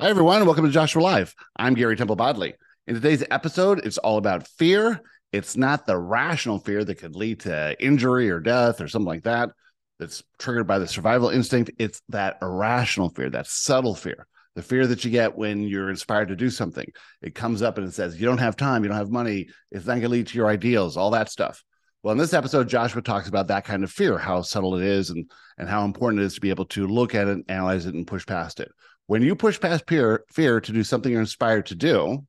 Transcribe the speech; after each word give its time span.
Hi, 0.00 0.10
everyone. 0.10 0.46
Welcome 0.46 0.64
to 0.64 0.70
Joshua 0.70 1.02
Live. 1.02 1.34
I'm 1.56 1.74
Gary 1.74 1.96
Temple 1.96 2.14
Bodley. 2.14 2.54
In 2.86 2.94
today's 2.94 3.24
episode, 3.32 3.84
it's 3.84 3.98
all 3.98 4.16
about 4.16 4.46
fear. 4.46 5.02
It's 5.32 5.56
not 5.56 5.86
the 5.86 5.98
rational 5.98 6.60
fear 6.60 6.84
that 6.84 6.94
could 6.94 7.16
lead 7.16 7.40
to 7.40 7.74
injury 7.84 8.30
or 8.30 8.38
death 8.38 8.80
or 8.80 8.86
something 8.86 9.08
like 9.08 9.24
that, 9.24 9.50
that's 9.98 10.22
triggered 10.38 10.68
by 10.68 10.78
the 10.78 10.86
survival 10.86 11.30
instinct. 11.30 11.72
It's 11.80 12.00
that 12.10 12.38
irrational 12.40 13.08
fear, 13.08 13.28
that 13.30 13.48
subtle 13.48 13.96
fear, 13.96 14.28
the 14.54 14.62
fear 14.62 14.86
that 14.86 15.04
you 15.04 15.10
get 15.10 15.36
when 15.36 15.62
you're 15.62 15.90
inspired 15.90 16.28
to 16.28 16.36
do 16.36 16.48
something. 16.48 16.86
It 17.20 17.34
comes 17.34 17.60
up 17.60 17.76
and 17.76 17.88
it 17.88 17.92
says, 17.92 18.20
You 18.20 18.26
don't 18.26 18.38
have 18.38 18.54
time, 18.54 18.84
you 18.84 18.90
don't 18.90 18.98
have 18.98 19.10
money, 19.10 19.48
it's 19.72 19.86
not 19.86 19.94
going 19.94 20.02
to 20.02 20.08
lead 20.10 20.28
to 20.28 20.38
your 20.38 20.46
ideals, 20.46 20.96
all 20.96 21.10
that 21.10 21.28
stuff. 21.28 21.64
Well, 22.04 22.12
in 22.12 22.18
this 22.18 22.34
episode, 22.34 22.68
Joshua 22.68 23.02
talks 23.02 23.26
about 23.26 23.48
that 23.48 23.64
kind 23.64 23.82
of 23.82 23.90
fear, 23.90 24.16
how 24.16 24.42
subtle 24.42 24.76
it 24.76 24.84
is, 24.84 25.10
and, 25.10 25.28
and 25.58 25.68
how 25.68 25.84
important 25.84 26.22
it 26.22 26.26
is 26.26 26.34
to 26.34 26.40
be 26.40 26.50
able 26.50 26.66
to 26.66 26.86
look 26.86 27.16
at 27.16 27.26
it, 27.26 27.44
analyze 27.48 27.86
it, 27.86 27.96
and 27.96 28.06
push 28.06 28.24
past 28.24 28.60
it 28.60 28.70
when 29.08 29.22
you 29.22 29.34
push 29.34 29.58
past 29.58 29.84
fear, 29.88 30.24
fear 30.30 30.60
to 30.60 30.70
do 30.70 30.84
something 30.84 31.10
you're 31.10 31.20
inspired 31.20 31.66
to 31.66 31.74
do, 31.74 32.24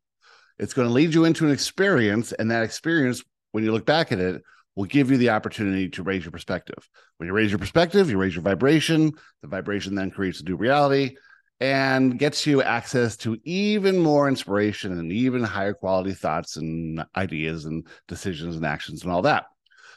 it's 0.58 0.74
going 0.74 0.88
to 0.88 0.94
lead 0.94 1.14
you 1.14 1.26
into 1.26 1.46
an 1.46 1.52
experience. 1.52 2.32
And 2.32 2.50
that 2.50 2.64
experience, 2.64 3.22
when 3.52 3.66
you 3.66 3.74
look 3.74 3.86
back 3.86 4.12
at 4.14 4.20
it, 4.20 4.42
will 4.76 4.86
give 4.86 5.12
you 5.12 5.18
the 5.18 5.30
opportunity 5.30 5.90
to 5.90 6.04
raise 6.04 6.24
your 6.24 6.32
perspective. 6.32 6.90
When 7.18 7.28
you 7.28 7.34
raise 7.34 7.52
your 7.52 7.60
perspective, 7.60 8.10
you 8.10 8.18
raise 8.18 8.34
your 8.34 8.44
vibration. 8.44 9.12
The 9.42 9.50
vibration 9.50 9.94
then 9.94 10.10
creates 10.10 10.40
a 10.40 10.46
new 10.46 10.56
reality 10.56 11.18
and 11.60 12.18
gets 12.18 12.48
you 12.48 12.64
access 12.64 13.18
to 13.18 13.38
even 13.44 14.00
more 14.00 14.30
inspiration 14.30 14.98
and 14.98 15.12
even 15.12 15.44
higher 15.44 15.74
quality 15.74 16.14
thoughts 16.14 16.56
and 16.56 17.04
ideas 17.18 17.66
and 17.66 17.86
decisions 18.08 18.56
and 18.56 18.66
actions 18.66 19.04
and 19.04 19.12
all 19.12 19.24
that. 19.24 19.48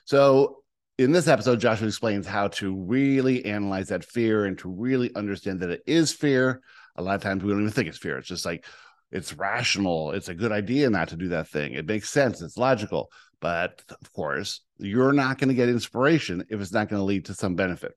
So 0.05 0.63
in 0.99 1.13
this 1.13 1.29
episode, 1.29 1.61
Joshua 1.61 1.87
explains 1.87 2.27
how 2.27 2.49
to 2.49 2.75
really 2.75 3.45
analyze 3.45 3.89
that 3.89 4.05
fear 4.05 4.45
and 4.45 4.59
to 4.59 4.69
really 4.69 5.15
understand 5.15 5.61
that 5.61 5.71
it 5.71 5.83
is 5.87 6.13
fear. 6.13 6.61
A 6.97 7.03
lot 7.03 7.15
of 7.15 7.23
times 7.23 7.43
we 7.43 7.51
don't 7.51 7.61
even 7.61 7.73
think 7.73 7.89
it's 7.89 7.99
fear. 7.99 8.19
It's 8.19 8.29
just 8.29 8.45
like 8.45 8.65
it's 9.11 9.35
rational. 9.35 10.13
It's 10.13 10.29
a 10.29 10.35
good 10.35 10.53
idea 10.53 10.91
not 10.91 11.09
to 11.09 11.17
do 11.17 11.29
that 11.29 11.49
thing. 11.49 11.75
It 11.75 11.87
makes 11.87 12.11
sense. 12.11 12.41
It's 12.41 12.57
logical. 12.57 13.11
But 13.41 13.83
of 13.89 14.13
course, 14.13 14.61
you're 14.79 15.13
not 15.13 15.39
going 15.39 15.49
to 15.49 15.55
get 15.55 15.69
inspiration 15.69 16.45
if 16.49 16.61
it's 16.61 16.73
not 16.73 16.89
going 16.89 17.01
to 17.01 17.05
lead 17.05 17.27
to 17.27 17.35
some 17.35 17.55
benefit. 17.55 17.93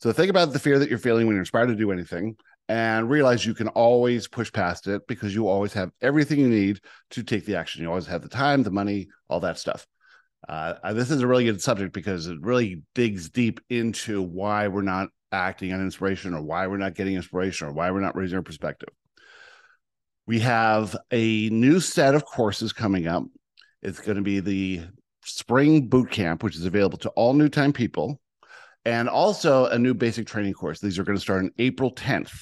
So 0.00 0.12
think 0.12 0.30
about 0.30 0.52
the 0.52 0.58
fear 0.58 0.78
that 0.78 0.88
you're 0.88 0.98
feeling 0.98 1.26
when 1.26 1.34
you're 1.34 1.42
inspired 1.42 1.66
to 1.66 1.74
do 1.74 1.92
anything 1.92 2.36
and 2.68 3.10
realize 3.10 3.44
you 3.44 3.52
can 3.52 3.68
always 3.68 4.28
push 4.28 4.50
past 4.52 4.86
it 4.86 5.02
because 5.08 5.34
you 5.34 5.48
always 5.48 5.72
have 5.72 5.90
everything 6.00 6.38
you 6.38 6.48
need 6.48 6.80
to 7.10 7.22
take 7.22 7.44
the 7.44 7.56
action. 7.56 7.82
You 7.82 7.88
always 7.88 8.06
have 8.06 8.22
the 8.22 8.28
time, 8.28 8.62
the 8.62 8.70
money, 8.70 9.08
all 9.28 9.40
that 9.40 9.58
stuff. 9.58 9.86
Uh, 10.48 10.92
this 10.92 11.10
is 11.10 11.20
a 11.20 11.26
really 11.26 11.44
good 11.44 11.60
subject 11.60 11.92
because 11.92 12.28
it 12.28 12.40
really 12.40 12.82
digs 12.94 13.28
deep 13.28 13.60
into 13.68 14.22
why 14.22 14.68
we're 14.68 14.82
not 14.82 15.08
acting 15.32 15.72
on 15.72 15.80
inspiration 15.80 16.34
or 16.34 16.42
why 16.42 16.66
we're 16.66 16.76
not 16.76 16.94
getting 16.94 17.14
inspiration 17.14 17.68
or 17.68 17.72
why 17.72 17.90
we're 17.90 18.00
not 18.00 18.16
raising 18.16 18.36
our 18.36 18.42
perspective. 18.42 18.88
We 20.26 20.40
have 20.40 20.96
a 21.10 21.48
new 21.50 21.80
set 21.80 22.14
of 22.14 22.24
courses 22.24 22.72
coming 22.72 23.06
up. 23.06 23.24
It's 23.82 24.00
going 24.00 24.16
to 24.16 24.22
be 24.22 24.40
the 24.40 24.82
spring 25.24 25.88
boot 25.88 26.10
camp, 26.10 26.42
which 26.42 26.56
is 26.56 26.66
available 26.66 26.98
to 26.98 27.08
all 27.10 27.32
new 27.32 27.48
time 27.48 27.72
people, 27.72 28.20
and 28.84 29.08
also 29.08 29.66
a 29.66 29.78
new 29.78 29.94
basic 29.94 30.26
training 30.26 30.54
course. 30.54 30.80
These 30.80 30.98
are 30.98 31.04
going 31.04 31.16
to 31.16 31.22
start 31.22 31.44
on 31.44 31.50
April 31.58 31.94
10th. 31.94 32.32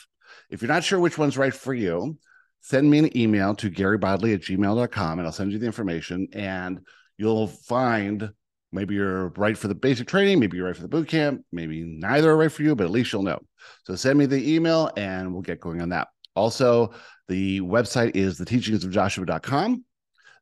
If 0.50 0.62
you're 0.62 0.70
not 0.70 0.84
sure 0.84 1.00
which 1.00 1.18
one's 1.18 1.38
right 1.38 1.54
for 1.54 1.74
you, 1.74 2.18
send 2.60 2.90
me 2.90 2.98
an 2.98 3.16
email 3.16 3.54
to 3.56 3.70
garybodley 3.70 4.34
at 4.34 4.42
gmail.com 4.42 5.18
and 5.18 5.26
I'll 5.26 5.32
send 5.32 5.52
you 5.52 5.58
the 5.58 5.66
information. 5.66 6.28
And 6.32 6.80
you'll 7.16 7.48
find 7.48 8.30
maybe 8.72 8.94
you're 8.94 9.28
right 9.30 9.56
for 9.56 9.68
the 9.68 9.74
basic 9.74 10.06
training, 10.06 10.40
maybe 10.40 10.56
you're 10.56 10.66
right 10.66 10.76
for 10.76 10.82
the 10.82 10.88
boot 10.88 11.08
camp, 11.08 11.42
maybe 11.52 11.82
neither 11.84 12.30
are 12.30 12.36
right 12.36 12.52
for 12.52 12.62
you, 12.62 12.74
but 12.74 12.84
at 12.84 12.90
least 12.90 13.12
you'll 13.12 13.22
know. 13.22 13.40
So 13.84 13.94
send 13.94 14.18
me 14.18 14.26
the 14.26 14.54
email 14.54 14.90
and 14.96 15.32
we'll 15.32 15.42
get 15.42 15.60
going 15.60 15.80
on 15.80 15.90
that. 15.90 16.08
Also, 16.34 16.92
the 17.28 17.60
website 17.60 18.14
is 18.14 18.38
the 18.38 18.44
teachings 18.44 18.84
of 18.84 18.90
Joshua.com. 18.90 19.84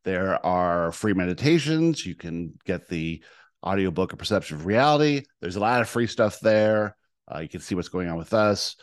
There 0.04 0.44
are 0.44 0.92
free 0.92 1.14
meditations. 1.14 2.04
You 2.04 2.14
can 2.14 2.58
get 2.64 2.88
the 2.88 3.22
audiobook, 3.64 4.12
A 4.12 4.16
Perception 4.16 4.56
of 4.56 4.66
Reality. 4.66 5.22
There's 5.40 5.56
a 5.56 5.60
lot 5.60 5.80
of 5.80 5.88
free 5.88 6.06
stuff 6.06 6.38
there. 6.40 6.96
Uh, 7.32 7.40
you 7.40 7.48
can 7.48 7.60
see 7.60 7.74
what's 7.74 7.88
going 7.88 8.08
on 8.08 8.16
with 8.16 8.32
us. 8.32 8.76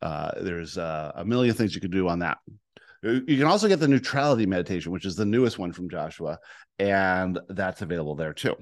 Uh, 0.00 0.30
there's 0.40 0.78
uh, 0.78 1.12
a 1.16 1.24
million 1.24 1.54
things 1.54 1.74
you 1.74 1.80
can 1.80 1.90
do 1.90 2.08
on 2.08 2.20
that. 2.20 2.38
You 3.02 3.22
can 3.22 3.44
also 3.44 3.66
get 3.66 3.80
the 3.80 3.88
neutrality 3.88 4.44
meditation, 4.44 4.92
which 4.92 5.06
is 5.06 5.16
the 5.16 5.24
newest 5.24 5.58
one 5.58 5.72
from 5.72 5.88
Joshua, 5.88 6.38
and 6.78 7.38
that's 7.48 7.80
available 7.80 8.14
there 8.14 8.34
too. 8.34 8.54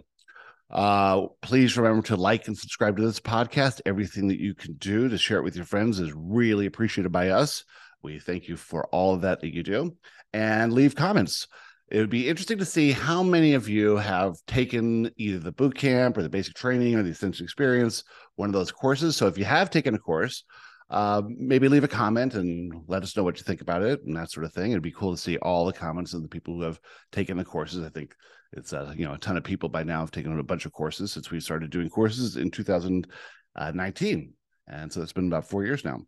Uh, 0.70 1.26
please 1.40 1.76
remember 1.76 2.02
to 2.02 2.16
like 2.16 2.46
and 2.46 2.56
subscribe 2.56 2.96
to 2.96 3.02
this 3.02 3.20
podcast. 3.20 3.80
Everything 3.86 4.28
that 4.28 4.40
you 4.40 4.54
can 4.54 4.74
do 4.74 5.08
to 5.08 5.16
share 5.16 5.38
it 5.38 5.44
with 5.44 5.56
your 5.56 5.64
friends 5.64 5.98
is 5.98 6.12
really 6.14 6.66
appreciated 6.66 7.10
by 7.10 7.30
us. 7.30 7.64
We 8.02 8.18
thank 8.18 8.48
you 8.48 8.56
for 8.56 8.86
all 8.88 9.14
of 9.14 9.22
that 9.22 9.40
that 9.40 9.54
you 9.54 9.62
do, 9.62 9.96
and 10.32 10.72
leave 10.72 10.94
comments. 10.94 11.48
It 11.90 11.98
would 12.00 12.10
be 12.10 12.28
interesting 12.28 12.58
to 12.58 12.66
see 12.66 12.92
how 12.92 13.22
many 13.22 13.54
of 13.54 13.66
you 13.66 13.96
have 13.96 14.36
taken 14.46 15.10
either 15.16 15.38
the 15.38 15.52
boot 15.52 15.74
camp 15.74 16.18
or 16.18 16.22
the 16.22 16.28
basic 16.28 16.54
training 16.54 16.96
or 16.96 17.02
the 17.02 17.10
essential 17.10 17.44
experience, 17.44 18.04
one 18.36 18.50
of 18.50 18.52
those 18.52 18.70
courses. 18.70 19.16
So 19.16 19.26
if 19.26 19.38
you 19.38 19.46
have 19.46 19.70
taken 19.70 19.94
a 19.94 19.98
course, 19.98 20.44
uh, 20.91 21.22
maybe 21.26 21.69
leave 21.69 21.84
a 21.84 21.88
comment 21.88 22.34
and 22.34 22.72
let 22.87 23.03
us 23.03 23.16
know 23.16 23.22
what 23.22 23.37
you 23.37 23.44
think 23.44 23.60
about 23.60 23.82
it 23.82 24.03
and 24.04 24.16
that 24.16 24.31
sort 24.31 24.47
of 24.47 24.53
thing. 24.53 24.71
It'd 24.71 24.82
be 24.82 24.91
cool 24.91 25.12
to 25.12 25.21
see 25.21 25.37
all 25.38 25.66
the 25.66 25.72
comments 25.72 26.15
of 26.15 26.22
the 26.22 26.28
people 26.28 26.54
who 26.54 26.62
have 26.62 26.81
taken 27.12 27.37
the 27.37 27.44
courses. 27.44 27.84
I 27.84 27.91
think 27.91 28.15
it's 28.54 28.72
a 28.72 28.94
you 28.97 29.04
know 29.04 29.12
a 29.12 29.19
ton 29.19 29.37
of 29.37 29.44
people 29.44 29.69
by 29.69 29.82
now 29.82 30.00
have 30.00 30.10
taken 30.10 30.38
a 30.38 30.43
bunch 30.43 30.65
of 30.65 30.72
courses 30.72 31.12
since 31.12 31.31
we 31.31 31.41
started 31.41 31.71
doing 31.71 31.91
courses 31.91 32.37
in 32.37 32.50
2019. 32.50 34.32
And 34.71 34.93
so 34.93 35.00
it's 35.00 35.15
been 35.15 35.28
about 35.28 35.48
four 35.48 35.65
years 35.65 35.82
now. 35.84 36.00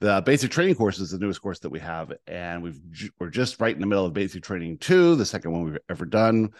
The 0.00 0.20
basic 0.24 0.50
training 0.50 0.74
course 0.74 0.98
is 0.98 1.10
the 1.10 1.18
newest 1.18 1.40
course 1.40 1.60
that 1.60 1.70
we 1.70 1.78
have, 1.80 2.12
and 2.26 2.62
we've 2.62 2.80
we're 3.18 3.30
just 3.30 3.60
right 3.60 3.74
in 3.74 3.80
the 3.80 3.86
middle 3.86 4.06
of 4.06 4.12
basic 4.12 4.42
training 4.42 4.78
two, 4.78 5.16
the 5.16 5.26
second 5.26 5.52
one 5.52 5.64
we've 5.64 5.78
ever 5.88 6.04
done. 6.04 6.50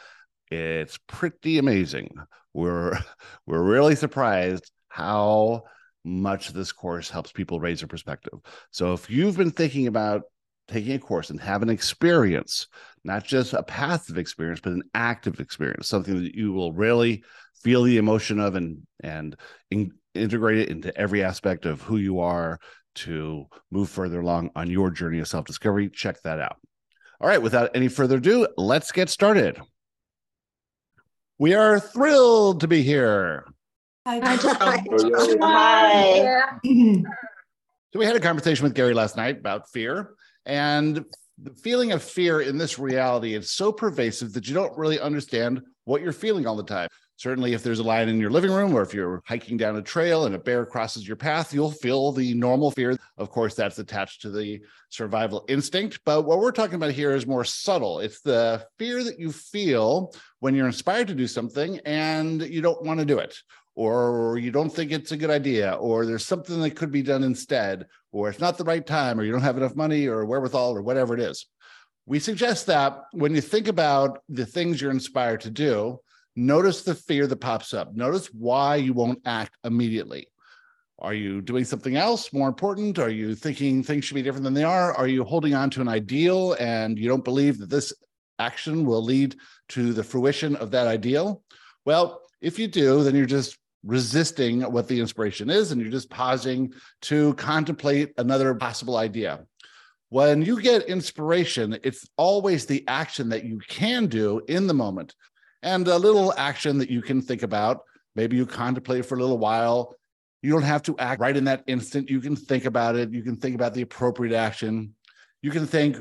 It's 0.50 0.99
pretty 1.06 1.59
amazing. 1.59 2.15
We're 2.55 2.99
we're 3.47 3.62
really 3.62 3.94
surprised 3.94 4.71
how 4.88 5.65
much 6.08 6.48
this 6.48 6.72
course 6.72 7.10
helps 7.10 7.30
people 7.32 7.60
raise 7.60 7.80
their 7.80 7.88
perspective. 7.88 8.38
So 8.70 8.92
if 8.92 9.10
you've 9.10 9.36
been 9.36 9.50
thinking 9.50 9.86
about 9.86 10.22
taking 10.66 10.92
a 10.92 10.98
course 10.98 11.30
and 11.30 11.41
have 11.41 11.62
an 11.62 11.70
experience, 11.70 12.66
not 13.04 13.24
just 13.24 13.52
a 13.52 13.62
passive 13.62 14.19
experience, 14.19 14.60
but 14.60 14.72
an 14.72 14.82
active 14.94 15.41
experience, 15.41 15.88
something 15.88 16.22
that 16.22 16.34
you 16.34 16.52
will 16.52 16.72
really 16.72 17.24
feel 17.62 17.82
the 17.82 17.98
emotion 17.98 18.38
of 18.38 18.54
and 18.54 18.78
and 19.00 19.36
in, 19.70 19.92
integrate 20.14 20.58
it 20.58 20.69
into 20.69 20.96
every 20.96 21.22
aspect 21.22 21.66
of 21.66 21.80
who 21.82 21.96
you 21.96 22.20
are 22.20 22.58
to 22.94 23.46
move 23.70 23.88
further 23.88 24.20
along 24.20 24.50
on 24.56 24.69
your 24.69 24.90
journey 24.90 25.20
of 25.20 25.28
self-discovery, 25.28 25.88
check 25.90 26.20
that 26.22 26.40
out. 26.40 26.56
All 27.20 27.28
right, 27.28 27.42
without 27.42 27.70
any 27.75 27.88
further 27.88 28.16
ado, 28.16 28.48
let's 28.56 28.92
get 28.92 29.08
started. 29.08 29.60
We 31.38 31.54
are 31.54 31.78
thrilled 31.78 32.60
to 32.60 32.69
be 32.69 32.82
here. 32.82 33.46
Oh, 34.08 34.20
Hi. 35.42 36.48
Hi. 36.64 37.02
So 37.91 37.98
we 37.98 38.04
had 38.04 38.16
a 38.16 38.20
conversation 38.20 38.64
with 38.64 38.74
Gary 38.74 38.92
last 38.92 39.16
night 39.16 39.38
about 39.38 39.70
fear 39.70 40.10
and 40.44 41.06
the 41.42 41.54
feeling 41.54 41.92
of 41.92 42.02
fear 42.02 42.42
in 42.42 42.58
this 42.58 42.78
reality 42.78 43.34
is 43.34 43.50
so 43.50 43.72
pervasive 43.72 44.34
that 44.34 44.46
you 44.46 44.52
don't 44.52 44.76
really 44.76 45.00
understand 45.00 45.62
what 45.84 46.02
you're 46.02 46.12
feeling 46.12 46.46
all 46.46 46.56
the 46.56 46.64
time. 46.64 46.88
Certainly, 47.16 47.54
if 47.54 47.62
there's 47.62 47.78
a 47.78 47.84
lion 47.84 48.08
in 48.08 48.20
your 48.20 48.30
living 48.30 48.52
room 48.52 48.74
or 48.74 48.82
if 48.82 48.92
you're 48.94 49.22
hiking 49.26 49.56
down 49.56 49.76
a 49.76 49.82
trail 49.82 50.26
and 50.26 50.34
a 50.34 50.38
bear 50.38 50.66
crosses 50.66 51.06
your 51.06 51.16
path, 51.16 51.52
you'll 51.52 51.72
feel 51.72 52.12
the 52.12 52.34
normal 52.34 52.70
fear. 52.70 52.96
Of 53.16 53.30
course, 53.30 53.54
that's 53.54 53.78
attached 53.78 54.22
to 54.22 54.30
the 54.30 54.60
survival 54.90 55.44
instinct. 55.48 56.00
But 56.04 56.26
what 56.26 56.38
we're 56.38 56.52
talking 56.52 56.76
about 56.76 56.92
here 56.92 57.14
is 57.16 57.26
more 57.26 57.44
subtle. 57.44 58.00
It's 58.00 58.20
the 58.20 58.64
fear 58.78 59.02
that 59.02 59.19
you 59.19 59.32
feel 59.32 60.14
when 60.40 60.54
you're 60.54 60.66
inspired 60.66 61.08
to 61.08 61.14
do 61.14 61.26
something 61.26 61.80
and 61.84 62.42
you 62.42 62.60
don't 62.60 62.84
want 62.84 63.00
to 63.00 63.06
do 63.06 63.19
it, 63.19 63.36
or 63.78 64.39
you 64.39 64.50
don't 64.50 64.71
think 64.71 64.91
it's 64.91 65.12
a 65.12 65.16
good 65.16 65.31
idea, 65.31 65.75
or 65.75 66.05
there's 66.05 66.27
something 66.27 66.61
that 66.61 66.75
could 66.75 66.91
be 66.91 67.00
done 67.00 67.22
instead, 67.22 67.87
or 68.11 68.28
it's 68.28 68.41
not 68.41 68.59
the 68.59 68.65
right 68.65 68.84
time, 68.84 69.21
or 69.21 69.22
you 69.22 69.31
don't 69.31 69.41
have 69.41 69.56
enough 69.56 69.77
money 69.77 70.08
or 70.08 70.25
wherewithal, 70.25 70.76
or 70.76 70.82
whatever 70.82 71.14
it 71.14 71.20
is. 71.20 71.47
We 72.05 72.19
suggest 72.19 72.67
that 72.67 73.05
when 73.12 73.37
you 73.37 73.41
think 73.41 73.69
about 73.69 74.19
the 74.29 74.47
things 74.47 74.81
you're 74.81 74.91
inspired 74.91 75.43
to 75.43 75.50
do, 75.50 76.00
notice 76.35 76.82
the 76.82 76.97
fear 76.97 77.29
that 77.29 77.37
pops 77.37 77.73
up. 77.73 77.94
Notice 77.94 78.26
why 78.35 78.75
you 78.75 78.94
won't 78.94 79.23
act 79.25 79.56
immediately. 79.62 80.26
Are 80.99 81.14
you 81.14 81.41
doing 81.41 81.64
something 81.64 81.94
else 81.94 82.32
more 82.32 82.49
important? 82.49 82.99
Are 82.99 83.11
you 83.11 83.37
thinking 83.37 83.85
things 83.85 84.05
should 84.05 84.17
be 84.17 84.23
different 84.23 84.43
than 84.43 84.55
they 84.55 84.64
are? 84.64 84.93
Are 84.94 85.06
you 85.06 85.23
holding 85.23 85.55
on 85.55 85.70
to 85.70 85.81
an 85.81 85.88
ideal 85.88 86.56
and 86.58 86.99
you 86.99 87.08
don't 87.08 87.23
believe 87.23 87.58
that 87.58 87.70
this 87.70 87.93
action 88.41 88.85
will 88.85 89.05
lead 89.05 89.37
to 89.69 89.93
the 89.93 90.02
fruition 90.02 90.56
of 90.56 90.73
that 90.73 90.88
ideal? 90.88 91.44
Well, 91.85 92.23
if 92.41 92.58
you 92.58 92.67
do, 92.67 93.05
then 93.05 93.14
you're 93.14 93.26
just 93.26 93.56
resisting 93.84 94.62
what 94.62 94.88
the 94.88 95.00
inspiration 95.00 95.50
is 95.50 95.70
and 95.70 95.80
you're 95.80 95.90
just 95.90 96.10
pausing 96.10 96.72
to 97.02 97.34
contemplate 97.34 98.12
another 98.19 98.54
possible 98.54 98.96
idea. 98.96 99.44
When 100.10 100.42
you 100.42 100.60
get 100.60 100.88
inspiration, 100.88 101.78
it's 101.82 102.08
always 102.16 102.66
the 102.66 102.86
action 102.88 103.28
that 103.28 103.44
you 103.44 103.58
can 103.69 104.06
do 104.06 104.40
in 104.48 104.66
the 104.66 104.75
moment 104.75 105.14
and 105.62 105.86
a 105.86 105.98
little 105.98 106.32
action 106.36 106.78
that 106.78 106.90
you 106.90 107.02
can 107.02 107.20
think 107.20 107.42
about. 107.42 107.80
Maybe 108.16 108.36
you 108.36 108.46
contemplate 108.46 109.04
for 109.04 109.16
a 109.16 109.20
little 109.20 109.38
while. 109.38 109.94
You 110.42 110.52
don't 110.52 110.62
have 110.62 110.82
to 110.84 110.96
act 110.98 111.20
right 111.20 111.36
in 111.36 111.44
that 111.44 111.62
instant. 111.66 112.08
You 112.08 112.20
can 112.20 112.36
think 112.36 112.64
about 112.64 112.96
it. 112.96 113.12
You 113.12 113.22
can 113.22 113.36
think 113.36 113.54
about 113.54 113.75
the 113.75 113.82
appropriate 113.82 114.34
action. 114.34 114.94
You 115.42 115.50
can 115.50 115.66
think, 115.66 115.98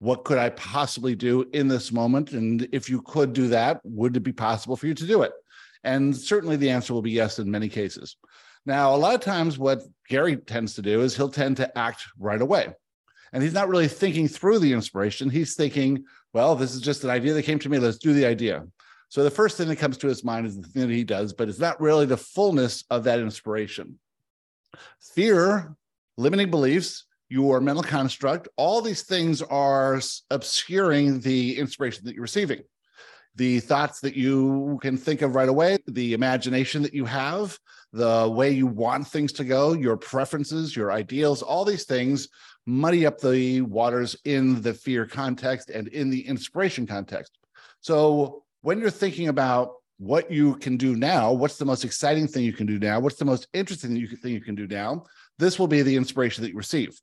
what 0.00 0.24
could 0.24 0.36
I 0.36 0.50
possibly 0.50 1.14
do 1.14 1.48
in 1.52 1.68
this 1.68 1.92
moment? 1.92 2.32
And 2.32 2.68
if 2.72 2.90
you 2.90 3.00
could 3.02 3.32
do 3.32 3.48
that, 3.48 3.80
would 3.84 4.16
it 4.16 4.20
be 4.20 4.32
possible 4.32 4.76
for 4.76 4.86
you 4.86 4.94
to 4.94 5.06
do 5.06 5.22
it? 5.22 5.32
And 5.84 6.16
certainly 6.16 6.56
the 6.56 6.70
answer 6.70 6.92
will 6.92 7.02
be 7.02 7.10
yes 7.10 7.38
in 7.38 7.50
many 7.50 7.68
cases. 7.68 8.16
Now, 8.66 8.94
a 8.94 8.96
lot 8.96 9.14
of 9.14 9.20
times, 9.20 9.58
what 9.58 9.82
Gary 10.08 10.36
tends 10.36 10.74
to 10.74 10.82
do 10.82 11.02
is 11.02 11.14
he'll 11.14 11.28
tend 11.28 11.58
to 11.58 11.78
act 11.78 12.04
right 12.18 12.40
away. 12.40 12.74
And 13.32 13.42
he's 13.42 13.52
not 13.52 13.68
really 13.68 13.88
thinking 13.88 14.26
through 14.26 14.60
the 14.60 14.72
inspiration. 14.72 15.28
He's 15.28 15.54
thinking, 15.54 16.04
well, 16.32 16.54
this 16.54 16.74
is 16.74 16.80
just 16.80 17.04
an 17.04 17.10
idea 17.10 17.34
that 17.34 17.42
came 17.42 17.58
to 17.58 17.68
me. 17.68 17.78
Let's 17.78 17.98
do 17.98 18.14
the 18.14 18.24
idea. 18.24 18.64
So 19.08 19.22
the 19.22 19.30
first 19.30 19.56
thing 19.56 19.68
that 19.68 19.76
comes 19.76 19.98
to 19.98 20.08
his 20.08 20.24
mind 20.24 20.46
is 20.46 20.56
the 20.56 20.66
thing 20.66 20.88
that 20.88 20.94
he 20.94 21.04
does, 21.04 21.32
but 21.32 21.48
it's 21.48 21.58
not 21.58 21.80
really 21.80 22.06
the 22.06 22.16
fullness 22.16 22.84
of 22.90 23.04
that 23.04 23.20
inspiration. 23.20 23.98
Fear, 25.14 25.76
limiting 26.16 26.50
beliefs, 26.50 27.04
your 27.28 27.60
mental 27.60 27.82
construct, 27.82 28.48
all 28.56 28.80
these 28.80 29.02
things 29.02 29.42
are 29.42 30.00
obscuring 30.30 31.20
the 31.20 31.58
inspiration 31.58 32.04
that 32.04 32.14
you're 32.14 32.22
receiving. 32.22 32.62
The 33.36 33.60
thoughts 33.60 34.00
that 34.00 34.14
you 34.14 34.78
can 34.80 34.96
think 34.96 35.22
of 35.22 35.34
right 35.34 35.48
away, 35.48 35.78
the 35.86 36.14
imagination 36.14 36.82
that 36.82 36.94
you 36.94 37.04
have, 37.04 37.58
the 37.92 38.28
way 38.28 38.50
you 38.50 38.66
want 38.66 39.06
things 39.06 39.32
to 39.32 39.44
go, 39.44 39.72
your 39.72 39.96
preferences, 39.96 40.76
your 40.76 40.92
ideals, 40.92 41.42
all 41.42 41.64
these 41.64 41.84
things 41.84 42.28
muddy 42.66 43.06
up 43.06 43.18
the 43.18 43.60
waters 43.62 44.16
in 44.24 44.62
the 44.62 44.72
fear 44.72 45.04
context 45.04 45.70
and 45.70 45.88
in 45.88 46.10
the 46.10 46.26
inspiration 46.26 46.86
context. 46.86 47.38
So 47.80 48.44
when 48.62 48.80
you're 48.80 48.90
thinking 48.90 49.28
about 49.28 49.72
what 49.98 50.30
you 50.30 50.56
can 50.56 50.76
do 50.76 50.96
now, 50.96 51.32
what's 51.32 51.56
the 51.56 51.64
most 51.64 51.84
exciting 51.84 52.26
thing 52.26 52.44
you 52.44 52.52
can 52.52 52.66
do 52.66 52.78
now, 52.78 52.98
what's 53.00 53.16
the 53.16 53.24
most 53.24 53.48
interesting 53.52 54.06
thing 54.16 54.32
you 54.32 54.40
can 54.40 54.54
do 54.54 54.66
now, 54.66 55.04
this 55.38 55.58
will 55.58 55.68
be 55.68 55.82
the 55.82 55.96
inspiration 55.96 56.42
that 56.42 56.50
you 56.50 56.56
receive. 56.56 56.98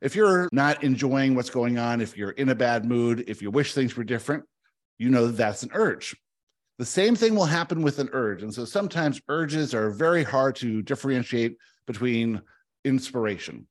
If 0.00 0.14
you're 0.14 0.48
not 0.52 0.84
enjoying 0.84 1.34
what's 1.34 1.50
going 1.50 1.78
on, 1.78 2.00
if 2.00 2.16
you're 2.16 2.30
in 2.30 2.50
a 2.50 2.54
bad 2.54 2.84
mood, 2.84 3.24
if 3.26 3.42
you 3.42 3.50
wish 3.50 3.74
things 3.74 3.96
were 3.96 4.04
different, 4.04 4.44
you 4.98 5.10
know 5.10 5.26
that 5.26 5.36
that's 5.36 5.62
an 5.62 5.70
urge. 5.72 6.16
The 6.78 6.84
same 6.84 7.16
thing 7.16 7.34
will 7.34 7.46
happen 7.46 7.82
with 7.82 7.98
an 7.98 8.10
urge. 8.12 8.42
And 8.42 8.52
so 8.52 8.64
sometimes 8.64 9.20
urges 9.28 9.74
are 9.74 9.90
very 9.90 10.22
hard 10.22 10.56
to 10.56 10.82
differentiate 10.82 11.56
between 11.86 12.42
inspiration. 12.84 13.66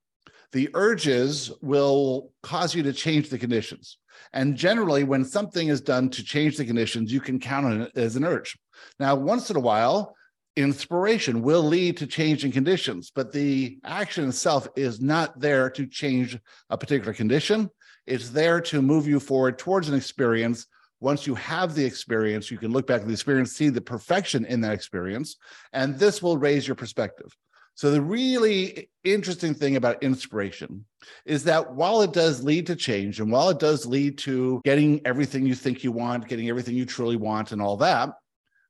The 0.51 0.69
urges 0.73 1.51
will 1.61 2.31
cause 2.41 2.73
you 2.73 2.81
to 2.83 2.93
change 2.93 3.29
the 3.29 3.37
conditions. 3.37 3.97
And 4.33 4.55
generally, 4.55 5.03
when 5.03 5.25
something 5.25 5.67
is 5.67 5.81
done 5.81 6.09
to 6.11 6.23
change 6.23 6.57
the 6.57 6.65
conditions, 6.65 7.11
you 7.11 7.19
can 7.19 7.39
count 7.39 7.65
on 7.65 7.81
it 7.81 7.91
as 7.95 8.15
an 8.15 8.23
urge. 8.23 8.57
Now, 8.99 9.15
once 9.15 9.49
in 9.49 9.57
a 9.57 9.61
while, 9.61 10.15
inspiration 10.55 11.41
will 11.41 11.63
lead 11.63 11.97
to 11.97 12.07
changing 12.07 12.53
conditions, 12.53 13.11
but 13.13 13.31
the 13.31 13.77
action 13.83 14.27
itself 14.29 14.67
is 14.75 15.01
not 15.01 15.37
there 15.39 15.69
to 15.71 15.85
change 15.85 16.37
a 16.69 16.77
particular 16.77 17.13
condition. 17.13 17.69
It's 18.07 18.29
there 18.29 18.61
to 18.61 18.81
move 18.81 19.07
you 19.07 19.19
forward 19.19 19.57
towards 19.59 19.89
an 19.89 19.95
experience 19.95 20.67
once 20.99 21.27
you 21.27 21.35
have 21.35 21.75
the 21.75 21.85
experience, 21.85 22.49
you 22.49 22.57
can 22.57 22.71
look 22.71 22.87
back 22.87 23.01
at 23.01 23.07
the 23.07 23.13
experience, 23.13 23.51
see 23.51 23.69
the 23.69 23.81
perfection 23.81 24.45
in 24.45 24.61
that 24.61 24.73
experience, 24.73 25.35
and 25.73 25.99
this 25.99 26.21
will 26.21 26.37
raise 26.37 26.67
your 26.67 26.75
perspective. 26.75 27.35
So, 27.77 27.91
the 27.91 28.01
really 28.01 28.89
interesting 29.03 29.53
thing 29.53 29.75
about 29.75 30.01
inspiration 30.01 30.85
is 31.25 31.43
that 31.43 31.73
while 31.73 32.01
it 32.01 32.13
does 32.13 32.41
lead 32.41 32.67
to 32.67 32.75
change 32.75 33.19
and 33.19 33.29
while 33.29 33.49
it 33.49 33.59
does 33.59 33.85
lead 33.85 34.17
to 34.19 34.61
getting 34.63 35.01
everything 35.05 35.45
you 35.45 35.55
think 35.55 35.83
you 35.83 35.91
want, 35.91 36.29
getting 36.29 36.47
everything 36.47 36.75
you 36.75 36.85
truly 36.85 37.17
want, 37.17 37.51
and 37.51 37.61
all 37.61 37.75
that, 37.77 38.11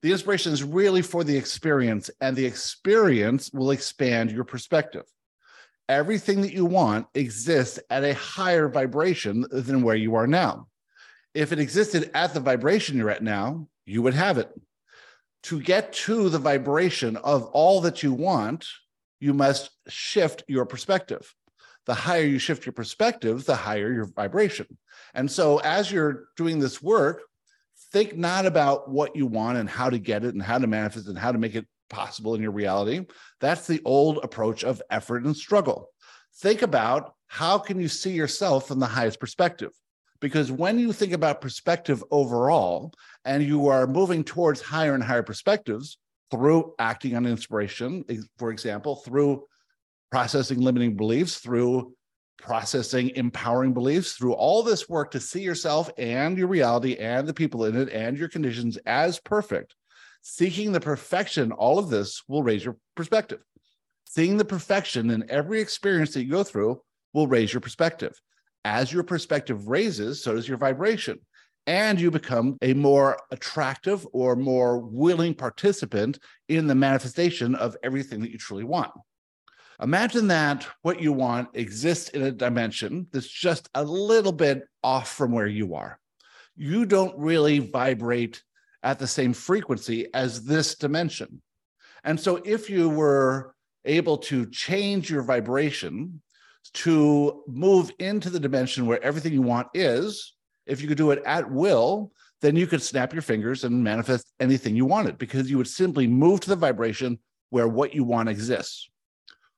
the 0.02 0.12
inspiration 0.12 0.52
is 0.52 0.64
really 0.64 1.04
for 1.04 1.24
the 1.24 1.38
experience, 1.38 2.10
and 2.20 2.36
the 2.36 2.46
experience 2.46 3.52
will 3.54 3.70
expand 3.70 4.32
your 4.32 4.44
perspective. 4.44 5.06
Everything 5.88 6.42
that 6.42 6.54
you 6.54 6.66
want 6.66 7.06
exists 7.14 7.80
at 7.92 8.04
a 8.04 8.16
higher 8.16 8.68
vibration 8.68 9.46
than 9.52 9.84
where 9.84 9.96
you 9.96 10.16
are 10.16 10.26
now 10.26 10.68
if 11.36 11.52
it 11.52 11.60
existed 11.60 12.10
at 12.14 12.34
the 12.34 12.40
vibration 12.40 12.98
you're 12.98 13.10
at 13.12 13.22
now, 13.22 13.68
you 13.86 14.02
would 14.02 14.14
have 14.14 14.38
it. 14.38 14.50
To 15.44 15.60
get 15.62 15.94
to 15.94 16.30
the 16.30 16.40
vibration 16.40 17.18
of 17.18 17.44
all 17.48 17.82
that 17.82 18.02
you 18.02 18.14
want, 18.14 18.66
you 19.20 19.34
must 19.34 19.70
shift 19.88 20.44
your 20.48 20.66
perspective. 20.66 21.32
The 21.86 21.94
higher 21.94 22.24
you 22.24 22.40
shift 22.40 22.66
your 22.66 22.74
perspective, 22.74 23.46
the 23.46 23.56
higher 23.56 23.94
your 23.94 24.06
vibration. 24.06 24.66
And 25.14 25.30
so, 25.30 25.60
as 25.60 25.92
you're 25.92 26.30
doing 26.36 26.58
this 26.58 26.82
work, 26.82 27.22
think 27.92 28.18
not 28.18 28.48
about 28.48 28.90
what 28.90 29.16
you 29.16 29.28
want 29.28 29.60
and 29.60 29.70
how 29.70 29.90
to 29.90 30.00
get 30.00 30.24
it 30.24 30.34
and 30.34 30.42
how 30.42 30.58
to 30.58 30.66
manifest 30.66 31.08
and 31.08 31.18
how 31.18 31.32
to 31.32 31.38
make 31.38 31.54
it 31.54 31.68
possible 31.90 32.34
in 32.34 32.42
your 32.42 32.52
reality. 32.52 33.06
That's 33.40 33.68
the 33.68 33.82
old 33.86 34.20
approach 34.24 34.64
of 34.64 34.82
effort 34.90 35.26
and 35.26 35.38
struggle. 35.38 35.90
Think 36.38 36.64
about 36.64 37.14
how 37.28 37.60
can 37.60 37.80
you 37.80 37.88
see 37.88 38.14
yourself 38.14 38.68
from 38.68 38.80
the 38.80 38.88
highest 38.88 39.20
perspective? 39.20 39.72
Because 40.26 40.52
when 40.52 40.80
you 40.80 40.92
think 40.92 41.14
about 41.14 41.40
perspective 41.40 42.04
overall, 42.10 42.92
and 43.26 43.44
you 43.44 43.68
are 43.68 43.86
moving 43.86 44.24
towards 44.24 44.60
higher 44.60 44.96
and 44.96 45.04
higher 45.04 45.22
perspectives 45.22 46.00
through 46.32 46.74
acting 46.80 47.16
on 47.16 47.28
inspiration, 47.28 48.04
for 48.40 48.50
example, 48.50 48.96
through 48.96 49.44
processing 50.10 50.62
limiting 50.62 50.98
beliefs, 50.98 51.38
through 51.38 51.94
processing 52.40 53.12
empowering 53.12 53.72
beliefs, 53.72 54.14
through 54.14 54.34
all 54.34 54.64
this 54.64 54.90
work 54.90 55.12
to 55.12 55.20
see 55.20 55.44
yourself 55.44 55.92
and 55.96 56.40
your 56.40 56.48
reality 56.48 56.96
and 56.96 57.28
the 57.28 57.34
people 57.34 57.66
in 57.66 57.76
it 57.76 57.90
and 57.90 58.18
your 58.18 58.28
conditions 58.28 58.78
as 58.88 59.20
perfect, 59.20 59.76
seeking 60.24 60.72
the 60.72 60.82
perfection, 60.82 61.52
all 61.52 61.78
of 61.78 61.92
this 61.92 62.24
will 62.28 62.42
raise 62.42 62.66
your 62.66 62.78
perspective. 62.96 63.44
Seeing 64.06 64.38
the 64.38 64.44
perfection 64.44 65.12
in 65.12 65.30
every 65.30 65.62
experience 65.62 66.16
that 66.16 66.24
you 66.24 66.32
go 66.32 66.44
through 66.44 66.82
will 67.14 67.28
raise 67.28 67.54
your 67.54 67.62
perspective 67.62 68.20
as 68.66 68.92
your 68.92 69.04
perspective 69.04 69.68
raises, 69.68 70.22
so 70.22 70.34
does 70.34 70.48
your 70.50 70.58
vibration. 70.58 71.20
And 71.68 72.02
you 72.02 72.12
become 72.12 72.58
a 72.62 72.74
more 72.74 73.18
attractive 73.32 74.06
or 74.12 74.36
more 74.36 74.80
willing 74.80 75.34
participant 75.34 76.20
in 76.50 76.68
the 76.68 76.76
manifestation 76.76 77.56
of 77.56 77.78
everything 77.84 78.22
that 78.22 78.32
you 78.32 78.38
truly 78.38 78.64
want. 78.64 78.92
Imagine 79.82 80.28
that 80.28 80.68
what 80.82 81.02
you 81.02 81.14
want 81.14 81.50
exists 81.54 82.10
in 82.10 82.24
a 82.24 82.32
dimension 82.32 83.08
that's 83.12 83.28
just 83.28 83.70
a 83.76 83.84
little 83.84 84.32
bit 84.32 84.64
off 84.84 85.12
from 85.12 85.32
where 85.32 85.48
you 85.48 85.76
are. 85.76 86.00
You 86.56 86.86
don't 86.86 87.18
really 87.18 87.60
vibrate 87.60 88.42
at 88.84 89.00
the 89.00 89.08
same 89.08 89.34
frequency 89.34 90.08
as 90.14 90.44
this 90.44 90.76
dimension. 90.76 91.42
And 92.04 92.20
so, 92.20 92.38
if 92.46 92.70
you 92.70 92.88
were 92.88 93.56
able 93.84 94.18
to 94.18 94.50
change 94.50 95.10
your 95.10 95.24
vibration 95.24 96.22
to 96.74 97.44
move 97.48 97.92
into 98.00 98.30
the 98.30 98.40
dimension 98.40 98.86
where 98.86 99.04
everything 99.04 99.34
you 99.34 99.42
want 99.42 99.68
is, 99.74 100.34
if 100.66 100.82
you 100.82 100.88
could 100.88 100.98
do 100.98 101.12
it 101.12 101.22
at 101.26 101.50
will, 101.50 102.12
then 102.42 102.56
you 102.56 102.68
could 102.68 102.82
snap 102.82 103.14
your 103.14 103.22
fingers 103.22 103.64
and 103.64 103.84
manifest 103.84 104.32
anything 104.40 104.76
you 104.76 104.86
wanted 104.86 105.18
because 105.18 105.50
you 105.50 105.58
would 105.58 105.68
simply 105.68 106.08
move 106.08 106.40
to 106.42 106.50
the 106.50 106.56
vibration 106.56 107.20
where 107.50 107.68
what 107.68 107.94
you 107.94 108.04
want 108.04 108.30
exists. 108.30 108.90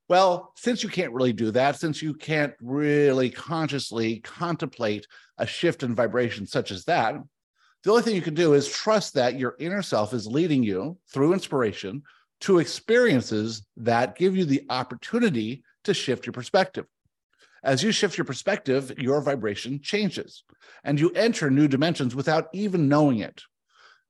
Well, 0.09 0.53
since 0.55 0.83
you 0.83 0.89
can't 0.89 1.13
really 1.13 1.33
do 1.33 1.51
that, 1.51 1.79
since 1.79 2.01
you 2.01 2.13
can't 2.13 2.53
really 2.61 3.29
consciously 3.29 4.19
contemplate 4.21 5.05
a 5.37 5.45
shift 5.45 5.83
in 5.83 5.95
vibration 5.95 6.45
such 6.45 6.71
as 6.71 6.85
that, 6.85 7.15
the 7.83 7.91
only 7.91 8.03
thing 8.03 8.15
you 8.15 8.21
can 8.21 8.33
do 8.33 8.53
is 8.53 8.69
trust 8.69 9.13
that 9.15 9.37
your 9.37 9.55
inner 9.59 9.81
self 9.81 10.13
is 10.13 10.27
leading 10.27 10.63
you 10.63 10.97
through 11.11 11.33
inspiration 11.33 12.03
to 12.41 12.59
experiences 12.59 13.65
that 13.77 14.17
give 14.17 14.35
you 14.35 14.45
the 14.45 14.63
opportunity 14.69 15.63
to 15.83 15.93
shift 15.93 16.25
your 16.25 16.33
perspective. 16.33 16.85
As 17.63 17.83
you 17.83 17.91
shift 17.91 18.17
your 18.17 18.25
perspective, 18.25 18.91
your 18.97 19.21
vibration 19.21 19.79
changes 19.81 20.43
and 20.83 20.99
you 20.99 21.09
enter 21.11 21.49
new 21.49 21.67
dimensions 21.67 22.15
without 22.15 22.47
even 22.53 22.87
knowing 22.87 23.19
it. 23.19 23.41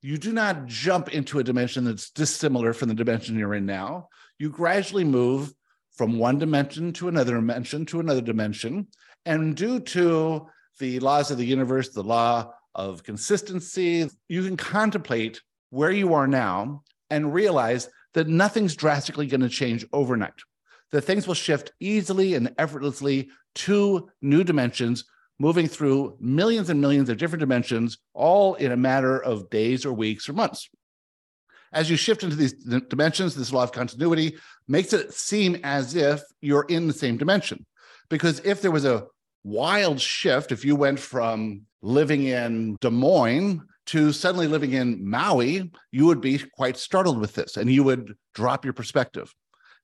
You 0.02 0.18
do 0.18 0.32
not 0.32 0.68
jump 0.68 1.10
into 1.10 1.40
a 1.40 1.44
dimension 1.44 1.84
that's 1.84 2.12
dissimilar 2.12 2.74
from 2.74 2.90
the 2.90 2.96
dimension 2.96 3.38
you're 3.38 3.56
in 3.56 3.66
now. 3.66 4.10
You 4.38 4.50
gradually 4.50 5.04
move 5.04 5.54
from 5.96 6.20
one 6.20 6.38
dimension 6.38 6.94
to 6.94 7.08
another 7.08 7.34
dimension 7.34 7.86
to 7.88 8.00
another 8.00 8.22
dimension. 8.22 8.88
And 9.26 9.56
due 9.56 9.80
to 9.80 10.48
the 10.80 11.00
laws 11.00 11.32
of 11.32 11.40
the 11.40 11.46
universe, 11.46 11.90
the 11.90 12.04
law 12.04 12.54
of 12.76 13.04
consistency, 13.04 14.08
you 14.30 14.44
can 14.44 14.56
contemplate 14.56 15.42
where 15.72 15.92
you 15.92 16.14
are 16.14 16.28
now 16.28 16.84
and 17.10 17.34
realize 17.34 17.90
that 18.14 18.28
nothing's 18.28 18.76
drastically 18.76 19.28
going 19.28 19.42
to 19.42 19.50
change 19.50 19.86
overnight 19.92 20.34
that 20.92 21.02
things 21.02 21.28
will 21.28 21.34
shift 21.34 21.72
easily 21.80 22.34
and 22.36 22.54
effortlessly 22.58 23.30
to 23.56 24.10
new 24.22 24.44
dimensions, 24.44 25.06
moving 25.40 25.68
through 25.68 26.18
millions 26.20 26.70
and 26.70 26.82
millions 26.82 27.10
of 27.10 27.18
different 27.18 27.42
dimensions, 27.42 27.98
all 28.14 28.56
in 28.56 28.72
a 28.72 28.78
matter 28.78 29.22
of 29.22 29.50
days 29.50 29.86
or 29.86 29.94
weeks 29.94 30.30
or 30.30 30.34
months. 30.34 30.70
As 31.74 31.90
you 31.90 31.98
shift 31.98 32.24
into 32.24 32.36
these 32.36 32.54
dimensions, 32.54 33.36
this 33.36 33.52
law 33.52 33.64
of 33.64 33.72
continuity 33.72 34.38
makes 34.68 34.94
it 34.94 35.14
seem 35.14 35.58
as 35.64 35.96
if 35.96 36.22
you're 36.42 36.66
in 36.70 36.88
the 36.88 36.94
same 36.94 37.18
dimension. 37.18 37.66
Because 38.10 38.40
if 38.46 38.62
there 38.62 38.72
was 38.72 38.86
a 38.86 39.06
wild 39.44 40.00
shift, 40.00 40.52
if 40.52 40.64
you 40.64 40.76
went 40.76 41.00
from 41.00 41.64
living 41.82 42.24
in 42.24 42.78
Des 42.80 42.90
Moines 42.90 43.62
to 43.88 44.12
suddenly 44.12 44.48
living 44.48 44.74
in 44.74 45.08
Maui, 45.08 45.72
you 45.92 46.06
would 46.06 46.22
be 46.22 46.40
quite 46.56 46.78
startled 46.78 47.20
with 47.20 47.34
this 47.34 47.58
and 47.58 47.72
you 47.72 47.84
would 47.84 48.16
drop 48.34 48.66
your 48.66 48.74
perspective. 48.74 49.34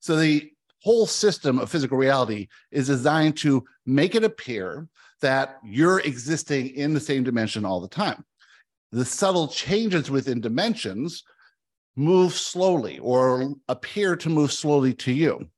So 0.00 0.16
the 0.16 0.50
whole 0.84 1.06
system 1.06 1.58
of 1.58 1.70
physical 1.70 1.96
reality 1.96 2.46
is 2.70 2.88
designed 2.88 3.38
to 3.38 3.64
make 3.86 4.14
it 4.14 4.22
appear 4.22 4.86
that 5.22 5.58
you're 5.64 6.00
existing 6.00 6.68
in 6.74 6.92
the 6.92 7.00
same 7.00 7.24
dimension 7.24 7.64
all 7.64 7.80
the 7.80 7.88
time. 7.88 8.22
The 8.92 9.06
subtle 9.06 9.48
changes 9.48 10.10
within 10.10 10.42
dimensions 10.42 11.24
move 11.96 12.34
slowly 12.34 12.98
or 12.98 13.54
appear 13.66 14.14
to 14.16 14.28
move 14.28 14.52
slowly 14.52 14.92
to 14.94 15.10
you. 15.10 15.48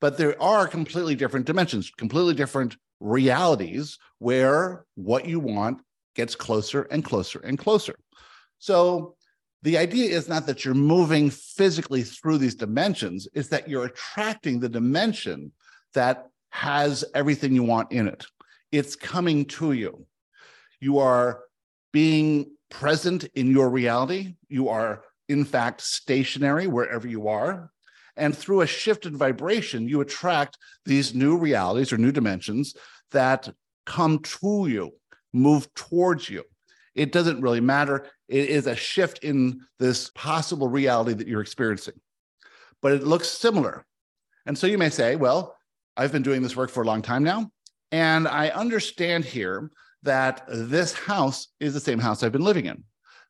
But 0.00 0.16
there 0.16 0.40
are 0.42 0.66
completely 0.66 1.14
different 1.14 1.44
dimensions, 1.44 1.90
completely 1.90 2.32
different 2.32 2.78
realities 3.00 3.98
where 4.18 4.86
what 4.94 5.26
you 5.26 5.40
want 5.40 5.82
gets 6.14 6.34
closer 6.34 6.82
and 6.84 7.04
closer 7.04 7.40
and 7.40 7.58
closer. 7.58 7.96
So 8.58 9.16
the 9.62 9.76
idea 9.76 10.10
is 10.10 10.28
not 10.28 10.46
that 10.46 10.64
you're 10.64 10.74
moving 10.74 11.30
physically 11.30 12.02
through 12.02 12.38
these 12.38 12.54
dimensions, 12.54 13.28
it's 13.34 13.48
that 13.48 13.68
you're 13.68 13.86
attracting 13.86 14.58
the 14.58 14.68
dimension 14.68 15.52
that 15.94 16.28
has 16.50 17.04
everything 17.14 17.54
you 17.54 17.62
want 17.62 17.92
in 17.92 18.08
it. 18.08 18.24
It's 18.72 18.96
coming 18.96 19.44
to 19.46 19.72
you. 19.72 20.06
You 20.80 20.98
are 20.98 21.42
being 21.92 22.52
present 22.70 23.24
in 23.34 23.50
your 23.50 23.68
reality. 23.68 24.36
You 24.48 24.68
are, 24.68 25.02
in 25.28 25.44
fact, 25.44 25.82
stationary 25.82 26.66
wherever 26.66 27.06
you 27.06 27.28
are. 27.28 27.70
And 28.16 28.36
through 28.36 28.62
a 28.62 28.66
shift 28.66 29.06
in 29.06 29.16
vibration, 29.16 29.88
you 29.88 30.00
attract 30.00 30.58
these 30.84 31.14
new 31.14 31.36
realities 31.36 31.92
or 31.92 31.98
new 31.98 32.12
dimensions 32.12 32.74
that 33.12 33.48
come 33.86 34.20
to 34.20 34.66
you, 34.68 34.92
move 35.32 35.72
towards 35.74 36.28
you. 36.28 36.44
It 36.94 37.12
doesn't 37.12 37.40
really 37.40 37.60
matter. 37.60 38.06
It 38.30 38.48
is 38.48 38.68
a 38.68 38.76
shift 38.76 39.24
in 39.24 39.60
this 39.80 40.10
possible 40.14 40.68
reality 40.68 41.14
that 41.14 41.26
you're 41.26 41.40
experiencing, 41.40 42.00
but 42.80 42.92
it 42.92 43.02
looks 43.02 43.28
similar. 43.28 43.84
And 44.46 44.56
so 44.56 44.68
you 44.68 44.78
may 44.78 44.88
say, 44.88 45.16
well, 45.16 45.56
I've 45.96 46.12
been 46.12 46.22
doing 46.22 46.40
this 46.40 46.54
work 46.54 46.70
for 46.70 46.82
a 46.82 46.86
long 46.86 47.02
time 47.02 47.24
now. 47.24 47.50
And 47.90 48.28
I 48.28 48.50
understand 48.50 49.24
here 49.24 49.72
that 50.04 50.44
this 50.48 50.92
house 50.92 51.48
is 51.58 51.74
the 51.74 51.80
same 51.80 51.98
house 51.98 52.22
I've 52.22 52.30
been 52.30 52.44
living 52.44 52.66
in, 52.66 52.84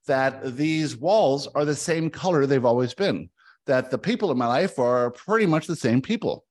that 0.07 0.55
these 0.57 0.99
walls 0.99 1.49
are 1.49 1.65
the 1.65 1.75
same 1.75 2.11
color 2.11 2.45
they've 2.45 2.65
always 2.65 2.93
been, 2.93 3.31
that 3.67 3.91
the 3.91 3.99
people 3.99 4.31
in 4.31 4.37
my 4.37 4.47
life 4.47 4.79
are 4.79 5.11
pretty 5.11 5.47
much 5.47 5.67
the 5.67 5.77
same 5.77 6.03
people. 6.03 6.45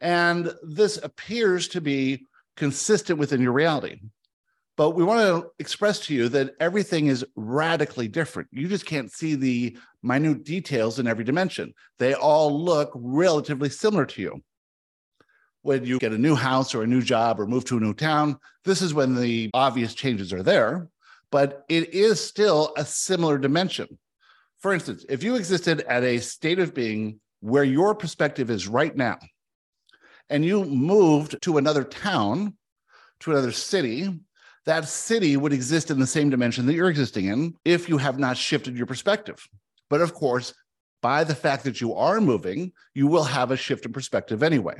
And 0.00 0.54
this 0.62 0.98
appears 1.02 1.68
to 1.68 1.82
be 1.82 2.26
consistent 2.56 3.18
within 3.18 3.42
your 3.42 3.52
reality. 3.52 4.00
But 4.80 4.94
we 4.94 5.04
want 5.04 5.20
to 5.20 5.50
express 5.58 6.00
to 6.06 6.14
you 6.14 6.30
that 6.30 6.54
everything 6.58 7.08
is 7.08 7.22
radically 7.36 8.08
different. 8.08 8.48
You 8.50 8.66
just 8.66 8.86
can't 8.86 9.12
see 9.12 9.34
the 9.34 9.76
minute 10.02 10.42
details 10.42 10.98
in 10.98 11.06
every 11.06 11.22
dimension. 11.22 11.74
They 11.98 12.14
all 12.14 12.64
look 12.64 12.90
relatively 12.94 13.68
similar 13.68 14.06
to 14.06 14.22
you. 14.22 14.42
When 15.60 15.84
you 15.84 15.98
get 15.98 16.14
a 16.14 16.18
new 16.18 16.34
house 16.34 16.74
or 16.74 16.82
a 16.82 16.86
new 16.86 17.02
job 17.02 17.38
or 17.38 17.46
move 17.46 17.66
to 17.66 17.76
a 17.76 17.80
new 17.80 17.92
town, 17.92 18.38
this 18.64 18.80
is 18.80 18.94
when 18.94 19.14
the 19.14 19.50
obvious 19.52 19.92
changes 19.92 20.32
are 20.32 20.42
there, 20.42 20.88
but 21.30 21.62
it 21.68 21.92
is 21.92 22.18
still 22.18 22.72
a 22.78 22.86
similar 22.86 23.36
dimension. 23.36 23.98
For 24.60 24.72
instance, 24.72 25.04
if 25.10 25.22
you 25.22 25.34
existed 25.34 25.82
at 25.82 26.04
a 26.04 26.20
state 26.20 26.58
of 26.58 26.72
being 26.72 27.20
where 27.40 27.64
your 27.64 27.94
perspective 27.94 28.48
is 28.48 28.66
right 28.66 28.96
now, 28.96 29.18
and 30.30 30.42
you 30.42 30.64
moved 30.64 31.36
to 31.42 31.58
another 31.58 31.84
town, 31.84 32.56
to 33.18 33.32
another 33.32 33.52
city, 33.52 34.08
that 34.66 34.88
city 34.88 35.36
would 35.36 35.52
exist 35.52 35.90
in 35.90 35.98
the 35.98 36.06
same 36.06 36.30
dimension 36.30 36.66
that 36.66 36.74
you're 36.74 36.90
existing 36.90 37.26
in 37.26 37.54
if 37.64 37.88
you 37.88 37.98
have 37.98 38.18
not 38.18 38.36
shifted 38.36 38.76
your 38.76 38.86
perspective. 38.86 39.46
But 39.88 40.00
of 40.00 40.14
course, 40.14 40.54
by 41.02 41.24
the 41.24 41.34
fact 41.34 41.64
that 41.64 41.80
you 41.80 41.94
are 41.94 42.20
moving, 42.20 42.72
you 42.94 43.06
will 43.06 43.24
have 43.24 43.50
a 43.50 43.56
shift 43.56 43.86
in 43.86 43.92
perspective 43.92 44.42
anyway. 44.42 44.78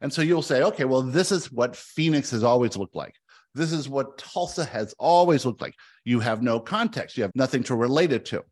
And 0.00 0.12
so 0.12 0.20
you'll 0.20 0.42
say, 0.42 0.62
okay, 0.62 0.84
well, 0.84 1.02
this 1.02 1.32
is 1.32 1.50
what 1.50 1.76
Phoenix 1.76 2.30
has 2.32 2.42
always 2.42 2.76
looked 2.76 2.94
like. 2.94 3.14
This 3.54 3.72
is 3.72 3.88
what 3.88 4.18
Tulsa 4.18 4.64
has 4.64 4.94
always 4.98 5.44
looked 5.44 5.60
like. 5.60 5.74
You 6.04 6.20
have 6.20 6.42
no 6.42 6.58
context, 6.58 7.16
you 7.16 7.22
have 7.22 7.32
nothing 7.34 7.62
to 7.64 7.74
relate 7.74 8.12
it 8.12 8.24
to. 8.26 8.42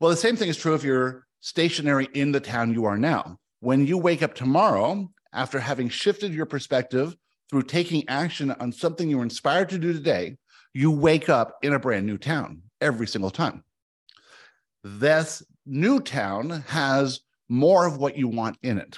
Well, 0.00 0.10
the 0.10 0.16
same 0.16 0.36
thing 0.36 0.48
is 0.48 0.56
true 0.56 0.74
if 0.74 0.82
you're 0.82 1.26
stationary 1.40 2.08
in 2.14 2.32
the 2.32 2.40
town 2.40 2.72
you 2.72 2.84
are 2.86 2.98
now. 2.98 3.38
When 3.60 3.86
you 3.86 3.98
wake 3.98 4.22
up 4.22 4.34
tomorrow, 4.34 5.08
after 5.32 5.58
having 5.58 5.88
shifted 5.88 6.34
your 6.34 6.46
perspective 6.46 7.16
through 7.52 7.62
taking 7.62 8.08
action 8.08 8.50
on 8.50 8.72
something 8.72 9.10
you 9.10 9.18
were 9.18 9.22
inspired 9.22 9.68
to 9.68 9.78
do 9.78 9.92
today, 9.92 10.38
you 10.72 10.90
wake 10.90 11.28
up 11.28 11.58
in 11.62 11.74
a 11.74 11.78
brand 11.78 12.06
new 12.06 12.16
town 12.16 12.62
every 12.80 13.06
single 13.06 13.30
time. 13.30 13.62
This 14.82 15.42
new 15.66 16.00
town 16.00 16.64
has 16.68 17.20
more 17.50 17.86
of 17.86 17.98
what 17.98 18.16
you 18.16 18.26
want 18.26 18.56
in 18.62 18.78
it. 18.78 18.96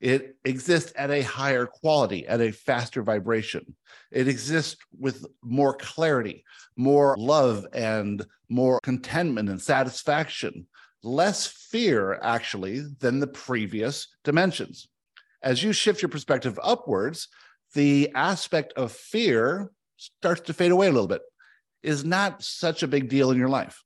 It 0.00 0.36
exists 0.46 0.94
at 0.96 1.10
a 1.10 1.20
higher 1.20 1.66
quality, 1.66 2.26
at 2.26 2.40
a 2.40 2.50
faster 2.50 3.02
vibration. 3.02 3.76
It 4.10 4.26
exists 4.26 4.76
with 4.98 5.26
more 5.42 5.74
clarity, 5.74 6.44
more 6.76 7.14
love, 7.18 7.66
and 7.74 8.24
more 8.48 8.80
contentment 8.80 9.50
and 9.50 9.60
satisfaction, 9.60 10.66
less 11.02 11.46
fear, 11.46 12.18
actually, 12.22 12.86
than 13.00 13.20
the 13.20 13.26
previous 13.26 14.08
dimensions. 14.24 14.88
As 15.42 15.62
you 15.62 15.74
shift 15.74 16.00
your 16.00 16.08
perspective 16.08 16.58
upwards, 16.62 17.28
the 17.74 18.10
aspect 18.14 18.72
of 18.74 18.92
fear 18.92 19.70
starts 19.96 20.42
to 20.42 20.52
fade 20.52 20.72
away 20.72 20.88
a 20.88 20.92
little 20.92 21.08
bit, 21.08 21.22
is 21.82 22.04
not 22.04 22.42
such 22.42 22.82
a 22.82 22.88
big 22.88 23.08
deal 23.08 23.30
in 23.30 23.38
your 23.38 23.48
life. 23.48 23.82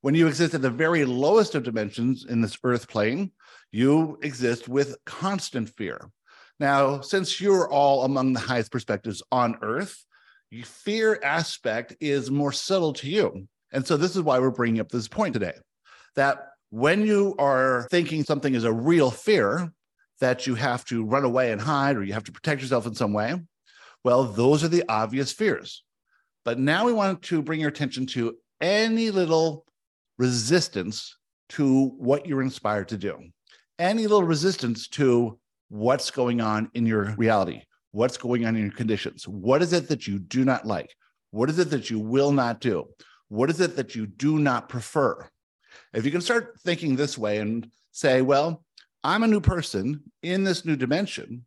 When 0.00 0.14
you 0.14 0.26
exist 0.26 0.54
at 0.54 0.62
the 0.62 0.70
very 0.70 1.04
lowest 1.04 1.54
of 1.54 1.64
dimensions 1.64 2.24
in 2.28 2.40
this 2.40 2.56
earth 2.62 2.88
plane, 2.88 3.32
you 3.72 4.18
exist 4.22 4.68
with 4.68 4.96
constant 5.04 5.68
fear. 5.76 6.10
Now, 6.60 7.00
since 7.00 7.40
you're 7.40 7.70
all 7.70 8.04
among 8.04 8.32
the 8.32 8.40
highest 8.40 8.72
perspectives 8.72 9.22
on 9.30 9.58
earth, 9.62 10.04
fear 10.64 11.20
aspect 11.22 11.96
is 12.00 12.30
more 12.30 12.52
subtle 12.52 12.92
to 12.94 13.08
you. 13.08 13.48
And 13.72 13.86
so 13.86 13.96
this 13.96 14.16
is 14.16 14.22
why 14.22 14.38
we're 14.38 14.50
bringing 14.50 14.80
up 14.80 14.88
this 14.88 15.08
point 15.08 15.34
today 15.34 15.54
that 16.16 16.48
when 16.70 17.06
you 17.06 17.34
are 17.38 17.86
thinking 17.90 18.24
something 18.24 18.54
is 18.54 18.64
a 18.64 18.72
real 18.72 19.10
fear, 19.10 19.72
that 20.20 20.46
you 20.46 20.54
have 20.54 20.84
to 20.86 21.04
run 21.04 21.24
away 21.24 21.52
and 21.52 21.60
hide 21.60 21.96
or 21.96 22.02
you 22.02 22.12
have 22.12 22.24
to 22.24 22.32
protect 22.32 22.60
yourself 22.60 22.86
in 22.86 22.94
some 22.94 23.12
way. 23.12 23.34
Well, 24.04 24.24
those 24.24 24.64
are 24.64 24.68
the 24.68 24.84
obvious 24.88 25.32
fears. 25.32 25.84
But 26.44 26.58
now 26.58 26.86
we 26.86 26.92
want 26.92 27.22
to 27.22 27.42
bring 27.42 27.60
your 27.60 27.68
attention 27.68 28.06
to 28.06 28.36
any 28.60 29.10
little 29.10 29.64
resistance 30.18 31.16
to 31.50 31.88
what 31.98 32.26
you're 32.26 32.42
inspired 32.42 32.88
to 32.88 32.96
do, 32.96 33.18
any 33.78 34.02
little 34.02 34.24
resistance 34.24 34.88
to 34.88 35.38
what's 35.68 36.10
going 36.10 36.40
on 36.40 36.70
in 36.74 36.86
your 36.86 37.14
reality, 37.16 37.62
what's 37.92 38.16
going 38.16 38.46
on 38.46 38.56
in 38.56 38.62
your 38.62 38.72
conditions. 38.72 39.26
What 39.26 39.62
is 39.62 39.72
it 39.72 39.88
that 39.88 40.06
you 40.06 40.18
do 40.18 40.44
not 40.44 40.66
like? 40.66 40.94
What 41.30 41.50
is 41.50 41.58
it 41.58 41.70
that 41.70 41.90
you 41.90 41.98
will 41.98 42.32
not 42.32 42.60
do? 42.60 42.88
What 43.28 43.50
is 43.50 43.60
it 43.60 43.76
that 43.76 43.94
you 43.94 44.06
do 44.06 44.38
not 44.38 44.68
prefer? 44.68 45.28
If 45.92 46.04
you 46.04 46.10
can 46.10 46.20
start 46.20 46.58
thinking 46.64 46.96
this 46.96 47.18
way 47.18 47.38
and 47.38 47.70
say, 47.92 48.22
well, 48.22 48.64
I'm 49.08 49.22
a 49.22 49.26
new 49.26 49.40
person 49.40 50.02
in 50.22 50.44
this 50.44 50.66
new 50.66 50.76
dimension. 50.76 51.46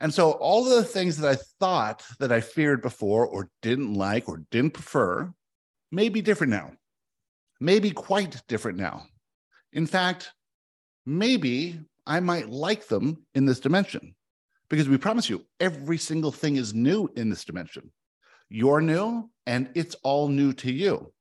And 0.00 0.12
so 0.12 0.32
all 0.32 0.64
the 0.64 0.84
things 0.84 1.16
that 1.16 1.30
I 1.30 1.42
thought 1.58 2.04
that 2.18 2.30
I 2.30 2.42
feared 2.42 2.82
before 2.82 3.26
or 3.26 3.48
didn't 3.62 3.94
like 3.94 4.28
or 4.28 4.44
didn't 4.50 4.74
prefer 4.74 5.32
may 5.90 6.10
be 6.10 6.20
different 6.20 6.50
now, 6.50 6.72
maybe 7.58 7.90
quite 7.90 8.42
different 8.48 8.76
now. 8.76 9.06
In 9.72 9.86
fact, 9.86 10.32
maybe 11.06 11.80
I 12.06 12.20
might 12.20 12.50
like 12.50 12.86
them 12.86 13.24
in 13.34 13.46
this 13.46 13.60
dimension 13.60 14.14
because 14.68 14.86
we 14.86 14.98
promise 14.98 15.30
you 15.30 15.46
every 15.60 15.96
single 15.96 16.32
thing 16.32 16.56
is 16.56 16.74
new 16.74 17.08
in 17.16 17.30
this 17.30 17.46
dimension. 17.46 17.90
You're 18.50 18.82
new 18.82 19.30
and 19.46 19.70
it's 19.74 19.96
all 20.02 20.28
new 20.28 20.52
to 20.52 20.70
you. 20.70 21.14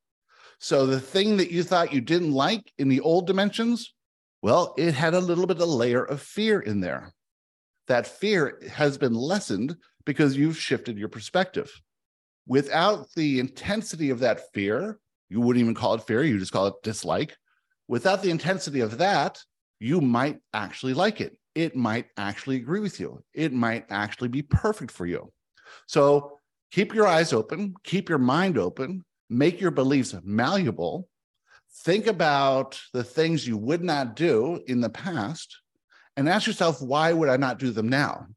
So 0.60 0.86
the 0.86 1.00
thing 1.00 1.38
that 1.38 1.52
you 1.52 1.64
thought 1.64 1.94
you 1.94 2.02
didn't 2.02 2.34
like 2.34 2.70
in 2.78 2.90
the 2.90 3.00
old 3.00 3.28
dimensions, 3.28 3.94
well, 4.44 4.74
it 4.78 4.94
had 4.94 5.14
a 5.14 5.22
little 5.22 5.48
bit 5.48 5.56
of 5.56 5.62
a 5.62 5.66
layer 5.66 6.04
of 6.04 6.22
fear 6.22 6.60
in 6.60 6.82
there. 6.82 7.14
That 7.88 8.06
fear 8.06 8.60
has 8.70 8.98
been 8.98 9.14
lessened 9.14 9.78
because 10.06 10.36
you've 10.36 10.58
shifted 10.58 10.98
your 10.98 11.08
perspective. 11.08 11.72
Without 12.46 13.08
the 13.16 13.40
intensity 13.40 14.10
of 14.10 14.20
that 14.20 14.52
fear, 14.54 15.00
you 15.30 15.40
wouldn't 15.40 15.64
even 15.64 15.74
call 15.74 15.94
it 15.94 16.04
fear, 16.04 16.24
you 16.24 16.38
just 16.38 16.52
call 16.52 16.68
it 16.68 16.74
dislike. 16.84 17.38
Without 17.88 18.22
the 18.22 18.32
intensity 18.32 18.82
of 18.82 18.98
that, 18.98 19.42
you 19.80 20.02
might 20.02 20.40
actually 20.54 20.94
like 20.94 21.22
it. 21.22 21.38
It 21.56 21.74
might 21.74 22.08
actually 22.18 22.58
agree 22.58 22.82
with 22.82 23.00
you. 23.00 23.24
It 23.34 23.54
might 23.54 23.86
actually 23.90 24.28
be 24.28 24.42
perfect 24.42 24.92
for 24.92 25.06
you. 25.06 25.32
So 25.88 26.38
keep 26.70 26.94
your 26.94 27.08
eyes 27.08 27.32
open, 27.32 27.76
keep 27.86 28.10
your 28.10 28.18
mind 28.18 28.58
open, 28.58 29.06
make 29.30 29.62
your 29.62 29.72
beliefs 29.72 30.14
malleable, 30.22 31.08
think 31.76 32.08
about 32.08 32.80
the 32.94 33.04
things 33.04 33.48
you 33.48 33.58
would 33.58 33.84
not 33.84 34.16
do 34.16 34.62
in 34.68 34.82
the 34.82 34.90
past 34.90 35.58
and 36.16 36.30
ask 36.30 36.48
yourself, 36.48 36.82
why 36.82 37.12
would 37.12 37.30
I 37.30 37.38
not 37.38 37.60
do 37.60 37.72
them 37.72 37.90
now? 37.90 38.28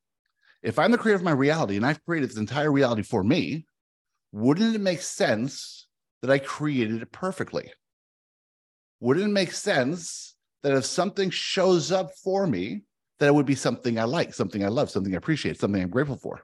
If 0.62 0.78
I'm 0.78 0.90
the 0.90 0.98
creator 0.98 1.16
of 1.16 1.22
my 1.22 1.32
reality 1.32 1.76
and 1.76 1.86
I've 1.86 2.04
created 2.04 2.30
this 2.30 2.38
entire 2.38 2.72
reality 2.72 3.02
for 3.02 3.22
me, 3.22 3.66
wouldn't 4.32 4.74
it 4.74 4.80
make 4.80 5.02
sense 5.02 5.86
that 6.22 6.30
I 6.30 6.38
created 6.38 7.02
it 7.02 7.12
perfectly? 7.12 7.72
Wouldn't 9.00 9.26
it 9.26 9.32
make 9.32 9.52
sense 9.52 10.34
that 10.62 10.76
if 10.76 10.84
something 10.84 11.30
shows 11.30 11.92
up 11.92 12.10
for 12.24 12.46
me 12.46 12.82
that 13.18 13.26
it 13.26 13.34
would 13.34 13.46
be 13.46 13.54
something 13.54 13.98
I 13.98 14.04
like, 14.04 14.34
something 14.34 14.64
I 14.64 14.68
love, 14.68 14.90
something 14.90 15.14
I 15.14 15.18
appreciate, 15.18 15.60
something 15.60 15.80
I'm 15.80 15.90
grateful 15.90 16.16
for? 16.16 16.42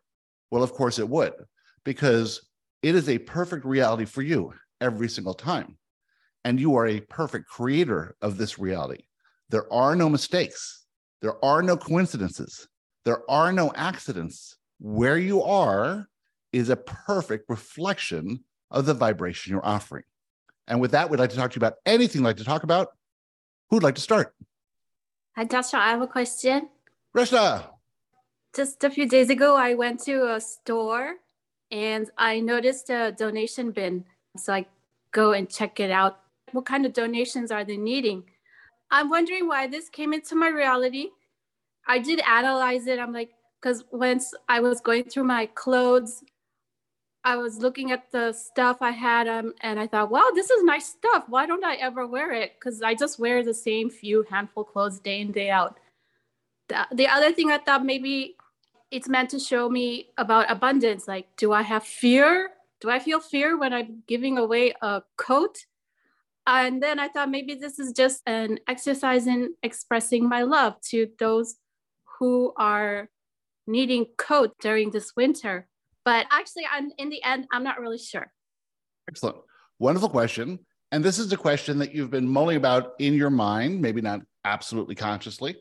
Well, 0.51 0.63
of 0.63 0.73
course 0.73 0.99
it 0.99 1.09
would, 1.09 1.33
because 1.85 2.49
it 2.83 2.95
is 2.95 3.09
a 3.09 3.19
perfect 3.19 3.65
reality 3.65 4.05
for 4.05 4.23
you 4.23 4.53
every 4.81 5.09
single 5.09 5.35
time. 5.35 5.77
And 6.45 6.59
you 6.59 6.75
are 6.77 6.87
a 6.87 7.01
perfect 7.01 7.49
creator 7.49 8.17
of 8.21 8.37
this 8.37 8.59
reality. 8.59 9.05
There 9.51 9.73
are 9.73 9.95
no 9.95 10.09
mistakes, 10.09 10.87
there 11.21 11.43
are 11.45 11.63
no 11.63 11.77
coincidences, 11.77 12.69
there 13.05 13.23
are 13.31 13.53
no 13.53 13.73
accidents. 13.75 14.57
Where 14.79 15.19
you 15.19 15.43
are 15.43 16.09
is 16.53 16.69
a 16.69 16.77
perfect 16.77 17.49
reflection 17.49 18.43
of 18.71 18.87
the 18.87 18.95
vibration 18.95 19.53
you're 19.53 19.65
offering. 19.65 20.05
And 20.67 20.81
with 20.81 20.91
that, 20.93 21.09
we'd 21.09 21.21
like 21.21 21.31
to 21.31 21.37
talk 21.37 21.53
to 21.53 21.57
you 21.57 21.61
about 21.61 21.75
anything 21.87 22.23
you'd 22.23 22.27
like 22.27 22.39
to 22.39 22.45
talk 22.45 22.65
about. 22.65 22.89
Who'd 23.71 23.83
like 23.83 23.95
to 23.95 24.01
start? 24.01 24.35
Hi, 25.37 25.45
Joshua. 25.45 25.79
I 25.79 25.91
have 25.91 26.03
a 26.03 26.07
question. 26.07 26.69
Reshna. 27.17 27.65
Just 28.55 28.83
a 28.85 28.91
few 28.91 29.09
days 29.09 29.31
ago, 29.31 29.57
I 29.57 29.75
went 29.75 30.01
to 30.05 30.35
a 30.35 30.41
store 30.41 31.15
and 31.71 32.11
I 32.19 32.41
noticed 32.41 32.91
a 32.91 33.13
donation 33.13 33.71
bin. 33.71 34.05
So 34.37 34.53
I 34.53 34.67
go 35.11 35.33
and 35.33 35.49
check 35.49 35.79
it 35.79 35.91
out. 35.91 36.21
What 36.53 36.67
kind 36.67 36.87
of 36.87 36.93
donations 36.93 37.51
are 37.51 37.65
they 37.65 37.77
needing? 37.77 38.25
I'm 38.91 39.09
wondering 39.09 39.49
why 39.49 39.67
this 39.67 39.89
came 39.89 40.13
into 40.13 40.37
my 40.37 40.49
reality. 40.49 41.09
I 41.87 41.99
did 41.99 42.21
analyze 42.21 42.87
it. 42.87 42.99
I'm 42.99 43.13
like, 43.13 43.31
because 43.61 43.85
once 43.91 44.35
I 44.49 44.61
was 44.61 44.81
going 44.81 45.05
through 45.05 45.25
my 45.25 45.47
clothes, 45.47 46.23
I 47.25 47.37
was 47.37 47.59
looking 47.59 47.93
at 47.93 48.11
the 48.11 48.33
stuff 48.33 48.79
I 48.81 48.91
had 48.91 49.29
um, 49.29 49.55
and 49.61 49.79
I 49.79 49.87
thought, 49.87 50.11
wow, 50.11 50.31
this 50.35 50.51
is 50.51 50.65
nice 50.65 50.87
stuff. 50.87 51.25
Why 51.29 51.47
don't 51.47 51.65
I 51.65 51.77
ever 51.77 52.07
wear 52.07 52.33
it? 52.33 52.53
Because 52.59 52.83
I 52.83 52.95
just 52.95 53.19
wear 53.19 53.45
the 53.45 53.55
same 53.55 53.91
few 53.91 54.25
handful 54.29 54.65
clothes 54.65 54.99
day 54.99 55.21
in, 55.21 55.31
day 55.31 55.49
out. 55.49 55.79
The, 56.69 56.87
the 56.93 57.07
other 57.07 57.33
thing 57.33 57.51
I 57.51 57.59
thought 57.59 57.85
maybe 57.85 58.35
it's 58.91 59.09
meant 59.09 59.31
to 59.31 59.39
show 59.39 59.71
me 59.71 60.09
about 60.19 60.51
abundance. 60.51 61.07
Like, 61.07 61.29
do 61.37 61.53
I 61.53 61.63
have 61.63 61.85
fear? 61.85 62.51
Do 62.81 62.91
I 62.91 62.99
feel 62.99 63.21
fear 63.21 63.57
when 63.57 63.73
I'm 63.73 64.03
giving 64.09 64.37
away 64.37 64.75
a 64.83 65.03
coat? 65.17 65.65
And 66.47 66.83
then 66.83 66.99
I 66.99 67.09
thought 67.09 67.31
maybe 67.31 67.55
this 67.55 67.79
is 67.79 67.93
just 67.93 68.21
an 68.27 68.59
exercise 68.69 69.27
in 69.27 69.55
expressing 69.63 70.29
my 70.29 70.43
love 70.43 70.75
to 70.91 71.09
those 71.19 71.57
who 72.19 72.53
are 72.57 73.09
needing 73.67 74.07
coat 74.19 74.55
during 74.61 74.91
this 74.91 75.13
winter. 75.17 75.69
But 76.05 76.27
actually, 76.33 76.65
I'm 76.71 76.91
in 76.99 77.11
the 77.11 77.23
end, 77.23 77.47
I'm 77.53 77.63
not 77.63 77.81
really 77.81 77.99
sure. 77.99 78.33
Excellent. 79.09 79.37
Wonderful 79.79 80.09
question. 80.09 80.59
And 80.91 81.05
this 81.05 81.19
is 81.19 81.33
a 81.33 81.37
question 81.37 81.79
that 81.79 81.95
you've 81.95 82.11
been 82.11 82.29
mulling 82.29 82.57
about 82.57 82.93
in 82.99 83.15
your 83.15 83.31
mind, 83.31 83.81
maybe 83.81 84.01
not 84.01 84.21
absolutely 84.45 84.95
consciously, 84.95 85.57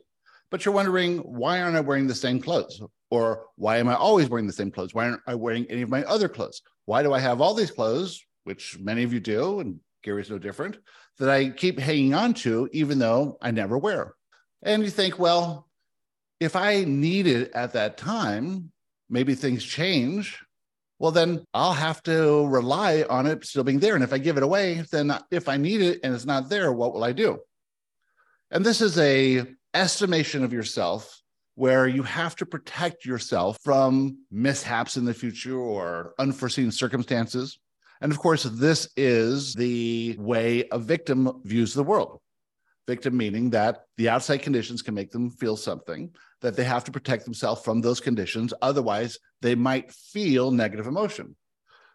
but 0.50 0.64
you're 0.64 0.74
wondering 0.74 1.18
why 1.18 1.62
aren't 1.62 1.76
I 1.76 1.80
wearing 1.80 2.06
the 2.06 2.14
same 2.14 2.40
clothes? 2.40 2.82
Or 3.10 3.46
why 3.56 3.78
am 3.78 3.88
I 3.88 3.94
always 3.94 4.28
wearing 4.28 4.46
the 4.46 4.52
same 4.52 4.70
clothes? 4.70 4.94
Why 4.94 5.06
aren't 5.06 5.22
I 5.26 5.34
wearing 5.34 5.66
any 5.70 5.82
of 5.82 5.88
my 5.88 6.02
other 6.04 6.28
clothes? 6.28 6.60
Why 6.86 7.02
do 7.02 7.12
I 7.12 7.20
have 7.20 7.40
all 7.40 7.54
these 7.54 7.70
clothes, 7.70 8.22
which 8.44 8.78
many 8.80 9.04
of 9.04 9.12
you 9.12 9.20
do, 9.20 9.60
and 9.60 9.78
Gary's 10.02 10.30
no 10.30 10.38
different, 10.38 10.78
that 11.18 11.30
I 11.30 11.50
keep 11.50 11.78
hanging 11.78 12.14
on 12.14 12.34
to, 12.34 12.68
even 12.72 12.98
though 12.98 13.38
I 13.40 13.50
never 13.50 13.78
wear? 13.78 14.14
And 14.62 14.82
you 14.82 14.90
think, 14.90 15.18
well, 15.18 15.68
if 16.40 16.56
I 16.56 16.84
need 16.84 17.26
it 17.26 17.52
at 17.54 17.72
that 17.74 17.96
time, 17.96 18.72
maybe 19.08 19.34
things 19.34 19.64
change. 19.64 20.38
Well, 20.98 21.10
then 21.12 21.44
I'll 21.52 21.72
have 21.72 22.02
to 22.04 22.46
rely 22.46 23.04
on 23.08 23.26
it 23.26 23.44
still 23.44 23.64
being 23.64 23.80
there. 23.80 23.94
And 23.94 24.04
if 24.04 24.12
I 24.12 24.18
give 24.18 24.36
it 24.36 24.42
away, 24.42 24.84
then 24.92 25.12
if 25.30 25.48
I 25.48 25.56
need 25.56 25.80
it 25.80 26.00
and 26.02 26.14
it's 26.14 26.24
not 26.24 26.48
there, 26.48 26.72
what 26.72 26.92
will 26.92 27.04
I 27.04 27.12
do? 27.12 27.38
And 28.50 28.64
this 28.64 28.80
is 28.80 28.98
a 28.98 29.44
estimation 29.74 30.44
of 30.44 30.52
yourself 30.52 31.20
where 31.54 31.86
you 31.86 32.02
have 32.02 32.36
to 32.36 32.46
protect 32.46 33.04
yourself 33.04 33.58
from 33.62 34.18
mishaps 34.30 34.96
in 34.96 35.04
the 35.04 35.14
future 35.14 35.58
or 35.58 36.14
unforeseen 36.18 36.70
circumstances. 36.70 37.58
And 38.02 38.12
of 38.12 38.18
course, 38.18 38.42
this 38.42 38.88
is 38.96 39.54
the 39.54 40.16
way 40.18 40.68
a 40.70 40.78
victim 40.78 41.40
views 41.44 41.72
the 41.72 41.82
world. 41.82 42.20
Victim 42.86 43.16
meaning 43.16 43.50
that 43.50 43.84
the 43.96 44.08
outside 44.08 44.42
conditions 44.42 44.82
can 44.82 44.92
make 44.92 45.12
them 45.12 45.30
feel 45.30 45.56
something, 45.56 46.10
that 46.40 46.56
they 46.56 46.64
have 46.64 46.84
to 46.84 46.92
protect 46.92 47.24
themselves 47.24 47.62
from 47.62 47.80
those 47.80 48.00
conditions. 48.00 48.52
Otherwise, 48.60 49.18
they 49.40 49.54
might 49.54 49.92
feel 49.92 50.50
negative 50.50 50.86
emotion. 50.86 51.36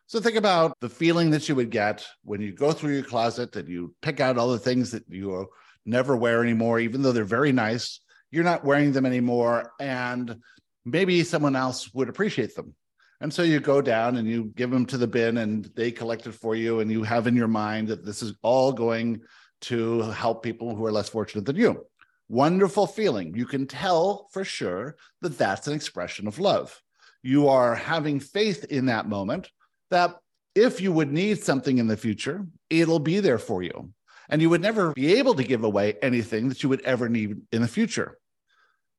So 0.07 0.19
think 0.19 0.37
about 0.37 0.79
the 0.79 0.89
feeling 0.89 1.29
that 1.31 1.49
you 1.49 1.55
would 1.55 1.69
get 1.69 2.07
when 2.23 2.41
you 2.41 2.53
go 2.53 2.71
through 2.71 2.93
your 2.93 3.03
closet 3.03 3.55
and 3.57 3.67
you 3.67 3.93
pick 4.01 4.21
out 4.21 4.37
all 4.37 4.49
the 4.49 4.57
things 4.57 4.91
that 4.91 5.03
you 5.09 5.47
never 5.85 6.15
wear 6.15 6.41
anymore, 6.41 6.79
even 6.79 7.01
though 7.01 7.11
they're 7.11 7.25
very 7.25 7.51
nice 7.51 7.99
you're 8.31 8.43
not 8.43 8.63
wearing 8.63 8.91
them 8.91 9.05
anymore 9.05 9.71
and 9.79 10.37
maybe 10.85 11.23
someone 11.23 11.55
else 11.55 11.93
would 11.93 12.09
appreciate 12.09 12.55
them 12.55 12.75
and 13.19 13.33
so 13.33 13.41
you 13.41 13.59
go 13.59 13.81
down 13.81 14.17
and 14.17 14.27
you 14.27 14.51
give 14.55 14.69
them 14.69 14.85
to 14.87 14.97
the 14.97 15.07
bin 15.07 15.37
and 15.37 15.65
they 15.75 15.91
collect 15.91 16.27
it 16.27 16.33
for 16.33 16.55
you 16.55 16.79
and 16.79 16.91
you 16.91 17.03
have 17.03 17.27
in 17.27 17.35
your 17.35 17.47
mind 17.47 17.87
that 17.87 18.05
this 18.05 18.21
is 18.21 18.33
all 18.43 18.71
going 18.71 19.21
to 19.61 20.01
help 20.11 20.43
people 20.43 20.75
who 20.75 20.85
are 20.85 20.91
less 20.91 21.09
fortunate 21.09 21.45
than 21.45 21.55
you. 21.55 21.83
Wonderful 22.29 22.85
feeling. 22.85 23.35
You 23.35 23.45
can 23.45 23.65
tell 23.65 24.27
for 24.31 24.43
sure 24.43 24.97
that 25.21 25.37
that's 25.37 25.67
an 25.67 25.73
expression 25.73 26.27
of 26.27 26.39
love. 26.39 26.79
You 27.23 27.47
are 27.47 27.73
having 27.73 28.19
faith 28.19 28.65
in 28.65 28.85
that 28.87 29.07
moment 29.07 29.49
that 29.89 30.17
if 30.53 30.79
you 30.79 30.91
would 30.91 31.11
need 31.11 31.41
something 31.43 31.77
in 31.77 31.87
the 31.87 31.97
future 31.97 32.45
it'll 32.69 32.99
be 32.99 33.19
there 33.19 33.37
for 33.39 33.63
you. 33.63 33.91
And 34.29 34.41
you 34.41 34.49
would 34.49 34.61
never 34.61 34.93
be 34.93 35.15
able 35.15 35.33
to 35.35 35.43
give 35.43 35.63
away 35.63 35.95
anything 36.01 36.49
that 36.49 36.61
you 36.61 36.69
would 36.69 36.81
ever 36.81 37.07
need 37.07 37.37
in 37.51 37.61
the 37.61 37.67
future. 37.67 38.17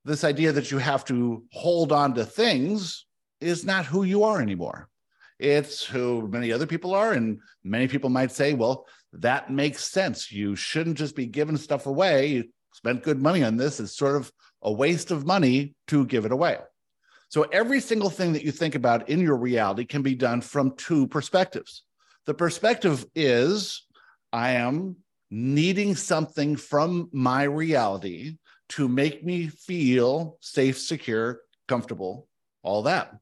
This 0.04 0.24
idea 0.24 0.52
that 0.52 0.70
you 0.70 0.78
have 0.78 1.04
to 1.06 1.44
hold 1.52 1.92
on 1.92 2.14
to 2.14 2.24
things 2.24 3.04
is 3.40 3.64
not 3.64 3.86
who 3.86 4.02
you 4.04 4.24
are 4.24 4.40
anymore. 4.40 4.88
It's 5.38 5.84
who 5.84 6.28
many 6.28 6.52
other 6.52 6.66
people 6.66 6.94
are. 6.94 7.12
And 7.12 7.38
many 7.62 7.88
people 7.88 8.10
might 8.10 8.32
say, 8.32 8.54
well, 8.54 8.86
that 9.12 9.50
makes 9.50 9.84
sense. 9.84 10.32
You 10.32 10.56
shouldn't 10.56 10.98
just 10.98 11.14
be 11.14 11.26
giving 11.26 11.56
stuff 11.56 11.86
away. 11.86 12.26
You 12.26 12.44
spent 12.72 13.04
good 13.04 13.22
money 13.22 13.44
on 13.44 13.56
this. 13.56 13.80
It's 13.80 13.96
sort 13.96 14.16
of 14.16 14.32
a 14.62 14.72
waste 14.72 15.10
of 15.10 15.26
money 15.26 15.74
to 15.88 16.04
give 16.06 16.24
it 16.24 16.32
away. 16.32 16.58
So 17.28 17.42
every 17.42 17.80
single 17.80 18.10
thing 18.10 18.32
that 18.32 18.44
you 18.44 18.52
think 18.52 18.74
about 18.74 19.08
in 19.08 19.20
your 19.20 19.36
reality 19.36 19.84
can 19.84 20.02
be 20.02 20.14
done 20.14 20.40
from 20.40 20.74
two 20.76 21.06
perspectives. 21.06 21.84
The 22.26 22.34
perspective 22.34 23.06
is 23.14 23.86
I 24.32 24.52
am 24.52 24.96
needing 25.30 25.94
something 25.94 26.56
from 26.56 27.08
my 27.12 27.42
reality 27.44 28.38
to 28.70 28.88
make 28.88 29.24
me 29.24 29.48
feel 29.48 30.38
safe, 30.40 30.78
secure, 30.78 31.40
comfortable, 31.68 32.26
all 32.62 32.82
that. 32.82 33.14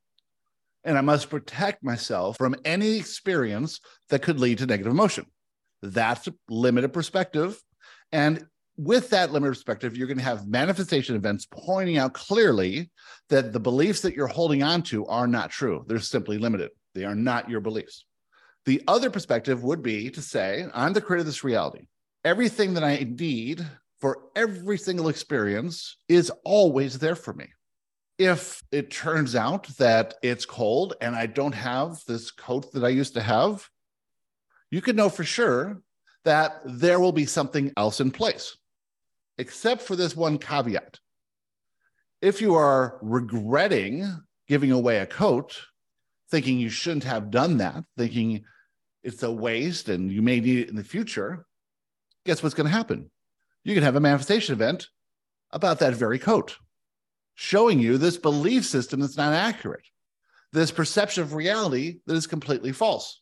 And 0.87 0.97
I 0.97 1.03
must 1.03 1.29
protect 1.29 1.85
myself 1.85 2.39
from 2.39 2.57
any 2.65 2.97
experience 2.97 3.81
that 4.09 4.23
could 4.23 4.41
lead 4.41 4.59
to 4.59 4.67
negative 4.67 4.93
emotion. 4.93 5.27
That's 5.83 6.27
a 6.29 6.35
limited 6.49 6.95
perspective. 6.95 7.61
And 8.13 8.47
with 8.79 9.11
that 9.11 9.33
limited 9.33 9.53
perspective, 9.53 9.97
you're 9.97 10.07
going 10.07 10.17
to 10.17 10.25
have 10.25 10.49
manifestation 10.49 11.17
events 11.17 11.47
pointing 11.51 11.99
out 11.99 12.15
clearly 12.15 12.91
that 13.29 13.53
the 13.53 13.61
beliefs 13.61 14.01
that 14.01 14.15
you're 14.15 14.27
holding 14.27 14.63
on 14.63 14.83
to 14.85 15.05
are 15.07 15.27
not 15.27 15.51
true. 15.51 15.85
They're 15.87 15.99
simply 15.99 16.39
limited, 16.39 16.71
they 16.95 17.05
are 17.05 17.15
not 17.15 17.51
your 17.51 17.61
beliefs. 17.61 18.07
The 18.65 18.83
other 18.89 19.11
perspective 19.11 19.63
would 19.63 19.83
be 19.83 20.11
to 20.11 20.23
say, 20.23 20.67
I'm 20.73 20.95
the 20.95 21.01
creator 21.03 21.21
of 21.21 21.27
this 21.27 21.45
reality 21.45 21.89
everything 22.27 22.75
that 22.75 22.83
I 22.83 23.07
need 23.09 23.65
for 24.01 24.19
every 24.35 24.77
single 24.77 25.09
experience 25.09 25.97
is 26.09 26.29
always 26.45 26.99
there 26.99 27.15
for 27.15 27.33
me. 27.33 27.47
If 28.19 28.63
it 28.73 28.91
turns 28.91 29.37
out 29.37 29.67
that 29.79 30.15
it's 30.23 30.47
cold 30.47 30.95
and 31.01 31.15
I 31.15 31.27
don't 31.27 31.55
have 31.55 32.03
this 32.07 32.31
coat 32.31 32.73
that 32.73 32.85
I 32.85 32.89
used 32.89 33.15
to 33.15 33.23
have, 33.23 33.69
you 34.71 34.81
can 34.81 34.97
know 34.97 35.09
for 35.09 35.25
sure 35.25 35.83
that 36.25 36.61
there 36.65 36.99
will 36.99 37.13
be 37.13 37.27
something 37.27 37.73
else 37.77 38.01
in 38.01 38.11
place, 38.11 38.57
except 39.39 39.83
for 39.83 39.97
this 39.97 40.17
one 40.17 40.39
caveat. 40.39 40.99
If 42.23 42.41
you 42.41 42.55
are 42.55 42.99
regretting 43.03 44.09
giving 44.49 44.73
away 44.73 44.99
a 44.99 45.07
coat, 45.07 45.61
thinking 46.31 46.59
you 46.59 46.71
shouldn't 46.71 47.05
have 47.05 47.31
done 47.31 47.59
that, 47.59 47.85
thinking 47.97 48.45
it's 49.03 49.23
a 49.23 49.31
waste 49.31 49.89
and 49.89 50.11
you 50.11 50.23
may 50.23 50.41
need 50.41 50.61
it 50.61 50.69
in 50.69 50.77
the 50.77 50.85
future, 50.85 51.47
guess 52.25 52.43
what's 52.43 52.55
going 52.55 52.67
to 52.67 52.73
happen? 52.73 53.11
You 53.65 53.75
can 53.75 53.83
have 53.83 53.97
a 53.97 54.01
manifestation 54.01 54.53
event 54.53 54.89
about 55.53 55.79
that 55.81 55.95
very 55.95 56.19
coat, 56.19 56.57
showing 57.37 57.79
you 57.79 57.99
this 57.99 58.17
belief 58.17 58.65
system 58.65 58.99
that's 58.99 59.17
not 59.17 59.33
accurate, 59.33 59.85
this 60.53 60.73
perception 60.73 61.23
of 61.23 61.35
reality 61.35 62.01
that 62.07 62.17
is 62.17 62.27
completely 62.27 62.73
false. 62.73 63.21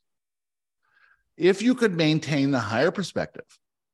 If 1.37 1.61
you 1.61 1.75
could 1.75 1.97
maintain 1.97 2.53
the 2.53 2.61
higher 2.61 2.93
perspective 2.93 3.45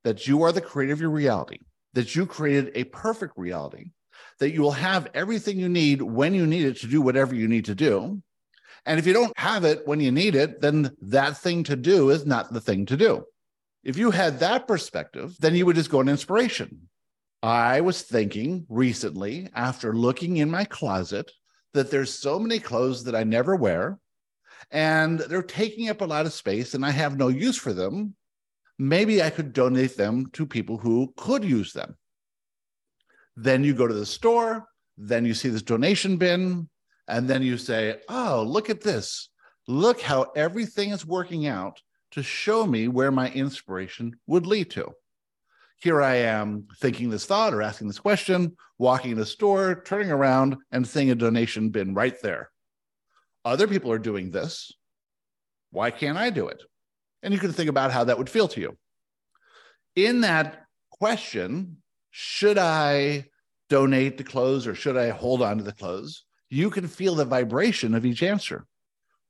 that 0.04 0.28
you 0.28 0.42
are 0.42 0.52
the 0.52 0.61
creator 0.61 0.92
of 0.92 1.00
your 1.00 1.11
reality, 1.11 1.59
that 1.94 2.14
you 2.14 2.26
created 2.26 2.70
a 2.74 2.85
perfect 2.85 3.37
reality, 3.37 3.90
that 4.38 4.52
you 4.52 4.61
will 4.61 4.72
have 4.72 5.09
everything 5.14 5.59
you 5.59 5.68
need 5.68 6.02
when 6.02 6.35
you 6.35 6.46
need 6.46 6.66
it 6.66 6.76
to 6.78 6.87
do 6.87 7.00
whatever 7.00 7.35
you 7.35 7.48
need 7.48 7.64
to 7.64 7.74
do. 7.74 8.22
And 8.85 8.98
if 8.98 9.06
you 9.06 9.14
don't 9.14 9.37
have 9.38 9.64
it 9.64 9.87
when 9.87 10.00
you 10.00 10.12
need 10.12 10.35
it, 10.35 10.61
then 10.61 10.94
that 11.02 11.38
thing 11.38 11.64
to 11.64 11.76
do 11.76 12.11
is 12.11 12.26
not 12.26 12.52
the 12.52 12.61
thing 12.61 12.87
to 12.87 12.96
do. 12.96 13.24
If 13.85 13.96
you 13.96 14.11
had 14.11 14.40
that 14.40 14.68
perspective, 14.68 15.37
then 15.40 15.54
you 15.54 15.64
would 15.64 15.76
just 15.76 15.90
go 15.90 16.00
on 16.00 16.09
inspiration. 16.11 16.89
I 17.42 17.81
was 17.81 18.03
thinking 18.03 18.66
recently, 18.68 19.48
after 19.55 19.94
looking 19.94 20.37
in 20.38 20.50
my 20.50 20.64
closet, 20.64 21.31
that 21.72 21.90
there's 21.90 22.12
so 22.12 22.38
many 22.38 22.59
clothes 22.59 23.05
that 23.05 23.14
I 23.14 23.24
never 23.24 23.57
wear 23.57 23.98
and 24.70 25.18
they're 25.20 25.42
taking 25.42 25.88
up 25.88 26.00
a 26.00 26.07
lot 26.07 26.26
of 26.26 26.33
space 26.33 26.74
and 26.74 26.85
I 26.85 26.90
have 26.90 27.16
no 27.16 27.29
use 27.29 27.57
for 27.57 27.72
them. 27.72 28.14
Maybe 28.79 29.22
I 29.22 29.31
could 29.31 29.53
donate 29.53 29.96
them 29.96 30.26
to 30.33 30.46
people 30.46 30.79
who 30.79 31.12
could 31.16 31.44
use 31.44 31.72
them. 31.72 31.96
Then 33.37 33.64
you 33.64 33.74
go 33.74 33.87
to 33.87 33.94
the 33.94 34.07
store, 34.07 34.66
then 34.96 35.24
you 35.24 35.35
see 35.35 35.48
this 35.48 35.62
donation 35.62 36.16
bin, 36.16 36.68
and 37.09 37.29
then 37.29 37.42
you 37.42 37.57
say, 37.57 38.00
Oh, 38.09 38.44
look 38.46 38.70
at 38.70 38.83
this. 38.83 39.31
Look 39.66 40.00
how 40.00 40.33
everything 40.37 40.90
is 40.90 41.07
working 41.07 41.46
out 41.46 41.81
to 42.12 42.22
show 42.22 42.66
me 42.66 42.88
where 42.88 43.12
my 43.12 43.31
inspiration 43.31 44.18
would 44.26 44.46
lead 44.46 44.70
to. 44.72 44.92
Here 45.80 46.02
I 46.02 46.16
am 46.16 46.66
thinking 46.76 47.08
this 47.08 47.24
thought 47.24 47.54
or 47.54 47.62
asking 47.62 47.88
this 47.88 47.98
question, 47.98 48.54
walking 48.78 49.12
in 49.12 49.18
a 49.18 49.24
store, 49.24 49.82
turning 49.82 50.10
around 50.10 50.56
and 50.70 50.86
seeing 50.86 51.10
a 51.10 51.14
donation 51.14 51.70
bin 51.70 51.94
right 51.94 52.14
there. 52.22 52.50
Other 53.46 53.66
people 53.66 53.90
are 53.90 53.98
doing 53.98 54.30
this. 54.30 54.72
Why 55.70 55.90
can't 55.90 56.18
I 56.18 56.28
do 56.28 56.48
it? 56.48 56.62
And 57.22 57.32
you 57.32 57.40
can 57.40 57.52
think 57.52 57.70
about 57.70 57.92
how 57.92 58.04
that 58.04 58.18
would 58.18 58.28
feel 58.28 58.48
to 58.48 58.60
you. 58.60 58.76
In 59.96 60.20
that 60.20 60.64
question, 60.90 61.78
should 62.10 62.58
I 62.58 63.26
donate 63.70 64.18
the 64.18 64.24
clothes 64.24 64.66
or 64.66 64.74
should 64.74 64.98
I 64.98 65.08
hold 65.08 65.40
on 65.40 65.56
to 65.56 65.64
the 65.64 65.72
clothes? 65.72 66.24
You 66.50 66.68
can 66.68 66.88
feel 66.88 67.14
the 67.14 67.24
vibration 67.24 67.94
of 67.94 68.04
each 68.04 68.22
answer. 68.22 68.66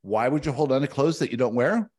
Why 0.03 0.27
would 0.27 0.47
you 0.47 0.53
hold 0.53 0.73
on 0.73 0.81
to 0.81 0.89
clothes 0.89 1.21
that 1.21 1.31
you 1.31 1.37
don't 1.37 1.55
wear? 1.55 1.91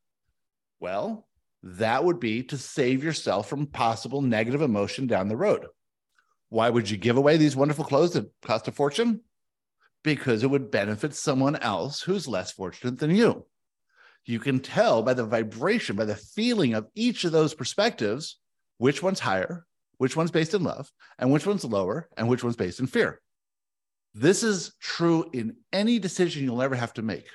Well, 0.81 1.25
that 1.63 2.03
would 2.03 2.19
be 2.19 2.43
to 2.43 2.57
save 2.57 3.03
yourself 3.03 3.47
from 3.47 3.67
possible 3.67 4.21
negative 4.21 4.61
emotion 4.61 5.07
down 5.07 5.27
the 5.27 5.37
road. 5.37 5.67
Why 6.49 6.69
would 6.69 6.89
you 6.89 6.97
give 6.97 7.17
away 7.17 7.37
these 7.37 7.55
wonderful 7.55 7.85
clothes 7.85 8.13
that 8.13 8.31
cost 8.41 8.67
a 8.67 8.71
fortune? 8.71 9.21
Because 10.03 10.43
it 10.43 10.49
would 10.49 10.71
benefit 10.71 11.13
someone 11.13 11.55
else 11.55 12.01
who's 12.01 12.27
less 12.27 12.51
fortunate 12.51 12.99
than 12.99 13.15
you. 13.15 13.45
You 14.25 14.39
can 14.39 14.59
tell 14.59 15.01
by 15.03 15.13
the 15.13 15.25
vibration, 15.25 15.95
by 15.95 16.05
the 16.05 16.15
feeling 16.15 16.73
of 16.73 16.87
each 16.95 17.23
of 17.23 17.31
those 17.31 17.53
perspectives, 17.53 18.39
which 18.77 19.01
one's 19.01 19.19
higher, 19.19 19.65
which 19.97 20.15
one's 20.15 20.31
based 20.31 20.53
in 20.53 20.63
love, 20.63 20.91
and 21.19 21.31
which 21.31 21.45
one's 21.45 21.63
lower, 21.63 22.09
and 22.17 22.27
which 22.27 22.43
one's 22.43 22.55
based 22.55 22.79
in 22.79 22.87
fear. 22.87 23.21
This 24.13 24.43
is 24.43 24.73
true 24.81 25.29
in 25.31 25.55
any 25.71 25.99
decision 25.99 26.43
you'll 26.43 26.61
ever 26.61 26.75
have 26.75 26.93
to 26.93 27.01
make 27.01 27.27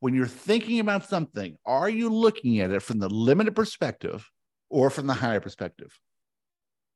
when 0.00 0.14
you're 0.14 0.26
thinking 0.26 0.80
about 0.80 1.08
something, 1.08 1.56
are 1.66 1.88
you 1.88 2.08
looking 2.08 2.60
at 2.60 2.70
it 2.70 2.82
from 2.82 2.98
the 2.98 3.08
limited 3.08 3.56
perspective 3.56 4.28
or 4.70 4.90
from 4.90 5.06
the 5.06 5.14
higher 5.14 5.40
perspective? 5.40 5.98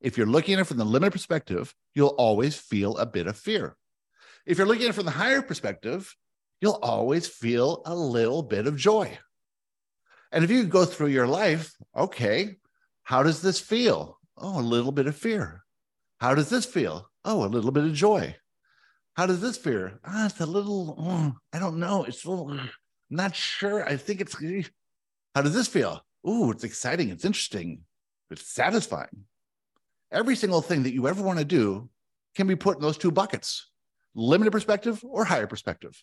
If 0.01 0.17
you're 0.17 0.27
looking 0.27 0.55
at 0.55 0.61
it 0.61 0.65
from 0.65 0.79
the 0.79 0.85
limited 0.85 1.13
perspective, 1.13 1.75
you'll 1.95 2.09
always 2.09 2.57
feel 2.57 2.97
a 2.99 3.07
bit 3.07 3.27
of 3.27 3.37
fear. 3.37 3.77
If 4.47 4.59
you're 4.59 4.67
looking 4.67 4.85
at 4.85 4.91
it 4.91 4.95
from 4.95 5.05
the 5.05 5.13
higher 5.13 5.43
perspective, 5.43 6.15
you'll 6.61 6.79
always 6.83 7.29
feel 7.29 7.83
a 7.87 7.95
little 7.95 8.43
bit 8.43 8.67
of 8.67 8.77
joy. 8.77 9.19
And 10.31 10.45
if 10.45 10.51
you 10.51 10.65
go 10.65 10.85
through 10.85 11.09
your 11.09 11.27
life, 11.27 11.73
okay, 11.97 12.57
how 13.05 13.23
does 13.23 13.43
this 13.43 13.61
feel? 13.61 14.19
Oh, 14.37 14.61
a 14.61 14.63
little 14.63 14.93
bit 14.93 15.07
of 15.07 15.17
fear. 15.17 15.65
How 16.19 16.35
does 16.35 16.49
this 16.49 16.65
feel? 16.65 17.09
Oh, 17.25 17.45
a 17.45 17.47
little 17.47 17.73
bit 17.73 17.85
of 17.85 17.93
joy. 17.93 18.37
How 19.15 19.27
does 19.27 19.41
this 19.41 19.59
feel? 19.59 19.91
Ah, 20.05 20.27
it's 20.27 20.41
a 20.41 20.47
little, 20.47 20.97
oh, 20.99 21.35
I 21.53 21.59
don't 21.59 21.79
know. 21.79 22.05
It's 22.05 22.25
a 22.25 22.31
little, 22.31 22.59
not 23.17 23.37
sure. 23.37 23.85
I 23.85 23.97
think 23.97 24.21
it's. 24.21 24.37
How 25.35 25.43
does 25.43 25.55
this 25.55 25.69
feel? 25.69 26.05
Ooh, 26.29 26.51
it's 26.51 26.65
exciting. 26.65 27.11
It's 27.11 27.25
interesting. 27.25 27.83
It's 28.31 28.47
satisfying. 28.47 29.25
Every 30.11 30.37
single 30.37 30.63
thing 30.63 30.83
that 30.83 30.93
you 30.93 31.09
ever 31.09 31.23
want 31.23 31.39
to 31.39 31.45
do 31.45 31.89
can 32.35 32.47
be 32.47 32.57
put 32.57 32.77
in 32.77 32.83
those 32.83 32.99
two 32.99 33.11
buckets 33.11 33.67
limited 34.15 34.51
perspective 34.51 35.03
or 35.05 35.25
higher 35.25 35.47
perspective. 35.47 36.03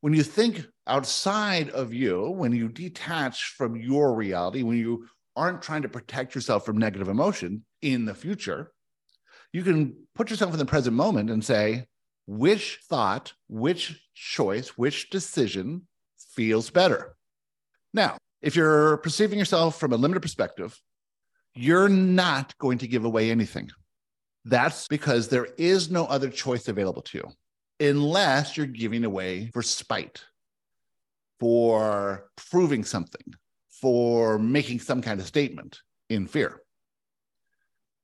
When 0.00 0.14
you 0.14 0.22
think 0.22 0.66
outside 0.86 1.70
of 1.70 1.92
you, 1.92 2.30
when 2.30 2.52
you 2.52 2.68
detach 2.68 3.54
from 3.56 3.76
your 3.76 4.14
reality, 4.14 4.62
when 4.62 4.76
you 4.76 5.08
aren't 5.36 5.62
trying 5.62 5.82
to 5.82 5.88
protect 5.88 6.34
yourself 6.34 6.64
from 6.64 6.78
negative 6.78 7.08
emotion 7.08 7.64
in 7.82 8.04
the 8.04 8.14
future, 8.14 8.72
you 9.52 9.62
can 9.62 9.94
put 10.14 10.30
yourself 10.30 10.52
in 10.52 10.58
the 10.58 10.64
present 10.64 10.96
moment 10.96 11.30
and 11.30 11.44
say, 11.44 11.86
which 12.26 12.80
thought, 12.88 13.32
which 13.48 14.00
choice, 14.14 14.68
which 14.78 15.10
decision 15.10 15.86
feels 16.34 16.70
better. 16.70 17.16
Now, 17.92 18.16
if 18.42 18.56
you're 18.56 18.98
perceiving 18.98 19.38
yourself 19.38 19.78
from 19.78 19.92
a 19.92 19.96
limited 19.96 20.20
perspective, 20.20 20.78
you're 21.54 21.88
not 21.88 22.56
going 22.58 22.78
to 22.78 22.88
give 22.88 23.04
away 23.04 23.30
anything. 23.30 23.70
That's 24.44 24.88
because 24.88 25.28
there 25.28 25.48
is 25.58 25.90
no 25.90 26.06
other 26.06 26.30
choice 26.30 26.68
available 26.68 27.02
to 27.02 27.18
you 27.18 27.88
unless 27.88 28.56
you're 28.56 28.66
giving 28.66 29.04
away 29.04 29.50
for 29.52 29.62
spite, 29.62 30.22
for 31.38 32.30
proving 32.50 32.84
something, 32.84 33.34
for 33.68 34.38
making 34.38 34.80
some 34.80 35.02
kind 35.02 35.20
of 35.20 35.26
statement 35.26 35.80
in 36.08 36.26
fear. 36.26 36.60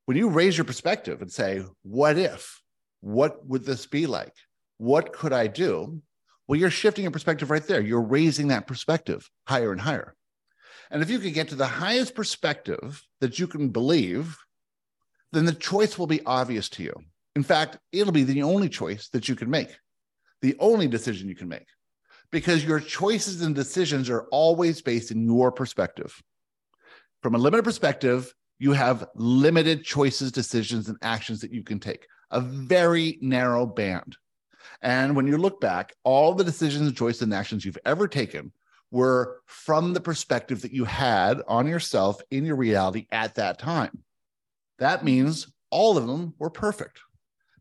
When 0.05 0.17
you 0.17 0.29
raise 0.29 0.57
your 0.57 0.65
perspective 0.65 1.21
and 1.21 1.31
say, 1.31 1.63
What 1.83 2.17
if? 2.17 2.61
What 3.01 3.45
would 3.45 3.65
this 3.65 3.85
be 3.85 4.07
like? 4.07 4.33
What 4.77 5.13
could 5.13 5.33
I 5.33 5.47
do? 5.47 6.01
Well, 6.47 6.59
you're 6.59 6.69
shifting 6.69 7.03
your 7.03 7.11
perspective 7.11 7.49
right 7.51 7.65
there. 7.65 7.81
You're 7.81 8.01
raising 8.01 8.47
that 8.47 8.67
perspective 8.67 9.29
higher 9.47 9.71
and 9.71 9.81
higher. 9.81 10.15
And 10.89 11.01
if 11.01 11.09
you 11.09 11.19
can 11.19 11.33
get 11.33 11.49
to 11.49 11.55
the 11.55 11.67
highest 11.67 12.15
perspective 12.15 13.03
that 13.19 13.37
you 13.39 13.47
can 13.47 13.69
believe, 13.69 14.37
then 15.33 15.45
the 15.45 15.53
choice 15.53 15.97
will 15.97 16.07
be 16.07 16.25
obvious 16.25 16.69
to 16.69 16.83
you. 16.83 16.93
In 17.35 17.43
fact, 17.43 17.77
it'll 17.91 18.13
be 18.13 18.23
the 18.23 18.43
only 18.43 18.69
choice 18.69 19.09
that 19.09 19.27
you 19.27 19.35
can 19.35 19.49
make, 19.49 19.77
the 20.41 20.55
only 20.59 20.87
decision 20.87 21.27
you 21.27 21.35
can 21.35 21.49
make, 21.49 21.67
because 22.31 22.63
your 22.63 22.79
choices 22.79 23.41
and 23.41 23.53
decisions 23.53 24.09
are 24.09 24.27
always 24.31 24.81
based 24.81 25.11
in 25.11 25.25
your 25.25 25.51
perspective. 25.51 26.19
From 27.21 27.35
a 27.35 27.37
limited 27.37 27.63
perspective, 27.63 28.33
you 28.57 28.71
have 28.71 29.07
limited 29.15 29.83
choices, 29.83 30.31
decisions, 30.31 30.87
and 30.87 30.97
actions 31.01 31.41
that 31.41 31.51
you 31.51 31.63
can 31.63 31.79
take, 31.79 32.07
a 32.31 32.39
very 32.39 33.17
narrow 33.21 33.65
band. 33.65 34.15
And 34.81 35.15
when 35.15 35.27
you 35.27 35.37
look 35.37 35.59
back, 35.59 35.93
all 36.03 36.33
the 36.33 36.43
decisions 36.43 36.91
choices 36.93 37.21
and 37.21 37.33
actions 37.33 37.65
you've 37.65 37.77
ever 37.85 38.07
taken 38.07 38.51
were 38.91 39.41
from 39.45 39.93
the 39.93 39.99
perspective 39.99 40.61
that 40.61 40.71
you 40.71 40.85
had 40.85 41.41
on 41.47 41.67
yourself 41.67 42.21
in 42.31 42.45
your 42.45 42.55
reality 42.55 43.07
at 43.11 43.35
that 43.35 43.59
time. 43.59 44.03
That 44.79 45.03
means 45.03 45.51
all 45.69 45.97
of 45.97 46.07
them 46.07 46.33
were 46.39 46.49
perfect 46.49 46.99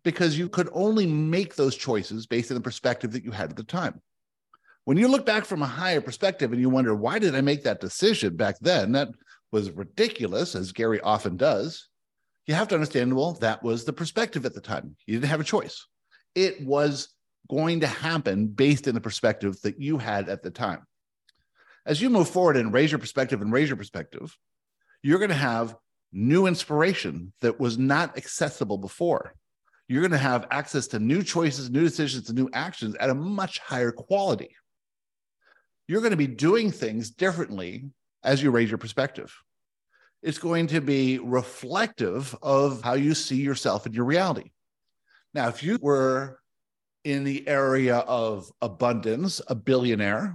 because 0.05 0.39
you 0.39 0.49
could 0.49 0.69
only 0.73 1.07
make 1.07 1.57
those 1.57 1.77
choices 1.77 2.27
based 2.27 2.51
on 2.51 2.55
the 2.55 2.61
perspective 2.61 3.13
that 3.13 3.25
you 3.25 3.33
had 3.33 3.51
at 3.51 3.57
the 3.57 3.65
time. 3.65 4.01
When 4.85 4.97
you 4.97 5.09
look 5.09 5.27
back 5.27 5.45
from 5.45 5.63
a 5.63 5.67
higher 5.67 6.01
perspective 6.01 6.53
and 6.53 6.61
you 6.61 6.71
wonder, 6.71 6.95
why 6.95 7.19
did 7.19 7.35
I 7.35 7.41
make 7.41 7.65
that 7.65 7.81
decision 7.81 8.37
back 8.37 8.57
then? 8.61 8.93
That 8.93 9.09
was 9.51 9.73
ridiculous, 9.73 10.55
as 10.55 10.71
Gary 10.71 11.01
often 11.01 11.37
does. 11.37 11.89
You 12.47 12.55
have 12.55 12.69
to 12.69 12.77
understand, 12.77 13.17
well, 13.17 13.33
that 13.33 13.65
was 13.65 13.85
the 13.85 13.93
perspective 13.93 14.47
at 14.47 14.55
the 14.55 14.61
time. 14.61 14.95
You 15.07 15.15
didn't 15.19 15.31
have 15.31 15.41
a 15.41 15.45
choice 15.45 15.85
it 16.37 16.65
was 16.65 17.09
going 17.51 17.81
to 17.81 17.87
happen 17.87 18.47
based 18.47 18.87
in 18.87 18.95
the 18.95 19.01
perspective 19.01 19.61
that 19.63 19.81
you 19.81 19.99
had 19.99 20.29
at 20.29 20.43
the 20.43 20.51
time. 20.51 20.87
As 21.87 22.01
you 22.01 22.11
move 22.11 22.29
forward 22.29 22.57
and 22.57 22.73
raise 22.73 22.93
your 22.93 22.99
perspective 22.99 23.41
and 23.41 23.53
raise 23.53 23.69
your 23.69 23.77
perspective, 23.77 24.37
you're 25.03 25.19
going 25.19 25.31
to 25.31 25.35
have 25.35 25.75
new 26.13 26.47
inspiration 26.47 27.33
that 27.41 27.59
was 27.59 27.79
not 27.79 28.17
accessible 28.17 28.79
before. 28.79 29.35
You're 29.89 30.03
going 30.03 30.11
to 30.11 30.19
have 30.19 30.49
access 30.51 30.89
to 30.89 30.99
new 30.99 31.23
choices, 31.23 31.71
new 31.71 31.85
decisions, 31.85 32.29
and 32.29 32.37
new 32.37 32.51
actions 32.53 32.97
at 32.97 33.11
a 33.11 33.15
much 33.15 33.59
higher 33.61 33.93
quality. 33.93 34.55
You're 35.87 36.01
going 36.01 36.11
to 36.11 36.17
be 36.17 36.27
doing 36.27 36.73
things 36.73 37.11
differently 37.11 37.91
as 38.25 38.43
you 38.43 38.51
raise 38.51 38.69
your 38.69 38.79
perspective. 38.79 39.33
It's 40.23 40.39
going 40.39 40.67
to 40.69 40.81
be 40.81 41.19
reflective 41.19 42.35
of 42.43 42.83
how 42.83 42.95
you 42.95 43.15
see 43.15 43.37
yourself 43.37 43.87
and 43.87 43.95
your 43.95 44.05
reality. 44.05 44.51
Now, 45.37 45.49
if 45.49 45.63
you 45.63 45.79
were 45.83 46.41
in 47.05 47.23
the 47.23 47.47
area 47.47 47.99
of 47.99 48.51
abundance, 48.63 49.43
a 49.49 49.55
billionaire, 49.55 50.35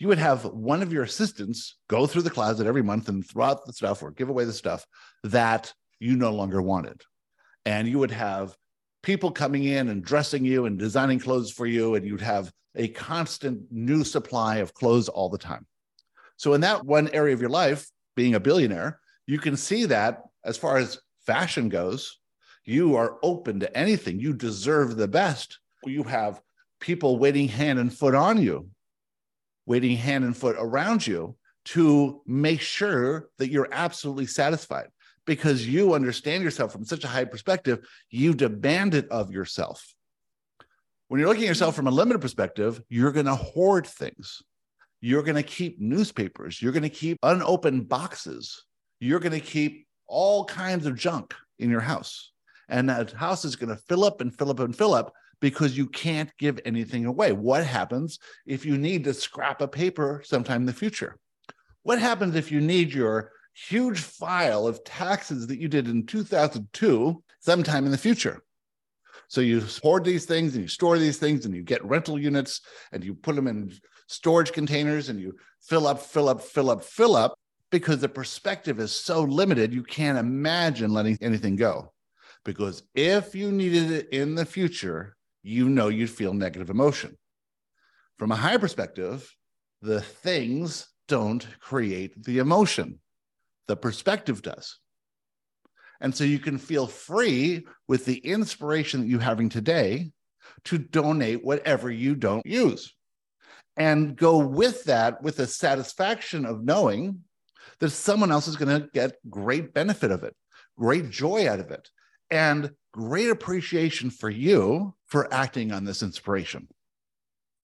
you 0.00 0.08
would 0.08 0.18
have 0.18 0.44
one 0.46 0.82
of 0.82 0.92
your 0.92 1.04
assistants 1.04 1.76
go 1.88 2.04
through 2.04 2.22
the 2.22 2.30
closet 2.30 2.66
every 2.66 2.82
month 2.82 3.08
and 3.08 3.24
throw 3.24 3.44
out 3.44 3.64
the 3.64 3.72
stuff 3.72 4.02
or 4.02 4.10
give 4.10 4.28
away 4.28 4.46
the 4.46 4.52
stuff 4.52 4.84
that 5.22 5.72
you 6.00 6.16
no 6.16 6.32
longer 6.32 6.60
wanted. 6.60 7.02
And 7.66 7.86
you 7.86 8.00
would 8.00 8.10
have 8.10 8.56
people 9.04 9.30
coming 9.30 9.62
in 9.62 9.88
and 9.88 10.04
dressing 10.04 10.44
you 10.44 10.66
and 10.66 10.76
designing 10.76 11.20
clothes 11.20 11.52
for 11.52 11.64
you, 11.64 11.94
and 11.94 12.04
you'd 12.04 12.20
have 12.20 12.50
a 12.74 12.88
constant 12.88 13.62
new 13.70 14.02
supply 14.02 14.56
of 14.56 14.74
clothes 14.74 15.08
all 15.08 15.28
the 15.28 15.38
time. 15.38 15.68
So, 16.36 16.54
in 16.54 16.62
that 16.62 16.84
one 16.84 17.08
area 17.12 17.32
of 17.32 17.40
your 17.40 17.48
life, 17.48 17.88
being 18.16 18.34
a 18.34 18.40
billionaire, 18.40 18.98
you 19.28 19.38
can 19.38 19.56
see 19.56 19.84
that 19.84 20.22
as 20.44 20.56
far 20.56 20.78
as 20.78 20.98
fashion 21.26 21.68
goes, 21.68 22.18
you 22.64 22.96
are 22.96 23.18
open 23.22 23.60
to 23.60 23.76
anything. 23.76 24.18
You 24.18 24.32
deserve 24.32 24.96
the 24.96 25.08
best. 25.08 25.58
You 25.84 26.02
have 26.04 26.40
people 26.80 27.18
waiting 27.18 27.48
hand 27.48 27.78
and 27.78 27.92
foot 27.92 28.14
on 28.14 28.40
you, 28.40 28.68
waiting 29.66 29.96
hand 29.96 30.24
and 30.24 30.36
foot 30.36 30.56
around 30.58 31.06
you 31.06 31.36
to 31.66 32.22
make 32.26 32.60
sure 32.60 33.28
that 33.38 33.50
you're 33.50 33.68
absolutely 33.72 34.26
satisfied 34.26 34.88
because 35.26 35.66
you 35.66 35.94
understand 35.94 36.42
yourself 36.42 36.72
from 36.72 36.84
such 36.84 37.04
a 37.04 37.08
high 37.08 37.24
perspective, 37.24 37.86
you 38.10 38.34
demand 38.34 38.94
it 38.94 39.08
of 39.08 39.30
yourself. 39.30 39.94
When 41.08 41.18
you're 41.18 41.28
looking 41.28 41.44
at 41.44 41.48
yourself 41.48 41.74
from 41.74 41.86
a 41.86 41.90
limited 41.90 42.20
perspective, 42.20 42.82
you're 42.88 43.12
going 43.12 43.26
to 43.26 43.34
hoard 43.34 43.86
things. 43.86 44.42
You're 45.00 45.22
going 45.22 45.36
to 45.36 45.42
keep 45.42 45.80
newspapers. 45.80 46.60
You're 46.60 46.72
going 46.72 46.82
to 46.82 46.88
keep 46.88 47.18
unopened 47.22 47.88
boxes. 47.88 48.64
You're 49.00 49.20
going 49.20 49.32
to 49.32 49.40
keep 49.40 49.86
all 50.06 50.44
kinds 50.44 50.86
of 50.86 50.96
junk 50.96 51.34
in 51.58 51.70
your 51.70 51.80
house. 51.80 52.32
And 52.68 52.88
that 52.88 53.12
house 53.12 53.44
is 53.44 53.56
going 53.56 53.70
to 53.70 53.82
fill 53.82 54.04
up 54.04 54.20
and 54.20 54.34
fill 54.34 54.50
up 54.50 54.60
and 54.60 54.76
fill 54.76 54.94
up 54.94 55.12
because 55.40 55.76
you 55.76 55.86
can't 55.86 56.30
give 56.38 56.58
anything 56.64 57.06
away. 57.06 57.32
What 57.32 57.64
happens 57.64 58.18
if 58.46 58.64
you 58.64 58.78
need 58.78 59.04
to 59.04 59.14
scrap 59.14 59.60
a 59.60 59.68
paper 59.68 60.22
sometime 60.24 60.62
in 60.62 60.66
the 60.66 60.72
future? 60.72 61.18
What 61.82 61.98
happens 61.98 62.34
if 62.34 62.50
you 62.50 62.60
need 62.60 62.92
your 62.92 63.30
huge 63.52 64.00
file 64.00 64.66
of 64.66 64.82
taxes 64.84 65.46
that 65.46 65.60
you 65.60 65.68
did 65.68 65.86
in 65.86 66.06
2002 66.06 67.22
sometime 67.40 67.84
in 67.84 67.90
the 67.90 67.98
future? 67.98 68.42
So 69.28 69.40
you 69.40 69.62
hoard 69.82 70.04
these 70.04 70.26
things 70.26 70.54
and 70.54 70.62
you 70.62 70.68
store 70.68 70.98
these 70.98 71.18
things 71.18 71.44
and 71.44 71.54
you 71.54 71.62
get 71.62 71.84
rental 71.84 72.18
units 72.18 72.60
and 72.92 73.04
you 73.04 73.14
put 73.14 73.36
them 73.36 73.46
in 73.46 73.72
storage 74.06 74.52
containers 74.52 75.08
and 75.08 75.20
you 75.20 75.34
fill 75.60 75.86
up, 75.86 76.00
fill 76.00 76.28
up, 76.28 76.40
fill 76.40 76.70
up, 76.70 76.84
fill 76.84 77.16
up 77.16 77.34
because 77.70 78.00
the 78.00 78.08
perspective 78.08 78.78
is 78.78 78.92
so 78.92 79.22
limited, 79.22 79.74
you 79.74 79.82
can't 79.82 80.18
imagine 80.18 80.92
letting 80.92 81.18
anything 81.20 81.56
go. 81.56 81.92
Because 82.44 82.82
if 82.94 83.34
you 83.34 83.50
needed 83.50 83.90
it 83.90 84.08
in 84.10 84.34
the 84.34 84.44
future, 84.44 85.16
you 85.42 85.68
know 85.68 85.88
you'd 85.88 86.10
feel 86.10 86.34
negative 86.34 86.70
emotion. 86.70 87.16
From 88.18 88.32
a 88.32 88.36
higher 88.36 88.58
perspective, 88.58 89.30
the 89.82 90.00
things 90.00 90.86
don't 91.08 91.46
create 91.60 92.22
the 92.22 92.38
emotion, 92.38 93.00
the 93.66 93.76
perspective 93.76 94.42
does. 94.42 94.78
And 96.00 96.14
so 96.14 96.24
you 96.24 96.38
can 96.38 96.58
feel 96.58 96.86
free 96.86 97.66
with 97.88 98.04
the 98.04 98.18
inspiration 98.18 99.00
that 99.00 99.06
you're 99.06 99.20
having 99.20 99.48
today 99.48 100.12
to 100.64 100.78
donate 100.78 101.44
whatever 101.44 101.90
you 101.90 102.14
don't 102.14 102.44
use. 102.44 102.94
And 103.76 104.16
go 104.16 104.38
with 104.38 104.84
that 104.84 105.22
with 105.22 105.36
the 105.36 105.46
satisfaction 105.46 106.44
of 106.44 106.64
knowing 106.64 107.20
that 107.80 107.90
someone 107.90 108.30
else 108.30 108.46
is 108.46 108.56
going 108.56 108.80
to 108.80 108.88
get 108.92 109.16
great 109.28 109.74
benefit 109.74 110.10
of 110.10 110.22
it, 110.22 110.34
great 110.78 111.10
joy 111.10 111.48
out 111.48 111.60
of 111.60 111.70
it, 111.70 111.88
and 112.30 112.70
great 112.92 113.30
appreciation 113.30 114.10
for 114.10 114.30
you 114.30 114.94
for 115.06 115.32
acting 115.32 115.72
on 115.72 115.84
this 115.84 116.02
inspiration. 116.02 116.68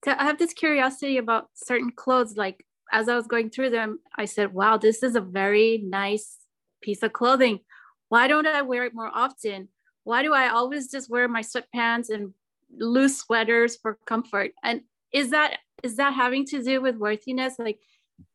So 0.05 0.13
I 0.13 0.25
have 0.25 0.39
this 0.39 0.53
curiosity 0.53 1.19
about 1.19 1.49
certain 1.55 1.91
clothes. 1.91 2.37
Like 2.37 2.65
as 2.93 3.09
I 3.09 3.15
was 3.15 3.27
going 3.27 3.51
through 3.51 3.71
them, 3.71 4.01
I 4.17 4.25
said, 4.25 4.53
wow, 4.53 4.77
this 4.77 5.03
is 5.03 5.15
a 5.15 5.21
very 5.21 5.79
nice 5.79 6.39
piece 6.83 7.03
of 7.03 7.13
clothing. 7.13 7.61
Why 8.09 8.27
don't 8.27 8.47
I 8.47 8.63
wear 8.63 8.85
it 8.85 8.95
more 8.95 9.11
often? 9.13 9.69
Why 10.05 10.23
do 10.23 10.33
I 10.33 10.49
always 10.49 10.91
just 10.91 11.11
wear 11.11 11.29
my 11.29 11.43
sweatpants 11.43 12.11
and 12.11 12.33
loose 12.77 13.19
sweaters 13.19 13.77
for 13.77 13.99
comfort? 14.07 14.53
And 14.63 14.83
is 15.13 15.31
that 15.31 15.59
is 15.83 15.97
that 15.97 16.15
having 16.15 16.45
to 16.47 16.63
do 16.63 16.81
with 16.81 16.97
worthiness? 16.97 17.55
Like 17.59 17.79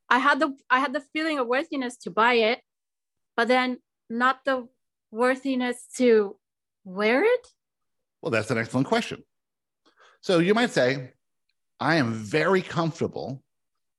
I 0.09 0.19
had 0.19 0.39
the 0.39 0.55
I 0.69 0.79
had 0.79 0.93
the 0.93 1.03
feeling 1.13 1.39
of 1.39 1.47
worthiness 1.47 1.97
to 1.97 2.11
buy 2.11 2.35
it, 2.35 2.61
but 3.35 3.47
then 3.47 3.79
not 4.09 4.45
the 4.45 4.67
worthiness 5.15 5.87
to 5.97 6.35
wear 6.83 7.23
it? 7.23 7.47
Well, 8.21 8.31
that's 8.31 8.51
an 8.51 8.57
excellent 8.57 8.87
question. 8.87 9.23
So 10.21 10.39
you 10.39 10.53
might 10.53 10.71
say, 10.71 11.13
I 11.79 11.95
am 11.95 12.13
very 12.13 12.61
comfortable 12.61 13.41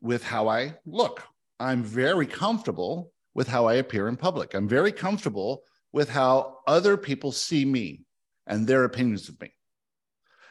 with 0.01 0.23
how 0.23 0.49
I 0.49 0.75
look. 0.85 1.23
I'm 1.59 1.83
very 1.83 2.27
comfortable 2.27 3.13
with 3.35 3.49
how 3.49 3.67
I 3.67 3.75
appear 3.75 4.09
in 4.09 4.17
public. 4.17 4.55
I'm 4.55 4.69
very 4.69 4.93
comfortable 4.93 5.63
with 5.93 6.11
how 6.11 6.59
other 6.67 6.97
people 6.97 7.33
see 7.33 7.65
me 7.65 8.03
and 8.47 8.67
their 8.67 8.85
opinions 8.85 9.29
of 9.29 9.41
me. 9.41 9.53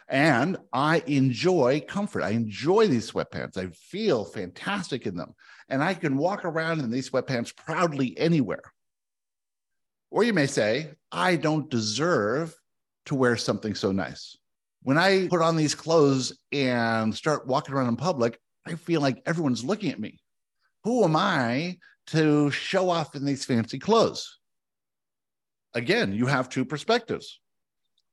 And 0.07 0.57
I 0.71 1.03
enjoy 1.07 1.83
comfort. 1.87 2.23
I 2.23 2.31
enjoy 2.31 2.87
these 2.87 3.11
sweatpants. 3.11 3.57
I 3.57 3.67
feel 3.71 4.23
fantastic 4.23 5.05
in 5.07 5.15
them. 5.15 5.33
And 5.69 5.83
I 5.83 5.93
can 5.95 6.17
walk 6.17 6.45
around 6.45 6.79
in 6.79 6.91
these 6.91 7.09
sweatpants 7.09 7.55
proudly 7.55 8.17
anywhere. 8.17 8.61
Or 10.15 10.23
you 10.23 10.31
may 10.31 10.47
say, 10.47 10.91
I 11.11 11.35
don't 11.35 11.69
deserve 11.69 12.55
to 13.07 13.15
wear 13.15 13.35
something 13.35 13.75
so 13.75 13.91
nice. 13.91 14.37
When 14.81 14.97
I 14.97 15.27
put 15.27 15.41
on 15.41 15.57
these 15.57 15.75
clothes 15.75 16.39
and 16.53 17.13
start 17.13 17.47
walking 17.47 17.75
around 17.75 17.89
in 17.89 17.97
public, 17.97 18.39
I 18.65 18.75
feel 18.75 19.01
like 19.01 19.21
everyone's 19.25 19.65
looking 19.65 19.91
at 19.91 19.99
me. 19.99 20.19
Who 20.85 21.03
am 21.03 21.17
I 21.17 21.79
to 22.07 22.49
show 22.49 22.89
off 22.89 23.13
in 23.15 23.25
these 23.25 23.43
fancy 23.43 23.77
clothes? 23.77 24.39
Again, 25.73 26.13
you 26.13 26.27
have 26.27 26.47
two 26.47 26.63
perspectives. 26.63 27.41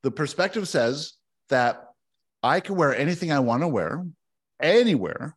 The 0.02 0.10
perspective 0.10 0.66
says 0.66 1.12
that 1.50 1.84
I 2.42 2.58
can 2.58 2.74
wear 2.74 2.96
anything 2.96 3.30
I 3.30 3.38
want 3.38 3.62
to 3.62 3.68
wear, 3.68 4.04
anywhere, 4.60 5.36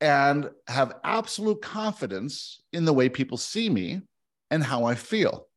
and 0.00 0.50
have 0.68 1.00
absolute 1.02 1.60
confidence 1.60 2.62
in 2.72 2.84
the 2.84 2.92
way 2.92 3.08
people 3.08 3.38
see 3.38 3.68
me 3.68 4.02
and 4.52 4.62
how 4.62 4.84
I 4.84 4.94
feel. 4.94 5.48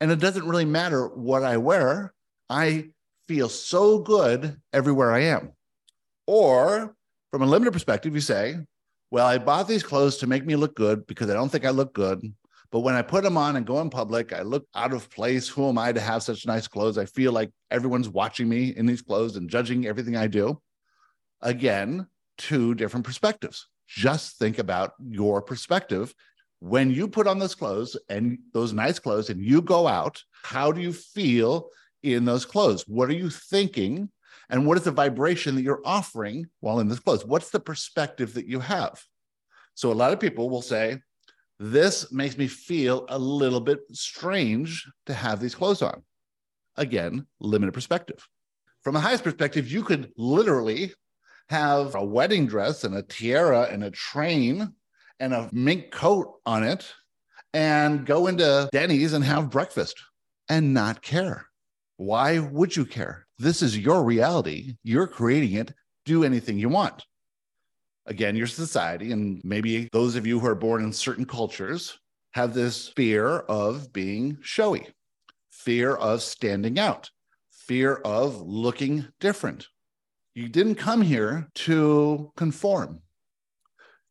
And 0.00 0.10
it 0.10 0.18
doesn't 0.18 0.48
really 0.48 0.64
matter 0.64 1.06
what 1.06 1.44
I 1.44 1.58
wear, 1.58 2.14
I 2.48 2.88
feel 3.28 3.48
so 3.48 3.98
good 3.98 4.56
everywhere 4.72 5.12
I 5.12 5.20
am. 5.20 5.52
Or 6.26 6.96
from 7.30 7.42
a 7.42 7.46
limited 7.46 7.72
perspective, 7.72 8.14
you 8.14 8.20
say, 8.20 8.56
well, 9.10 9.26
I 9.26 9.38
bought 9.38 9.68
these 9.68 9.82
clothes 9.82 10.16
to 10.18 10.26
make 10.26 10.46
me 10.46 10.56
look 10.56 10.74
good 10.74 11.06
because 11.06 11.28
I 11.30 11.34
don't 11.34 11.50
think 11.50 11.64
I 11.64 11.70
look 11.70 11.92
good. 11.92 12.22
But 12.72 12.80
when 12.80 12.94
I 12.94 13.02
put 13.02 13.24
them 13.24 13.36
on 13.36 13.56
and 13.56 13.66
go 13.66 13.80
in 13.80 13.90
public, 13.90 14.32
I 14.32 14.42
look 14.42 14.66
out 14.74 14.92
of 14.92 15.10
place. 15.10 15.48
Who 15.48 15.68
am 15.68 15.78
I 15.78 15.92
to 15.92 16.00
have 16.00 16.22
such 16.22 16.46
nice 16.46 16.68
clothes? 16.68 16.98
I 16.98 17.04
feel 17.04 17.32
like 17.32 17.50
everyone's 17.70 18.08
watching 18.08 18.48
me 18.48 18.68
in 18.76 18.86
these 18.86 19.02
clothes 19.02 19.36
and 19.36 19.50
judging 19.50 19.86
everything 19.86 20.16
I 20.16 20.28
do. 20.28 20.60
Again, 21.42 22.06
two 22.38 22.74
different 22.74 23.04
perspectives. 23.04 23.66
Just 23.88 24.38
think 24.38 24.60
about 24.60 24.92
your 25.04 25.42
perspective. 25.42 26.14
When 26.60 26.90
you 26.90 27.08
put 27.08 27.26
on 27.26 27.38
those 27.38 27.54
clothes 27.54 27.96
and 28.08 28.38
those 28.52 28.72
nice 28.72 28.98
clothes 28.98 29.30
and 29.30 29.42
you 29.42 29.62
go 29.62 29.86
out, 29.86 30.22
how 30.44 30.70
do 30.72 30.80
you 30.80 30.92
feel 30.92 31.68
in 32.02 32.24
those 32.24 32.44
clothes? 32.44 32.84
What 32.86 33.08
are 33.08 33.14
you 33.14 33.30
thinking? 33.30 34.10
And 34.50 34.66
what 34.66 34.76
is 34.76 34.84
the 34.84 34.90
vibration 34.90 35.54
that 35.54 35.62
you're 35.62 35.82
offering 35.84 36.46
while 36.60 36.80
in 36.80 36.88
this 36.88 37.00
clothes? 37.00 37.24
What's 37.24 37.50
the 37.50 37.60
perspective 37.60 38.34
that 38.34 38.46
you 38.46 38.60
have? 38.60 39.02
So 39.74 39.90
a 39.90 39.94
lot 39.94 40.12
of 40.12 40.20
people 40.20 40.50
will 40.50 40.62
say, 40.62 40.98
this 41.58 42.10
makes 42.12 42.36
me 42.36 42.46
feel 42.46 43.06
a 43.08 43.18
little 43.18 43.60
bit 43.60 43.80
strange 43.92 44.86
to 45.06 45.14
have 45.14 45.40
these 45.40 45.54
clothes 45.54 45.82
on. 45.82 46.02
Again, 46.76 47.26
limited 47.38 47.72
perspective. 47.72 48.26
From 48.82 48.94
the 48.94 49.00
highest 49.00 49.24
perspective, 49.24 49.70
you 49.70 49.82
could 49.82 50.10
literally 50.16 50.92
have 51.48 51.94
a 51.94 52.04
wedding 52.04 52.46
dress 52.46 52.84
and 52.84 52.94
a 52.94 53.02
tiara 53.02 53.68
and 53.70 53.84
a 53.84 53.90
train 53.90 54.74
and 55.20 55.32
a 55.32 55.48
mink 55.52 55.90
coat 55.92 56.40
on 56.46 56.64
it 56.64 56.92
and 57.54 58.06
go 58.06 58.26
into 58.26 58.68
Denny's 58.72 59.12
and 59.12 59.24
have 59.24 59.50
breakfast 59.50 59.96
and 60.48 60.74
not 60.74 61.02
care. 61.02 61.46
Why 61.96 62.38
would 62.38 62.74
you 62.74 62.86
care? 62.86 63.26
This 63.38 63.62
is 63.62 63.78
your 63.78 64.02
reality. 64.02 64.76
You're 64.82 65.06
creating 65.06 65.52
it. 65.52 65.72
Do 66.06 66.24
anything 66.24 66.58
you 66.58 66.68
want. 66.68 67.04
Again, 68.06 68.34
your 68.34 68.46
society, 68.46 69.12
and 69.12 69.40
maybe 69.44 69.88
those 69.92 70.16
of 70.16 70.26
you 70.26 70.40
who 70.40 70.46
are 70.46 70.54
born 70.54 70.82
in 70.82 70.92
certain 70.92 71.26
cultures 71.26 71.98
have 72.32 72.54
this 72.54 72.88
fear 72.88 73.40
of 73.40 73.92
being 73.92 74.38
showy, 74.40 74.88
fear 75.50 75.94
of 75.94 76.22
standing 76.22 76.78
out, 76.78 77.10
fear 77.50 77.96
of 77.96 78.40
looking 78.40 79.06
different. 79.20 79.68
You 80.34 80.48
didn't 80.48 80.76
come 80.76 81.02
here 81.02 81.48
to 81.56 82.32
conform. 82.36 83.00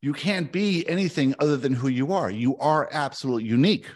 You 0.01 0.13
can't 0.13 0.51
be 0.51 0.87
anything 0.87 1.35
other 1.39 1.57
than 1.57 1.73
who 1.73 1.89
you 1.89 2.13
are. 2.13 2.31
You 2.31 2.57
are 2.57 2.87
absolutely 2.91 3.45
unique 3.45 3.87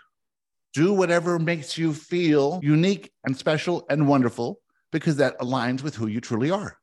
do 0.73 0.91
whatever 0.91 1.39
makes 1.39 1.77
you 1.77 1.93
feel 1.93 2.59
unique 2.63 3.11
and 3.25 3.37
special 3.37 3.85
and 3.89 4.07
wonderful 4.07 4.59
because 4.91 5.15
that 5.17 5.39
aligns 5.39 5.83
with 5.83 5.95
who 5.95 6.07
you 6.07 6.19
truly 6.19 6.51
are. 6.51 6.77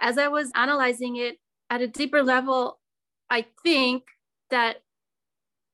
As 0.00 0.18
I 0.18 0.28
was 0.28 0.50
analyzing 0.54 1.16
it 1.16 1.38
at 1.68 1.82
a 1.82 1.88
deeper 1.88 2.22
level, 2.22 2.78
I 3.28 3.46
think 3.62 4.04
that 4.50 4.82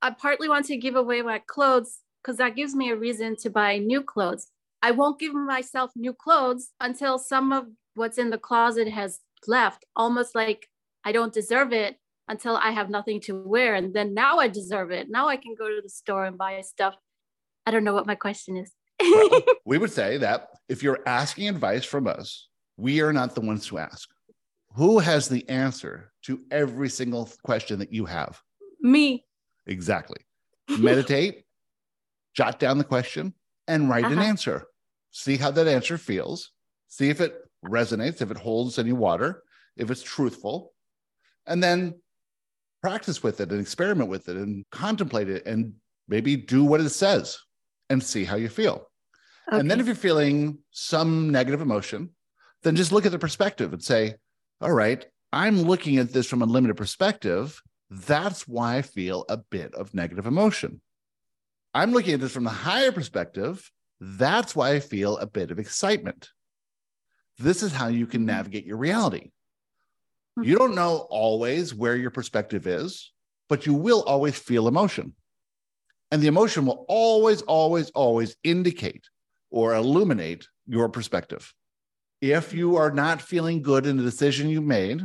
I 0.03 0.11
partly 0.11 0.49
want 0.49 0.67
to 0.67 0.77
give 0.77 0.97
away 0.97 1.21
my 1.21 1.43
clothes 1.47 1.99
because 2.23 2.39
that 2.39 2.57
gives 2.57 2.75
me 2.75 2.91
a 2.91 2.97
reason 2.97 3.37
to 3.37 3.51
buy 3.51 3.79
new 3.79 4.03
clothes. 4.03 4.49
I 4.83 4.93
won't 4.93 5.21
give 5.21 5.35
myself 5.35 5.91
new 5.95 6.15
clothes 6.15 6.71
until 6.81 7.19
some 7.19 7.53
of 7.53 7.67
what's 7.95 8.17
in 8.17 8.31
the 8.31 8.39
closet 8.39 8.89
has 8.89 9.21
left, 9.47 9.85
almost 9.95 10.35
like 10.35 10.69
I 11.05 11.13
don't 11.13 11.33
deserve 11.33 11.73
it 11.73 11.97
until 12.31 12.57
I 12.57 12.71
have 12.71 12.89
nothing 12.89 13.21
to 13.23 13.33
wear. 13.55 13.75
And 13.75 13.93
then 13.93 14.15
now 14.15 14.39
I 14.39 14.49
deserve 14.49 14.91
it. 14.93 15.11
Now 15.11 15.29
I 15.29 15.37
can 15.37 15.55
go 15.59 15.69
to 15.69 15.81
the 15.83 15.89
store 15.89 16.25
and 16.25 16.39
buy 16.39 16.61
stuff 16.63 16.95
I 17.67 17.71
don't 17.73 17.85
know 17.85 17.93
what 17.93 18.07
my 18.07 18.15
question 18.15 18.57
is. 18.57 18.73
well, 19.01 19.43
we 19.67 19.77
would 19.79 19.93
say 19.93 20.17
that 20.19 20.49
if 20.69 20.83
you're 20.83 21.01
asking 21.07 21.49
advice 21.49 21.85
from 21.85 22.07
us, 22.07 22.49
we 22.79 23.01
are 23.03 23.13
not 23.13 23.35
the 23.35 23.43
ones 23.43 23.67
to 23.67 23.79
ask. 23.79 24.09
Who 24.75 24.99
has 24.99 25.29
the 25.29 25.47
answer 25.49 26.11
to 26.23 26.41
every 26.51 26.89
single 26.89 27.29
question 27.43 27.79
that 27.81 27.93
you 27.93 28.07
have? 28.07 28.41
Me. 28.81 29.27
Exactly. 29.67 30.21
Meditate, 30.71 31.45
jot 32.35 32.59
down 32.59 32.79
the 32.79 32.85
question 32.85 33.35
and 33.69 33.91
write 33.91 34.07
an 34.07 34.13
Uh-huh. 34.19 34.23
answer. 34.23 34.67
See 35.11 35.37
how 35.37 35.51
that 35.51 35.69
answer 35.69 35.99
feels. 35.99 36.51
See 36.89 37.11
if 37.11 37.21
it 37.21 37.35
resonates, 37.65 38.23
if 38.23 38.31
it 38.31 38.39
holds 38.39 38.79
any 38.79 38.93
water, 38.93 39.43
if 39.77 39.91
it's 39.91 40.03
truthful, 40.03 40.73
and 41.47 41.63
then 41.63 42.01
practice 42.83 43.23
with 43.23 43.41
it 43.41 43.51
and 43.51 43.61
experiment 43.61 44.11
with 44.11 44.29
it 44.29 44.37
and 44.37 44.65
contemplate 44.71 45.29
it 45.29 45.47
and 45.47 45.75
maybe 46.09 46.37
do 46.37 46.65
what 46.65 46.81
it 46.81 46.91
says 46.91 47.39
and 47.89 48.03
see 48.03 48.25
how 48.25 48.37
you 48.37 48.49
feel. 48.49 48.87
And 49.51 49.69
then 49.71 49.81
if 49.81 49.87
you're 49.87 49.97
feeling 49.97 50.59
some 50.71 51.31
negative 51.31 51.61
emotion, 51.61 52.11
then 52.63 52.77
just 52.77 52.93
look 52.93 53.05
at 53.05 53.13
the 53.13 53.19
perspective 53.19 53.73
and 53.73 53.83
say, 53.83 54.15
all 54.61 54.73
right, 54.73 55.05
I'm 55.33 55.63
looking 55.63 55.99
at 55.99 56.13
this 56.13 56.29
from 56.29 56.43
a 56.43 56.47
limited 56.47 56.77
perspective. 56.77 57.61
That's 57.91 58.47
why 58.47 58.77
I 58.77 58.83
feel 58.83 59.25
a 59.29 59.39
bit 59.39 59.75
of 59.75 59.93
negative 59.93 60.27
emotion. 60.27 60.81
I'm 61.75 61.93
looking 61.93 62.15
at 62.15 62.21
this 62.21 62.33
from 62.33 62.45
the 62.45 62.51
higher 62.51 62.93
perspective. 62.93 63.71
That's 64.01 64.55
why 64.55 64.73
I 64.73 64.81
feel 64.81 65.19
a 65.19 65.27
bit 65.27 65.51
of 65.51 65.59
excitement. 65.59 66.31
This 67.39 67.63
is 67.63 67.73
how 67.73 67.89
you 67.89 68.07
can 68.07 68.21
mm-hmm. 68.21 68.27
navigate 68.27 68.67
your 68.67 68.77
reality. 68.77 69.31
Mm-hmm. 70.41 70.51
You 70.51 70.59
don't 70.59 70.75
know 70.75 71.07
always 71.11 71.75
where 71.75 71.97
your 71.97 72.11
perspective 72.11 72.67
is, 72.67 73.13
but 73.49 73.67
you 73.67 73.75
will 73.75 74.03
always 74.03 74.39
feel 74.39 74.69
emotion. 74.69 75.15
And 76.11 76.23
the 76.23 76.29
emotion 76.29 76.67
will 76.67 76.87
always, 76.89 77.43
always, 77.43 77.91
always 77.91 78.37
indicate 78.43 79.05
or 79.51 79.75
illuminate 79.75 80.49
your 80.67 80.89
perspective. 80.89 81.53
If 82.21 82.53
you 82.53 82.77
are 82.77 82.91
not 82.91 83.23
feeling 83.23 83.63
good 83.63 83.87
in 83.87 83.97
the 83.97 84.03
decision 84.03 84.49
you 84.49 84.61
made, 84.61 85.03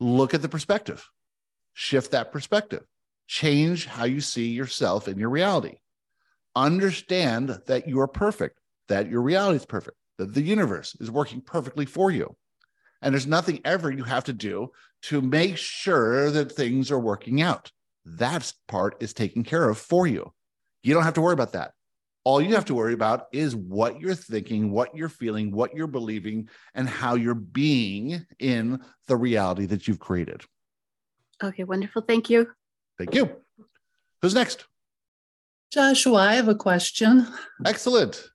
look 0.00 0.32
at 0.32 0.42
the 0.42 0.48
perspective, 0.48 1.04
shift 1.74 2.12
that 2.12 2.32
perspective, 2.32 2.84
change 3.26 3.86
how 3.86 4.04
you 4.04 4.20
see 4.20 4.48
yourself 4.48 5.08
in 5.08 5.18
your 5.18 5.30
reality. 5.30 5.76
Understand 6.54 7.58
that 7.66 7.88
you 7.88 8.00
are 8.00 8.08
perfect, 8.08 8.58
that 8.88 9.10
your 9.10 9.22
reality 9.22 9.56
is 9.56 9.66
perfect, 9.66 9.96
that 10.18 10.34
the 10.34 10.42
universe 10.42 10.96
is 11.00 11.10
working 11.10 11.40
perfectly 11.40 11.84
for 11.84 12.10
you. 12.10 12.36
And 13.02 13.14
there's 13.14 13.26
nothing 13.26 13.60
ever 13.64 13.90
you 13.90 14.04
have 14.04 14.24
to 14.24 14.32
do 14.32 14.70
to 15.02 15.20
make 15.20 15.56
sure 15.56 16.30
that 16.30 16.52
things 16.52 16.90
are 16.90 16.98
working 16.98 17.42
out. 17.42 17.70
That 18.04 18.52
part 18.68 18.96
is 19.00 19.12
taken 19.12 19.44
care 19.44 19.68
of 19.68 19.78
for 19.78 20.06
you. 20.06 20.32
You 20.82 20.94
don't 20.94 21.02
have 21.04 21.14
to 21.14 21.20
worry 21.20 21.34
about 21.34 21.52
that. 21.52 21.72
All 22.24 22.40
you 22.40 22.54
have 22.54 22.64
to 22.66 22.74
worry 22.74 22.92
about 22.92 23.26
is 23.32 23.54
what 23.54 24.00
you're 24.00 24.14
thinking, 24.14 24.72
what 24.72 24.96
you're 24.96 25.08
feeling, 25.08 25.52
what 25.52 25.74
you're 25.74 25.86
believing, 25.86 26.48
and 26.74 26.88
how 26.88 27.14
you're 27.14 27.34
being 27.34 28.26
in 28.40 28.80
the 29.06 29.16
reality 29.16 29.66
that 29.66 29.86
you've 29.86 30.00
created. 30.00 30.42
Okay, 31.42 31.64
wonderful. 31.64 32.02
Thank 32.02 32.30
you. 32.30 32.48
Thank 32.98 33.14
you. 33.14 33.30
Who's 34.22 34.34
next? 34.34 34.64
Joshua, 35.72 36.18
I 36.18 36.34
have 36.34 36.48
a 36.48 36.54
question. 36.54 37.26
Excellent. 37.64 38.28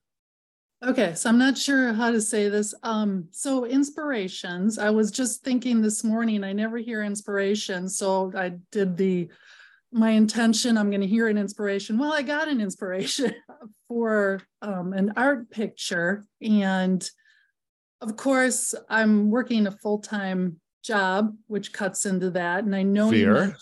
Okay, 0.84 1.14
so 1.14 1.28
I'm 1.28 1.38
not 1.38 1.56
sure 1.56 1.92
how 1.92 2.10
to 2.10 2.20
say 2.20 2.48
this. 2.48 2.74
Um, 2.82 3.28
so 3.30 3.66
inspirations, 3.66 4.78
I 4.78 4.90
was 4.90 5.12
just 5.12 5.44
thinking 5.44 5.80
this 5.80 6.02
morning, 6.02 6.42
I 6.42 6.52
never 6.52 6.76
hear 6.78 7.04
inspiration. 7.04 7.88
So 7.88 8.32
I 8.36 8.54
did 8.72 8.96
the 8.96 9.28
my 9.94 10.10
intention, 10.10 10.78
I'm 10.78 10.88
going 10.88 11.02
to 11.02 11.06
hear 11.06 11.28
an 11.28 11.36
inspiration. 11.36 11.98
Well, 11.98 12.14
I 12.14 12.22
got 12.22 12.48
an 12.48 12.62
inspiration 12.62 13.34
for 13.88 14.40
um, 14.62 14.94
an 14.94 15.12
art 15.16 15.50
picture. 15.50 16.24
And 16.40 17.06
of 18.00 18.16
course, 18.16 18.74
I'm 18.88 19.30
working 19.30 19.66
a 19.66 19.70
full-time 19.70 20.60
job, 20.82 21.36
which 21.46 21.74
cuts 21.74 22.06
into 22.06 22.30
that. 22.30 22.64
And 22.64 22.74
I 22.74 22.82
know 22.82 23.10
you 23.10 23.24
Fear. 23.24 23.34
mentioned- 23.34 23.56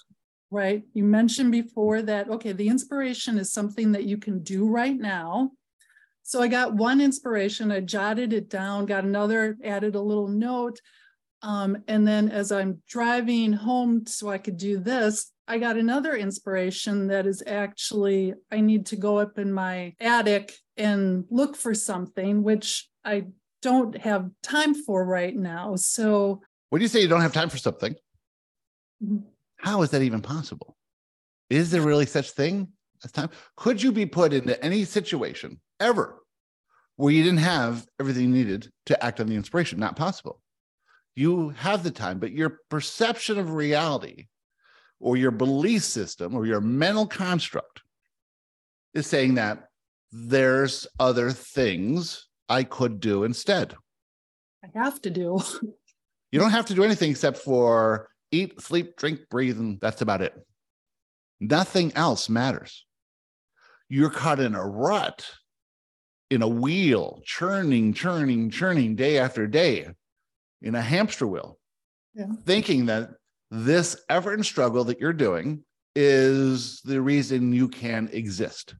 right? 0.53 0.83
You 0.95 1.05
mentioned 1.05 1.53
before 1.53 2.03
that, 2.03 2.29
okay, 2.29 2.53
the 2.53 2.69
inspiration 2.69 3.39
is 3.39 3.53
something 3.53 3.93
that 3.93 4.05
you 4.05 4.17
can 4.17 4.43
do 4.43 4.69
right 4.69 4.97
now. 4.97 5.51
So 6.31 6.41
I 6.41 6.47
got 6.47 6.77
one 6.77 7.01
inspiration, 7.01 7.73
I 7.73 7.81
jotted 7.81 8.33
it 8.33 8.49
down, 8.49 8.87
got 8.87 9.03
another, 9.03 9.59
added 9.65 9.97
a 9.97 10.01
little 10.01 10.29
note. 10.29 10.79
Um, 11.43 11.79
and 11.89 12.07
then 12.07 12.29
as 12.31 12.53
I'm 12.53 12.85
driving 12.89 13.53
home 13.53 14.07
so 14.07 14.29
I 14.29 14.39
could 14.39 14.57
do 14.57 14.79
this, 14.79 15.33
I 15.49 15.59
got 15.59 15.77
another 15.77 16.15
inspiration 16.15 17.09
that 17.09 17.27
is 17.27 17.43
actually, 17.49 18.35
I 18.49 18.61
need 18.61 18.87
to 18.87 18.97
go 18.97 19.19
up 19.19 19.41
in 19.41 19.53
my 19.53 19.97
attic 19.99 20.57
and 20.77 21.25
look 21.31 21.57
for 21.57 21.75
something, 21.75 22.45
which 22.45 22.89
I 23.05 23.25
don't 23.61 23.99
have 23.99 24.31
time 24.41 24.75
for 24.75 25.05
right 25.05 25.35
now. 25.35 25.75
So 25.75 26.43
what 26.69 26.79
do 26.79 26.83
you 26.85 26.89
say 26.89 27.01
you 27.01 27.09
don't 27.09 27.23
have 27.23 27.33
time 27.33 27.49
for 27.49 27.59
something, 27.59 27.97
Mhm. 29.03 29.25
how 29.57 29.83
is 29.83 29.91
that 29.91 30.03
even 30.03 30.23
possible? 30.23 30.77
Is 31.49 31.73
there 31.73 31.83
really 31.83 32.07
such 32.07 32.31
thing 32.31 32.69
as 33.03 33.11
time? 33.11 33.31
Could 33.57 33.83
you 33.83 33.91
be 33.91 34.07
put 34.07 34.33
into 34.33 34.65
any 34.65 34.85
situation 34.85 35.61
ever 35.81 36.20
where 37.01 37.15
you 37.15 37.23
didn't 37.23 37.39
have 37.39 37.87
everything 37.99 38.25
you 38.25 38.29
needed 38.29 38.71
to 38.85 39.05
act 39.05 39.21
on 39.21 39.27
the 39.27 39.35
inspiration? 39.35 39.81
Not 39.81 39.97
possible. 39.97 40.43
You 41.17 41.49
have 41.51 41.83
the 41.83 41.91
time, 41.91 42.19
but 42.19 42.33
your 42.33 42.59
perception 42.69 43.39
of 43.39 43.55
reality 43.55 44.27
or 45.01 45.17
your 45.17 45.31
belief 45.31 45.83
system 45.83 46.35
or 46.35 46.45
your 46.45 46.61
mental 46.61 47.07
construct 47.07 47.81
is 48.93 49.07
saying 49.07 49.37
that 49.37 49.65
there's 50.13 50.87
other 50.99 51.31
things 51.31 52.29
I 52.51 52.65
could 52.65 53.01
do 53.01 53.25
instead. 53.25 53.75
I 54.63 54.69
have 54.79 55.01
to 55.03 55.11
do. 55.11 55.41
You 56.33 56.39
don't 56.39 56.53
have 56.53 56.67
to 56.67 56.75
do 56.75 56.85
anything 56.85 57.11
except 57.11 57.39
for 57.39 58.09
eat, 58.31 58.61
sleep, 58.61 58.97
drink, 58.97 59.23
breathe, 59.33 59.59
and 59.59 59.81
that's 59.81 60.01
about 60.01 60.23
it. 60.23 60.33
Nothing 61.41 61.93
else 61.97 62.29
matters. 62.29 62.87
You're 63.89 64.11
caught 64.11 64.39
in 64.39 64.55
a 64.55 64.65
rut, 64.65 65.29
in 66.31 66.43
a 66.43 66.49
wheel, 66.49 67.21
churning, 67.25 67.93
churning, 67.93 68.51
churning 68.51 68.95
day 68.95 69.19
after 69.19 69.47
day, 69.47 69.89
in 70.63 70.75
a 70.75 70.83
hamster 70.83 71.27
wheel, 71.27 71.59
Yeah. 72.15 72.27
thinking 72.45 72.87
that 72.87 73.11
this 73.51 73.97
effort 74.09 74.35
and 74.35 74.47
struggle 74.47 74.85
that 74.85 75.01
you're 75.01 75.13
doing 75.13 75.65
is 75.97 76.81
the 76.83 77.01
reason 77.01 77.53
you 77.53 77.69
can 77.69 78.09
exist. 78.13 78.75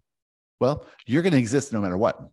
Well, 0.61 0.87
you're 1.07 1.23
going 1.23 1.33
to 1.33 1.39
exist 1.39 1.73
no 1.73 1.81
matter 1.81 1.97
what 1.97 2.31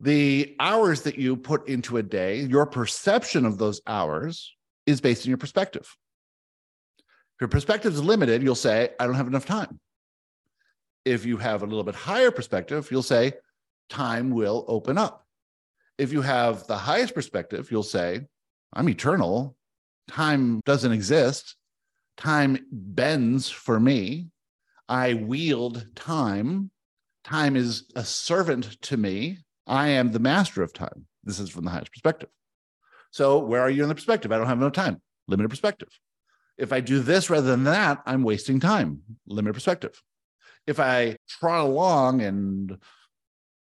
the 0.00 0.54
hours 0.60 1.02
that 1.02 1.16
you 1.18 1.36
put 1.36 1.68
into 1.68 1.96
a 1.96 2.02
day, 2.02 2.40
your 2.42 2.66
perception 2.66 3.46
of 3.46 3.58
those 3.58 3.80
hours 3.86 4.54
is 4.84 5.00
based 5.00 5.24
on 5.24 5.30
your 5.30 5.38
perspective. 5.38 5.96
If 6.98 7.40
your 7.40 7.48
perspective 7.48 7.94
is 7.94 8.02
limited, 8.02 8.42
you'll 8.42 8.54
say, 8.54 8.90
I 9.00 9.06
don't 9.06 9.14
have 9.14 9.26
enough 9.26 9.46
time. 9.46 9.80
If 11.04 11.24
you 11.24 11.36
have 11.38 11.62
a 11.62 11.66
little 11.66 11.84
bit 11.84 11.94
higher 11.94 12.30
perspective, 12.30 12.90
you'll 12.90 13.02
say, 13.02 13.32
time 13.88 14.30
will 14.30 14.64
open 14.68 14.98
up. 14.98 15.26
If 15.98 16.12
you 16.12 16.22
have 16.22 16.66
the 16.66 16.76
highest 16.76 17.14
perspective, 17.14 17.70
you'll 17.70 17.82
say, 17.82 18.26
I'm 18.72 18.88
eternal. 18.88 19.56
Time 20.08 20.60
doesn't 20.64 20.92
exist. 20.92 21.56
Time 22.16 22.58
bends 22.70 23.48
for 23.48 23.80
me. 23.80 24.28
I 24.88 25.14
wield 25.14 25.86
time. 25.94 26.70
Time 27.24 27.56
is 27.56 27.90
a 27.96 28.04
servant 28.04 28.80
to 28.82 28.96
me. 28.96 29.38
I 29.66 29.88
am 29.88 30.12
the 30.12 30.18
master 30.18 30.62
of 30.62 30.72
time. 30.72 31.06
This 31.24 31.40
is 31.40 31.50
from 31.50 31.64
the 31.64 31.70
highest 31.70 31.90
perspective. 31.92 32.28
So, 33.10 33.38
where 33.38 33.60
are 33.60 33.70
you 33.70 33.82
in 33.82 33.88
the 33.88 33.94
perspective? 33.94 34.30
I 34.30 34.38
don't 34.38 34.46
have 34.46 34.60
enough 34.60 34.72
time. 34.72 35.00
Limited 35.26 35.48
perspective. 35.48 35.88
If 36.56 36.72
I 36.72 36.80
do 36.80 37.00
this 37.00 37.28
rather 37.28 37.46
than 37.46 37.64
that, 37.64 38.02
I'm 38.06 38.22
wasting 38.22 38.60
time. 38.60 39.00
Limited 39.26 39.54
perspective. 39.54 40.00
If 40.66 40.80
I 40.80 41.16
trot 41.28 41.66
along 41.66 42.22
and 42.22 42.78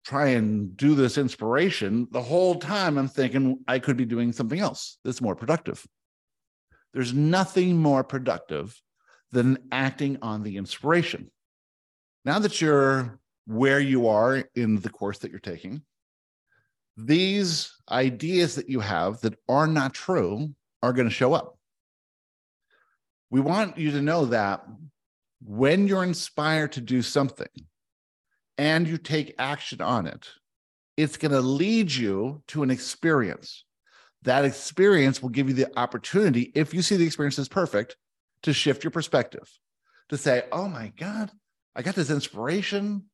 try 0.04 0.28
and 0.28 0.76
do 0.76 0.94
this 0.94 1.16
inspiration, 1.18 2.06
the 2.10 2.22
whole 2.22 2.56
time 2.56 2.98
I'm 2.98 3.08
thinking 3.08 3.58
I 3.66 3.78
could 3.78 3.96
be 3.96 4.04
doing 4.04 4.32
something 4.32 4.60
else 4.60 4.98
that's 5.04 5.22
more 5.22 5.34
productive. 5.34 5.84
There's 6.92 7.14
nothing 7.14 7.78
more 7.78 8.04
productive 8.04 8.80
than 9.32 9.58
acting 9.72 10.18
on 10.22 10.42
the 10.42 10.58
inspiration. 10.58 11.30
Now 12.24 12.38
that 12.38 12.60
you're 12.60 13.18
where 13.46 13.80
you 13.80 14.08
are 14.08 14.44
in 14.54 14.80
the 14.80 14.90
course 14.90 15.18
that 15.18 15.30
you're 15.30 15.40
taking, 15.40 15.82
these 16.96 17.72
ideas 17.90 18.54
that 18.54 18.68
you 18.68 18.80
have 18.80 19.20
that 19.22 19.34
are 19.48 19.66
not 19.66 19.94
true 19.94 20.54
are 20.82 20.92
going 20.92 21.08
to 21.08 21.14
show 21.14 21.32
up. 21.34 21.58
We 23.30 23.40
want 23.40 23.78
you 23.78 23.90
to 23.92 24.02
know 24.02 24.26
that 24.26 24.64
when 25.44 25.88
you're 25.88 26.04
inspired 26.04 26.72
to 26.72 26.80
do 26.80 27.02
something 27.02 27.48
and 28.58 28.86
you 28.86 28.98
take 28.98 29.34
action 29.38 29.80
on 29.80 30.06
it, 30.06 30.28
it's 30.96 31.16
going 31.16 31.32
to 31.32 31.40
lead 31.40 31.92
you 31.92 32.42
to 32.48 32.62
an 32.62 32.70
experience. 32.70 33.64
That 34.22 34.44
experience 34.44 35.22
will 35.22 35.30
give 35.30 35.48
you 35.48 35.54
the 35.54 35.78
opportunity, 35.78 36.52
if 36.54 36.72
you 36.72 36.82
see 36.82 36.96
the 36.96 37.06
experience 37.06 37.38
as 37.38 37.48
perfect, 37.48 37.96
to 38.42 38.52
shift 38.52 38.84
your 38.84 38.90
perspective, 38.90 39.50
to 40.08 40.16
say, 40.16 40.44
oh 40.52 40.68
my 40.68 40.92
God, 40.96 41.30
I 41.74 41.82
got 41.82 41.94
this 41.94 42.10
inspiration. 42.10 43.04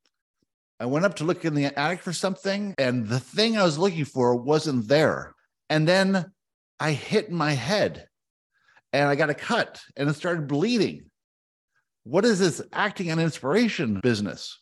I 0.79 0.85
went 0.85 1.05
up 1.05 1.15
to 1.15 1.23
look 1.23 1.43
in 1.45 1.53
the 1.53 1.65
attic 1.65 2.01
for 2.01 2.13
something, 2.13 2.73
and 2.77 3.07
the 3.07 3.19
thing 3.19 3.57
I 3.57 3.63
was 3.63 3.77
looking 3.77 4.05
for 4.05 4.35
wasn't 4.35 4.87
there. 4.87 5.33
And 5.69 5.87
then 5.87 6.25
I 6.79 6.91
hit 6.91 7.31
my 7.31 7.51
head 7.51 8.07
and 8.93 9.07
I 9.07 9.15
got 9.15 9.29
a 9.29 9.35
cut 9.35 9.81
and 9.95 10.09
it 10.09 10.15
started 10.15 10.47
bleeding. 10.47 11.05
What 12.03 12.25
is 12.25 12.39
this 12.39 12.61
acting 12.73 13.11
on 13.11 13.19
inspiration 13.19 13.99
business? 14.01 14.60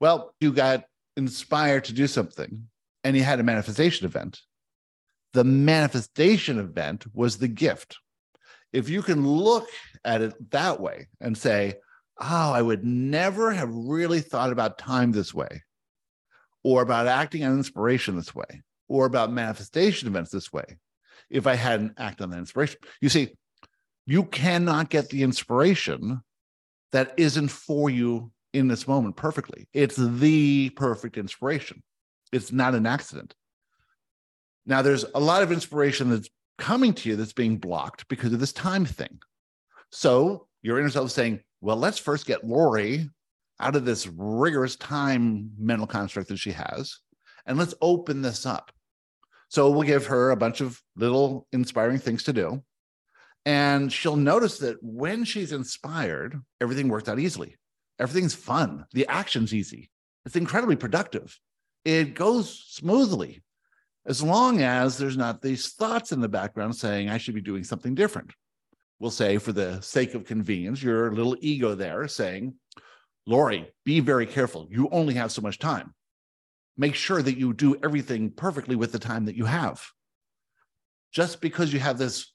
Well, 0.00 0.34
you 0.40 0.52
got 0.52 0.84
inspired 1.16 1.84
to 1.84 1.92
do 1.92 2.06
something 2.06 2.68
and 3.02 3.16
you 3.16 3.22
had 3.22 3.40
a 3.40 3.44
manifestation 3.44 4.06
event. 4.06 4.40
The 5.32 5.44
manifestation 5.44 6.58
event 6.58 7.04
was 7.12 7.38
the 7.38 7.48
gift. 7.48 7.98
If 8.72 8.88
you 8.88 9.02
can 9.02 9.26
look 9.26 9.68
at 10.04 10.20
it 10.20 10.50
that 10.50 10.80
way 10.80 11.08
and 11.20 11.36
say, 11.36 11.74
oh, 12.20 12.52
I 12.52 12.62
would 12.62 12.84
never 12.84 13.52
have 13.52 13.70
really 13.72 14.20
thought 14.20 14.52
about 14.52 14.78
time 14.78 15.12
this 15.12 15.34
way, 15.34 15.62
or 16.62 16.82
about 16.82 17.06
acting 17.06 17.44
on 17.44 17.52
inspiration 17.52 18.16
this 18.16 18.34
way, 18.34 18.62
or 18.88 19.06
about 19.06 19.32
manifestation 19.32 20.08
events 20.08 20.30
this 20.30 20.52
way, 20.52 20.64
if 21.30 21.46
I 21.46 21.54
hadn't 21.54 21.94
acted 21.98 22.24
on 22.24 22.30
that 22.30 22.38
inspiration. 22.38 22.78
You 23.00 23.08
see, 23.08 23.36
you 24.06 24.24
cannot 24.24 24.90
get 24.90 25.08
the 25.08 25.22
inspiration 25.22 26.22
that 26.92 27.14
isn't 27.16 27.48
for 27.48 27.90
you 27.90 28.30
in 28.54 28.68
this 28.68 28.88
moment 28.88 29.16
perfectly. 29.16 29.68
It's 29.74 29.96
the 29.96 30.70
perfect 30.70 31.18
inspiration. 31.18 31.82
It's 32.32 32.52
not 32.52 32.74
an 32.74 32.86
accident. 32.86 33.34
Now, 34.64 34.80
there's 34.80 35.04
a 35.14 35.20
lot 35.20 35.42
of 35.42 35.52
inspiration 35.52 36.08
that's 36.08 36.30
coming 36.56 36.94
to 36.94 37.10
you 37.10 37.16
that's 37.16 37.32
being 37.32 37.58
blocked 37.58 38.08
because 38.08 38.32
of 38.32 38.40
this 38.40 38.52
time 38.52 38.86
thing. 38.86 39.18
So 39.90 40.46
your 40.62 40.78
inner 40.78 40.88
self 40.88 41.06
is 41.06 41.12
saying, 41.12 41.40
well, 41.60 41.76
let's 41.76 41.98
first 41.98 42.26
get 42.26 42.44
Lori 42.44 43.10
out 43.60 43.76
of 43.76 43.84
this 43.84 44.06
rigorous 44.06 44.76
time 44.76 45.50
mental 45.58 45.86
construct 45.86 46.28
that 46.28 46.38
she 46.38 46.52
has, 46.52 46.98
and 47.46 47.58
let's 47.58 47.74
open 47.80 48.22
this 48.22 48.46
up. 48.46 48.72
So 49.48 49.70
we'll 49.70 49.82
give 49.82 50.06
her 50.06 50.30
a 50.30 50.36
bunch 50.36 50.60
of 50.60 50.80
little 50.96 51.46
inspiring 51.52 51.98
things 51.98 52.22
to 52.24 52.32
do. 52.32 52.62
And 53.46 53.92
she'll 53.92 54.16
notice 54.16 54.58
that 54.58 54.78
when 54.82 55.24
she's 55.24 55.52
inspired, 55.52 56.40
everything 56.60 56.88
works 56.88 57.08
out 57.08 57.18
easily. 57.18 57.56
Everything's 58.04 58.34
fun. 58.34 58.84
The 58.92 59.08
action's 59.08 59.52
easy. 59.52 59.90
It's 60.24 60.36
incredibly 60.36 60.76
productive. 60.76 61.36
It 61.84 62.14
goes 62.14 62.64
smoothly 62.68 63.42
as 64.06 64.22
long 64.22 64.62
as 64.62 64.96
there's 64.96 65.16
not 65.16 65.42
these 65.42 65.72
thoughts 65.72 66.12
in 66.12 66.20
the 66.20 66.28
background 66.28 66.76
saying, 66.76 67.08
I 67.08 67.18
should 67.18 67.34
be 67.34 67.40
doing 67.40 67.64
something 67.64 67.96
different 67.96 68.30
we'll 68.98 69.10
say 69.10 69.38
for 69.38 69.52
the 69.52 69.80
sake 69.80 70.14
of 70.14 70.24
convenience, 70.24 70.82
your 70.82 71.12
little 71.12 71.36
ego 71.40 71.74
there 71.74 72.06
saying, 72.08 72.54
Lori, 73.26 73.70
be 73.84 74.00
very 74.00 74.26
careful. 74.26 74.66
You 74.70 74.88
only 74.90 75.14
have 75.14 75.32
so 75.32 75.42
much 75.42 75.58
time. 75.58 75.94
Make 76.76 76.94
sure 76.94 77.22
that 77.22 77.38
you 77.38 77.52
do 77.52 77.76
everything 77.82 78.30
perfectly 78.30 78.76
with 78.76 78.92
the 78.92 78.98
time 78.98 79.26
that 79.26 79.36
you 79.36 79.44
have. 79.44 79.82
Just 81.12 81.40
because 81.40 81.72
you 81.72 81.80
have 81.80 81.98
this 81.98 82.32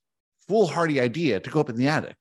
foolhardy 0.47 1.01
idea 1.01 1.39
to 1.39 1.49
go 1.49 1.59
up 1.59 1.69
in 1.69 1.75
the 1.75 1.87
attic, 1.87 2.15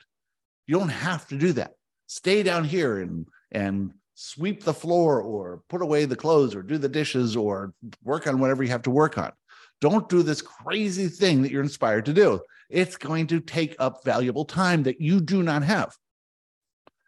you 0.67 0.79
don't 0.79 0.89
have 0.89 1.27
to 1.29 1.37
do 1.37 1.53
that. 1.53 1.73
Stay 2.07 2.43
down 2.43 2.65
here 2.65 3.01
and 3.01 3.27
and 3.53 3.93
sweep 4.15 4.65
the 4.65 4.75
floor 4.75 5.23
or 5.23 5.63
put 5.69 5.83
away 5.83 6.05
the 6.05 6.17
clothes 6.17 6.55
or 6.55 6.63
do 6.63 6.77
the 6.77 6.89
dishes 6.89 7.37
or 7.37 7.73
work 8.03 8.27
on 8.27 8.41
whatever 8.41 8.63
you 8.63 8.71
have 8.71 8.83
to 8.83 8.91
work 8.91 9.17
on. 9.17 9.33
Don't 9.81 10.09
do 10.09 10.23
this 10.23 10.43
crazy 10.43 11.09
thing 11.09 11.43
that 11.43 11.53
you're 11.53 11.63
inspired 11.63 12.05
to 12.07 12.13
do. 12.13 12.41
It's 12.69 12.97
going 12.97 13.29
to 13.29 13.41
take 13.41 13.77
up 13.79 14.05
valuable 14.05 14.45
time 14.45 14.83
that 14.83 15.01
you 15.01 15.21
do 15.21 15.43
not 15.43 15.63
have. 15.63 15.95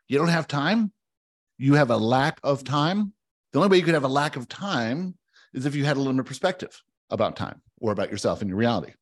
You 0.09 0.18
don't 0.18 0.28
have 0.28 0.47
time. 0.47 0.93
You 1.59 1.74
have 1.74 1.91
a 1.91 1.97
lack 1.97 2.38
of 2.43 2.64
time. 2.64 3.12
The 3.53 3.59
only 3.59 3.70
way 3.70 3.78
you 3.78 3.82
could 3.82 3.95
have 3.95 4.05
a 4.05 4.09
lack 4.09 4.36
of 4.36 4.49
time 4.49 5.16
is 5.53 5.66
if 5.66 5.74
you 5.74 5.84
had 5.84 5.97
a 5.97 6.01
limited 6.01 6.26
perspective 6.26 6.80
about 7.11 7.36
time 7.36 7.61
or 7.80 7.93
about 7.93 8.11
yourself 8.11 8.41
and 8.41 8.49
your 8.49 8.59
reality. 8.59 8.93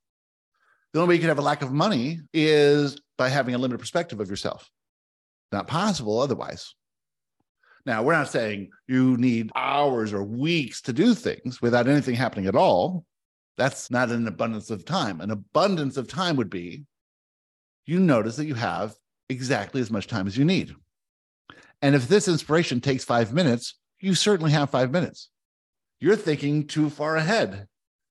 The 0.93 1.01
only 1.01 1.11
way 1.11 1.15
you 1.17 1.21
could 1.21 1.29
have 1.29 1.39
a 1.39 1.43
lack 1.43 1.61
of 1.61 1.73
money 1.73 2.21
is 2.33 2.99
by 3.19 3.29
having 3.29 3.55
a 3.55 3.59
limited 3.59 3.79
perspective 3.79 4.21
of 4.21 4.31
yourself. 4.31 4.71
Not 5.53 5.67
possible 5.67 6.19
otherwise. 6.21 6.75
Now, 7.89 8.03
we're 8.03 8.13
not 8.13 8.29
saying 8.29 8.69
you 8.87 9.17
need 9.17 9.51
hours 9.57 10.13
or 10.13 10.23
weeks 10.23 10.83
to 10.83 10.93
do 10.93 11.15
things 11.15 11.63
without 11.63 11.89
anything 11.89 12.15
happening 12.15 12.45
at 12.45 12.55
all. 12.55 13.07
That's 13.57 13.91
not 13.91 14.11
an 14.11 14.29
abundance 14.29 14.69
of 14.69 14.85
time. 14.85 15.23
An 15.23 15.31
abundance 15.31 15.97
of 15.97 16.07
time 16.07 16.37
would 16.37 16.51
be 16.51 16.85
you 17.87 17.99
notice 17.99 18.37
that 18.37 18.45
you 18.45 18.57
have 18.57 18.95
exactly 19.31 19.81
as 19.81 19.91
much 19.91 20.07
time 20.07 20.27
as 20.27 20.37
you 20.37 20.45
need. 20.45 20.75
And 21.81 21.95
if 21.95 22.09
this 22.09 22.29
inspiration 22.29 22.83
takes 22.83 23.05
five 23.05 23.33
minutes, 23.33 23.79
you 24.01 24.15
certainly 24.15 24.53
have 24.53 24.69
five 24.69 24.91
minutes. 24.91 25.31
You're 25.99 26.15
thinking 26.15 26.67
too 26.67 26.91
far 26.91 27.17
ahead. 27.17 27.69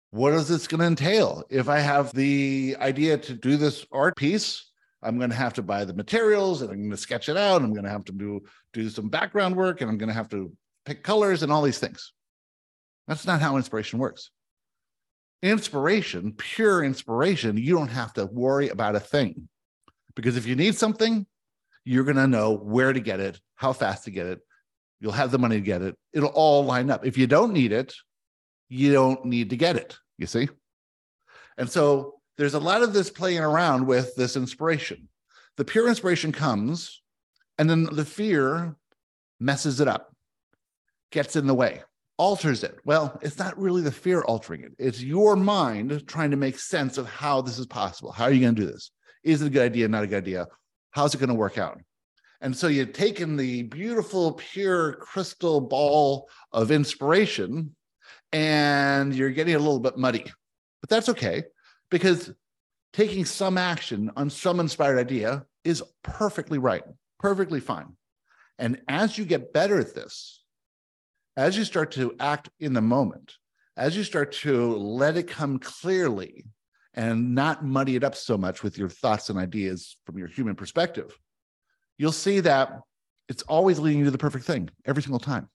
What 0.10 0.34
is 0.34 0.48
this 0.48 0.66
going 0.66 0.80
to 0.80 0.88
entail? 0.88 1.44
If 1.52 1.70
I 1.70 1.82
have 1.82 2.12
the 2.16 2.76
idea 2.80 3.20
to 3.20 3.34
do 3.36 3.58
this 3.58 3.86
art 3.92 4.16
piece, 4.18 4.72
I'm 5.04 5.18
going 5.18 5.30
to 5.30 5.36
have 5.36 5.54
to 5.54 5.62
buy 5.62 5.86
the 5.86 5.94
materials 5.94 6.62
and 6.62 6.72
I'm 6.72 6.78
going 6.78 6.92
to 6.92 6.98
sketch 6.98 7.30
it 7.30 7.38
out. 7.38 7.62
I'm 7.62 7.74
going 7.74 7.86
to 7.86 7.92
have 7.92 8.06
to 8.06 8.12
do, 8.12 8.42
do 8.74 8.90
some 8.90 9.10
background 9.10 9.56
work 9.56 9.82
and 9.82 9.90
I'm 9.90 9.98
going 9.98 10.10
to 10.10 10.16
have 10.16 10.30
to 10.30 10.52
pick 10.86 11.04
colors 11.04 11.44
and 11.44 11.52
all 11.52 11.62
these 11.62 11.80
things. 11.80 12.14
That's 13.08 13.26
not 13.26 13.42
how 13.42 13.58
inspiration 13.58 14.00
works 14.00 14.32
inspiration, 15.42 16.34
pure 16.36 16.84
inspiration, 16.84 17.58
you 17.58 17.76
don't 17.76 17.90
have 17.90 18.14
to 18.14 18.26
worry 18.26 18.70
about 18.70 18.96
a 18.96 19.00
thing. 19.00 19.48
Because 20.16 20.36
if 20.36 20.48
you 20.48 20.56
need 20.56 20.76
something, 20.76 21.26
you're 21.86 22.04
going 22.04 22.18
to 22.18 22.28
know 22.28 22.54
where 22.54 22.92
to 22.92 23.00
get 23.00 23.20
it, 23.20 23.40
how 23.56 23.74
fast 23.74 24.06
to 24.06 24.12
get 24.12 24.26
it. 24.26 24.40
You'll 25.00 25.12
have 25.12 25.32
the 25.32 25.38
money 25.38 25.58
to 25.58 25.62
get 25.62 25.84
it. 25.84 25.96
It'll 26.12 26.30
all 26.30 26.66
line 26.66 26.90
up. 26.90 27.06
If 27.06 27.18
you 27.18 27.28
don't 27.28 27.54
need 27.54 27.72
it, 27.72 27.94
you 28.68 28.92
don't 28.92 29.26
need 29.26 29.52
to 29.52 29.58
get 29.58 29.76
it, 29.76 29.96
you 30.18 30.26
see? 30.26 30.50
And 31.58 31.70
so 31.70 32.17
there's 32.38 32.54
a 32.54 32.60
lot 32.60 32.84
of 32.84 32.94
this 32.94 33.10
playing 33.10 33.40
around 33.40 33.86
with 33.86 34.16
this 34.16 34.36
inspiration. 34.36 35.08
The 35.58 35.66
pure 35.66 35.88
inspiration 35.88 36.32
comes, 36.32 37.02
and 37.58 37.70
then 37.70 37.88
the 37.92 38.06
fear 38.06 38.76
messes 39.40 39.82
it 39.82 39.88
up, 39.88 40.14
gets 41.12 41.36
in 41.36 41.48
the 41.48 41.56
way 41.56 41.82
alters 42.18 42.64
it? 42.64 42.78
Well, 42.84 43.18
it's 43.22 43.38
not 43.38 43.58
really 43.58 43.82
the 43.82 43.92
fear 43.92 44.22
altering 44.22 44.62
it. 44.62 44.74
It's 44.78 45.02
your 45.02 45.36
mind 45.36 46.04
trying 46.08 46.32
to 46.32 46.38
make 46.38 46.60
sense 46.60 46.98
of 46.98 47.08
how 47.08 47.42
this 47.42 47.60
is 47.60 47.66
possible. 47.66 48.12
How 48.12 48.26
are 48.26 48.32
you 48.32 48.42
going 48.42 48.56
to 48.56 48.62
do 48.62 48.72
this? 48.72 48.92
Is 49.24 49.42
it 49.42 49.48
a 49.48 49.50
good 49.50 49.64
idea? 49.64 49.88
Not 49.88 50.04
a 50.04 50.08
good 50.08 50.24
idea? 50.24 50.48
How's 50.92 51.14
it 51.14 51.20
going 51.20 51.30
to 51.30 51.36
work 51.36 51.58
out? 51.58 51.80
And 52.42 52.56
so 52.56 52.68
you've 52.68 52.94
taken 52.94 53.36
the 53.36 53.64
beautiful, 53.64 54.34
pure 54.34 54.94
crystal 54.94 55.60
ball 55.60 56.30
of 56.52 56.72
inspiration 56.72 57.76
and 58.32 59.14
you're 59.16 59.32
getting 59.32 59.56
a 59.56 59.60
little 59.60 59.80
bit 59.80 59.98
muddy. 59.98 60.26
But 60.82 60.90
that's 60.90 61.10
okay 61.10 61.44
because 61.90 62.32
taking 62.94 63.26
some 63.26 63.58
action 63.58 64.12
on 64.16 64.30
some 64.30 64.60
inspired 64.60 65.00
idea 65.00 65.46
is 65.64 65.84
perfectly 66.04 66.58
right, 66.58 66.84
perfectly 67.20 67.60
fine. 67.60 67.96
And 68.60 68.82
as 68.88 69.18
you 69.18 69.26
get 69.26 69.54
better 69.54 69.80
at 69.80 69.94
this, 69.94 70.44
as 71.36 71.58
you 71.58 71.64
start 71.64 71.92
to 71.92 72.16
act 72.20 72.50
in 72.60 72.74
the 72.74 72.82
moment, 72.82 73.34
as 73.76 73.96
you 73.96 74.04
start 74.04 74.32
to 74.32 74.76
let 74.76 75.18
it 75.18 75.28
come 75.28 75.60
clearly 75.60 76.46
and 76.96 77.36
not 77.36 77.64
muddy 77.64 77.96
it 77.96 78.04
up 78.04 78.16
so 78.16 78.38
much 78.38 78.64
with 78.64 78.78
your 78.78 78.90
thoughts 78.90 79.30
and 79.30 79.38
ideas 79.38 79.98
from 80.06 80.18
your 80.18 80.28
human 80.28 80.56
perspective, 80.56 81.16
you'll 82.00 82.12
see 82.12 82.40
that 82.40 82.82
it's 83.30 83.44
always 83.44 83.78
leading 83.78 84.00
you 84.00 84.06
to 84.06 84.12
the 84.12 84.18
perfect 84.18 84.46
thing 84.46 84.70
every 84.86 85.04
single 85.04 85.20
time. 85.20 85.48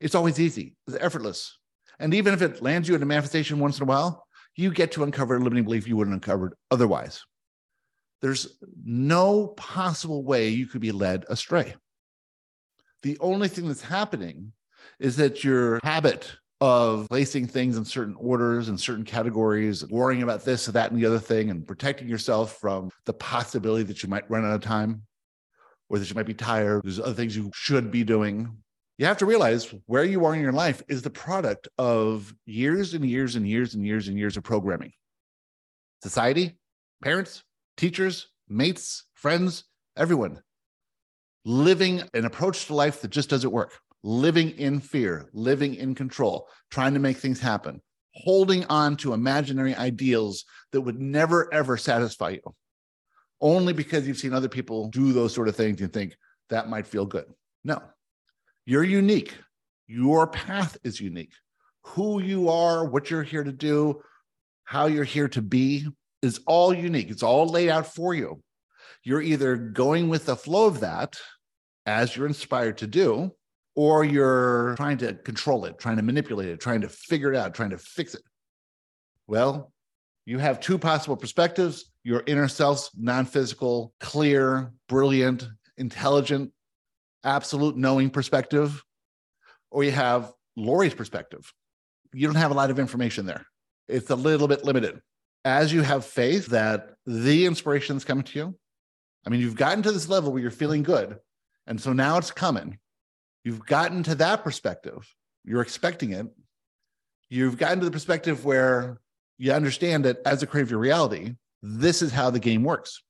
It's 0.00 0.14
always 0.14 0.38
easy, 0.38 0.76
it's 0.86 0.96
effortless. 1.00 1.58
And 1.98 2.14
even 2.14 2.32
if 2.32 2.42
it 2.42 2.62
lands 2.62 2.88
you 2.88 2.94
in 2.94 3.02
a 3.02 3.06
manifestation 3.06 3.58
once 3.58 3.78
in 3.78 3.82
a 3.82 3.86
while, 3.86 4.24
you 4.58 4.72
get 4.72 4.90
to 4.92 5.04
uncover 5.04 5.36
a 5.36 5.38
limiting 5.38 5.64
belief 5.64 5.86
you 5.86 5.96
wouldn't 5.96 6.14
uncovered 6.14 6.52
otherwise. 6.72 7.24
There's 8.20 8.58
no 8.84 9.46
possible 9.48 10.24
way 10.24 10.48
you 10.48 10.66
could 10.66 10.80
be 10.80 10.90
led 10.90 11.24
astray. 11.28 11.76
The 13.02 13.16
only 13.20 13.46
thing 13.46 13.68
that's 13.68 13.82
happening 13.82 14.52
is 14.98 15.16
that 15.16 15.44
your 15.44 15.78
habit 15.84 16.32
of 16.60 17.06
placing 17.08 17.46
things 17.46 17.76
in 17.76 17.84
certain 17.84 18.16
orders 18.18 18.68
and 18.68 18.80
certain 18.80 19.04
categories, 19.04 19.86
worrying 19.86 20.24
about 20.24 20.44
this, 20.44 20.66
that, 20.66 20.90
and 20.90 21.00
the 21.00 21.06
other 21.06 21.20
thing, 21.20 21.50
and 21.50 21.64
protecting 21.64 22.08
yourself 22.08 22.58
from 22.58 22.90
the 23.06 23.12
possibility 23.12 23.84
that 23.84 24.02
you 24.02 24.08
might 24.08 24.28
run 24.28 24.44
out 24.44 24.54
of 24.54 24.60
time 24.60 25.02
or 25.88 26.00
that 26.00 26.10
you 26.10 26.16
might 26.16 26.26
be 26.26 26.34
tired. 26.34 26.82
There's 26.82 26.98
other 26.98 27.14
things 27.14 27.36
you 27.36 27.52
should 27.54 27.92
be 27.92 28.02
doing. 28.02 28.56
You 28.98 29.06
have 29.06 29.18
to 29.18 29.26
realize 29.26 29.72
where 29.86 30.04
you 30.04 30.24
are 30.24 30.34
in 30.34 30.40
your 30.40 30.52
life 30.52 30.82
is 30.88 31.02
the 31.02 31.10
product 31.10 31.68
of 31.78 32.34
years 32.46 32.94
and 32.94 33.04
years 33.08 33.36
and 33.36 33.48
years 33.48 33.74
and 33.74 33.86
years 33.86 34.08
and 34.08 34.18
years 34.18 34.36
of 34.36 34.42
programming. 34.42 34.92
Society, 36.02 36.58
parents, 37.02 37.44
teachers, 37.76 38.26
mates, 38.48 39.04
friends, 39.14 39.64
everyone 39.96 40.42
living 41.44 42.02
an 42.12 42.24
approach 42.24 42.66
to 42.66 42.74
life 42.74 43.00
that 43.00 43.10
just 43.10 43.30
doesn't 43.30 43.52
work 43.52 43.72
living 44.02 44.50
in 44.50 44.80
fear, 44.80 45.28
living 45.32 45.74
in 45.74 45.94
control, 45.94 46.48
trying 46.70 46.94
to 46.94 47.00
make 47.00 47.16
things 47.16 47.40
happen, 47.40 47.80
holding 48.14 48.64
on 48.66 48.96
to 48.96 49.12
imaginary 49.12 49.74
ideals 49.74 50.44
that 50.72 50.80
would 50.80 51.00
never, 51.00 51.52
ever 51.52 51.76
satisfy 51.76 52.30
you, 52.30 52.42
only 53.40 53.72
because 53.72 54.06
you've 54.06 54.18
seen 54.18 54.32
other 54.32 54.48
people 54.48 54.88
do 54.88 55.12
those 55.12 55.34
sort 55.34 55.48
of 55.48 55.56
things 55.56 55.80
and 55.80 55.92
think 55.92 56.16
that 56.48 56.68
might 56.68 56.86
feel 56.86 57.06
good. 57.06 57.26
No, 57.64 57.82
you're 58.68 58.84
unique. 58.84 59.34
Your 59.86 60.26
path 60.26 60.76
is 60.84 61.00
unique. 61.00 61.32
Who 61.84 62.20
you 62.20 62.50
are, 62.50 62.84
what 62.84 63.10
you're 63.10 63.22
here 63.22 63.42
to 63.42 63.50
do, 63.50 64.02
how 64.64 64.84
you're 64.86 65.04
here 65.04 65.28
to 65.28 65.40
be 65.40 65.86
is 66.20 66.40
all 66.46 66.74
unique. 66.74 67.08
It's 67.08 67.22
all 67.22 67.46
laid 67.46 67.70
out 67.70 67.86
for 67.86 68.12
you. 68.12 68.42
You're 69.04 69.22
either 69.22 69.56
going 69.56 70.10
with 70.10 70.26
the 70.26 70.36
flow 70.36 70.66
of 70.66 70.80
that 70.80 71.16
as 71.86 72.14
you're 72.14 72.26
inspired 72.26 72.76
to 72.78 72.86
do, 72.86 73.30
or 73.74 74.04
you're 74.04 74.74
trying 74.76 74.98
to 74.98 75.14
control 75.14 75.64
it, 75.64 75.78
trying 75.78 75.96
to 75.96 76.02
manipulate 76.02 76.50
it, 76.50 76.60
trying 76.60 76.82
to 76.82 76.90
figure 76.90 77.32
it 77.32 77.38
out, 77.38 77.54
trying 77.54 77.70
to 77.70 77.78
fix 77.78 78.14
it. 78.14 78.22
Well, 79.26 79.72
you 80.26 80.36
have 80.36 80.60
two 80.60 80.76
possible 80.76 81.16
perspectives 81.16 81.90
your 82.04 82.22
inner 82.26 82.48
self's 82.48 82.90
non 82.94 83.24
physical, 83.24 83.94
clear, 83.98 84.72
brilliant, 84.88 85.48
intelligent, 85.78 86.52
absolute 87.24 87.76
knowing 87.76 88.10
perspective, 88.10 88.82
or 89.70 89.84
you 89.84 89.90
have 89.90 90.32
Lori's 90.56 90.94
perspective. 90.94 91.52
You 92.12 92.26
don't 92.26 92.36
have 92.36 92.50
a 92.50 92.54
lot 92.54 92.70
of 92.70 92.78
information 92.78 93.26
there, 93.26 93.46
it's 93.88 94.10
a 94.10 94.16
little 94.16 94.48
bit 94.48 94.64
limited. 94.64 95.00
As 95.44 95.72
you 95.72 95.82
have 95.82 96.04
faith 96.04 96.46
that 96.48 96.94
the 97.06 97.46
inspiration's 97.46 98.04
coming 98.04 98.24
to 98.24 98.38
you, 98.38 98.58
I 99.26 99.30
mean, 99.30 99.40
you've 99.40 99.56
gotten 99.56 99.82
to 99.82 99.92
this 99.92 100.08
level 100.08 100.32
where 100.32 100.42
you're 100.42 100.50
feeling 100.50 100.82
good. 100.82 101.18
And 101.66 101.80
so 101.80 101.92
now 101.92 102.18
it's 102.18 102.30
coming. 102.30 102.78
You've 103.44 103.64
gotten 103.64 104.02
to 104.04 104.14
that 104.16 104.42
perspective. 104.42 105.06
You're 105.44 105.62
expecting 105.62 106.12
it. 106.12 106.26
You've 107.30 107.58
gotten 107.58 107.78
to 107.80 107.84
the 107.84 107.90
perspective 107.90 108.44
where 108.44 109.00
you 109.38 109.52
understand 109.52 110.04
that 110.04 110.18
as 110.26 110.42
a 110.42 110.46
of 110.46 110.70
your 110.70 110.80
reality, 110.80 111.34
this 111.62 112.02
is 112.02 112.12
how 112.12 112.30
the 112.30 112.40
game 112.40 112.64
works. 112.64 113.02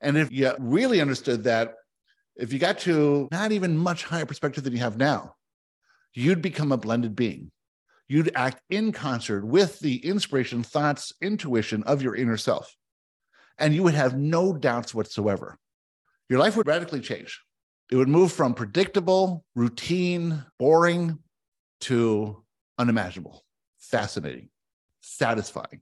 And 0.00 0.16
if 0.16 0.30
you 0.30 0.52
really 0.58 1.00
understood 1.00 1.44
that, 1.44 1.74
if 2.38 2.52
you 2.52 2.58
got 2.58 2.78
to 2.80 3.28
not 3.32 3.52
even 3.52 3.76
much 3.76 4.04
higher 4.04 4.24
perspective 4.24 4.64
than 4.64 4.72
you 4.72 4.78
have 4.78 4.96
now, 4.96 5.34
you'd 6.14 6.40
become 6.40 6.72
a 6.72 6.76
blended 6.76 7.16
being. 7.16 7.50
You'd 8.08 8.30
act 8.34 8.62
in 8.70 8.92
concert 8.92 9.44
with 9.44 9.80
the 9.80 9.96
inspiration, 10.06 10.62
thoughts, 10.62 11.12
intuition 11.20 11.82
of 11.82 12.00
your 12.00 12.14
inner 12.14 12.38
self. 12.38 12.74
And 13.58 13.74
you 13.74 13.82
would 13.82 13.94
have 13.94 14.16
no 14.16 14.54
doubts 14.54 14.94
whatsoever. 14.94 15.58
Your 16.30 16.38
life 16.38 16.56
would 16.56 16.66
radically 16.66 17.00
change. 17.00 17.42
It 17.90 17.96
would 17.96 18.08
move 18.08 18.32
from 18.32 18.54
predictable, 18.54 19.44
routine, 19.54 20.44
boring 20.58 21.18
to 21.82 22.44
unimaginable, 22.78 23.44
fascinating, 23.78 24.48
satisfying. 25.00 25.80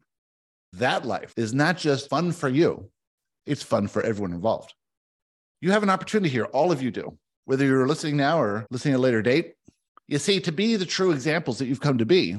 That 0.72 1.04
life 1.04 1.34
is 1.36 1.52
not 1.52 1.76
just 1.76 2.08
fun 2.08 2.32
for 2.32 2.48
you, 2.48 2.90
it's 3.44 3.62
fun 3.62 3.88
for 3.88 4.02
everyone 4.02 4.32
involved. 4.32 4.74
You 5.60 5.72
have 5.72 5.82
an 5.82 5.90
opportunity 5.90 6.28
here, 6.28 6.44
all 6.44 6.70
of 6.70 6.82
you 6.82 6.90
do, 6.90 7.16
whether 7.46 7.64
you're 7.64 7.88
listening 7.88 8.16
now 8.16 8.40
or 8.40 8.66
listening 8.70 8.94
at 8.94 8.98
a 8.98 9.00
later 9.00 9.22
date. 9.22 9.54
You 10.06 10.18
see, 10.18 10.40
to 10.40 10.52
be 10.52 10.76
the 10.76 10.86
true 10.86 11.12
examples 11.12 11.58
that 11.58 11.66
you've 11.66 11.80
come 11.80 11.98
to 11.98 12.06
be 12.06 12.36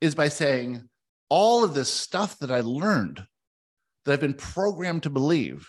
is 0.00 0.14
by 0.14 0.28
saying, 0.28 0.88
all 1.28 1.62
of 1.62 1.74
this 1.74 1.88
stuff 1.88 2.38
that 2.40 2.50
I 2.50 2.60
learned, 2.60 3.24
that 4.04 4.12
I've 4.12 4.20
been 4.20 4.34
programmed 4.34 5.04
to 5.04 5.10
believe, 5.10 5.68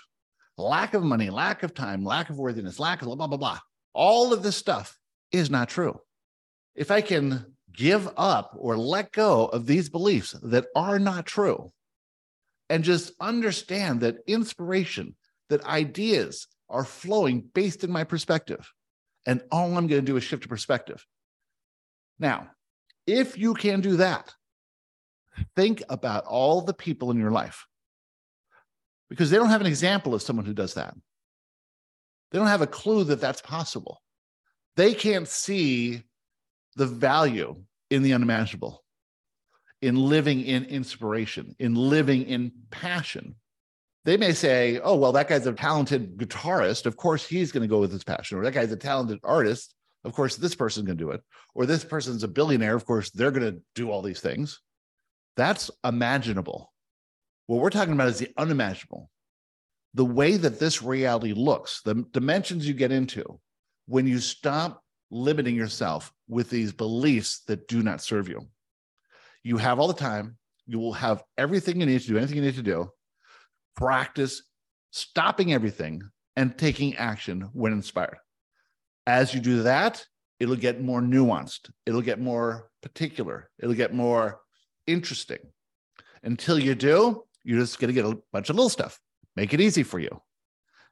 lack 0.58 0.94
of 0.94 1.04
money, 1.04 1.30
lack 1.30 1.64
of 1.64 1.74
time, 1.74 2.04
lack 2.04 2.30
of 2.30 2.38
worthiness, 2.38 2.80
lack 2.80 3.02
of 3.02 3.06
blah, 3.06 3.16
blah, 3.16 3.28
blah, 3.28 3.38
blah, 3.38 3.60
all 3.94 4.34
of 4.34 4.42
this 4.42 4.58
stuff 4.58 4.98
is 5.32 5.50
not 5.50 5.70
true. 5.70 6.00
If 6.76 6.90
I 6.90 7.02
can 7.02 7.46
give 7.72 8.10
up 8.18 8.56
or 8.58 8.78
let 8.78 9.12
go 9.12 9.46
of 9.46 9.66
these 9.66 9.90
beliefs 9.90 10.32
that 10.44 10.66
are 10.76 11.00
not 11.00 11.26
true 11.26 11.72
and 12.70 12.84
just 12.84 13.14
understand 13.20 14.02
that 14.02 14.18
inspiration, 14.28 15.16
that 15.50 15.64
ideas 15.66 16.48
are 16.72 16.86
flowing 16.86 17.42
based 17.54 17.84
in 17.84 17.92
my 17.92 18.04
perspective. 18.04 18.72
And 19.26 19.42
all 19.52 19.78
I'm 19.78 19.88
going 19.88 20.02
to 20.02 20.02
do 20.02 20.18
is 20.18 20.24
shift 20.24 20.46
a 20.46 20.48
perspective. 20.48 21.06
Now, 22.18 22.50
if 23.06 23.38
you 23.38 23.54
can 23.54 23.82
do 23.82 23.98
that, 23.98 24.34
think 25.56 25.84
about 25.90 26.26
all 26.26 26.62
the 26.62 26.74
people 26.74 27.12
in 27.12 27.20
your 27.20 27.32
life 27.32 27.66
because 29.10 29.30
they 29.30 29.38
don't 29.38 29.50
have 29.50 29.62
an 29.62 29.68
example 29.68 30.14
of 30.14 30.22
someone 30.22 30.46
who 30.46 30.54
does 30.54 30.76
that. 30.76 30.96
They 32.32 32.40
don't 32.40 32.48
have 32.48 32.62
a 32.62 32.68
clue 32.68 33.04
that 33.06 33.20
that's 33.20 33.42
possible. 33.42 34.02
They 34.78 34.94
can't 34.94 35.28
see 35.28 36.04
the 36.78 36.86
value 36.86 37.62
in 37.90 38.04
the 38.04 38.14
unimaginable, 38.14 38.84
in 39.82 39.96
living 39.96 40.42
in 40.42 40.64
inspiration, 40.66 41.56
in 41.60 41.76
living 41.76 42.24
in 42.24 42.54
passion. 42.70 43.36
They 44.04 44.18
may 44.18 44.34
say, 44.34 44.80
oh, 44.80 44.96
well, 44.96 45.12
that 45.12 45.28
guy's 45.28 45.46
a 45.46 45.54
talented 45.54 46.18
guitarist. 46.18 46.86
Of 46.86 46.98
course, 46.98 47.26
he's 47.26 47.52
going 47.52 47.62
to 47.62 47.68
go 47.68 47.80
with 47.80 47.92
his 47.92 48.04
passion. 48.04 48.38
Or 48.38 48.44
that 48.44 48.54
guy's 48.54 48.72
a 48.72 48.78
talented 48.78 49.20
artist. 49.24 49.76
Of 50.04 50.14
course, 50.14 50.36
this 50.36 50.56
person's 50.56 50.88
going 50.88 50.98
to 50.98 51.04
do 51.04 51.12
it. 51.12 51.22
Or 51.54 51.68
this 51.68 51.84
person's 51.84 52.24
a 52.24 52.28
billionaire. 52.28 52.76
Of 52.76 52.86
course, 52.86 53.12
they're 53.12 53.32
going 53.32 53.54
to 53.54 53.62
do 53.76 53.92
all 53.92 54.02
these 54.02 54.20
things. 54.20 54.60
That's 55.38 55.70
imaginable. 55.84 56.74
What 57.46 57.62
we're 57.62 57.70
talking 57.70 57.94
about 57.94 58.08
is 58.08 58.18
the 58.18 58.32
unimaginable. 58.38 59.10
The 59.94 60.06
way 60.06 60.38
that 60.38 60.60
this 60.60 60.82
reality 60.82 61.34
looks, 61.34 61.82
the 61.84 62.06
dimensions 62.12 62.68
you 62.68 62.74
get 62.74 62.92
into 62.92 63.40
when 63.86 64.08
you 64.08 64.20
stop 64.20 64.82
limiting 65.12 65.56
yourself 65.56 66.12
with 66.28 66.50
these 66.50 66.72
beliefs 66.72 67.42
that 67.48 67.68
do 67.68 67.84
not 67.84 68.02
serve 68.02 68.30
you. 68.30 68.48
You 69.44 69.58
have 69.58 69.80
all 69.80 69.88
the 69.88 69.94
time. 69.94 70.38
You 70.66 70.80
will 70.80 70.94
have 70.94 71.24
everything 71.38 71.80
you 71.80 71.86
need 71.86 72.02
to 72.02 72.08
do, 72.08 72.18
anything 72.18 72.38
you 72.38 72.44
need 72.44 72.56
to 72.56 72.64
do. 72.64 72.90
Practice 73.76 74.44
stopping 74.92 75.54
everything 75.54 76.02
and 76.36 76.58
taking 76.58 76.96
action 76.96 77.50
when 77.54 77.74
inspired. 77.74 78.18
As 79.08 79.34
you 79.34 79.40
do 79.40 79.64
that, 79.64 80.06
it'll 80.40 80.56
get 80.56 80.82
more 80.82 81.02
nuanced, 81.02 81.70
it'll 81.86 82.02
get 82.02 82.20
more 82.20 82.70
particular, 82.82 83.50
it'll 83.60 83.76
get 83.76 83.94
more 83.94 84.40
interesting. 84.88 85.40
Until 86.24 86.60
you 86.60 86.76
do, 86.76 87.24
you're 87.44 87.60
just 87.60 87.80
going 87.80 87.94
to 87.94 87.94
get 87.94 88.06
a 88.06 88.20
bunch 88.32 88.50
of 88.50 88.56
little 88.56 88.70
stuff. 88.70 89.00
Make 89.36 89.54
it 89.54 89.62
easy 89.62 89.84
for 89.84 90.00
you. 90.00 90.22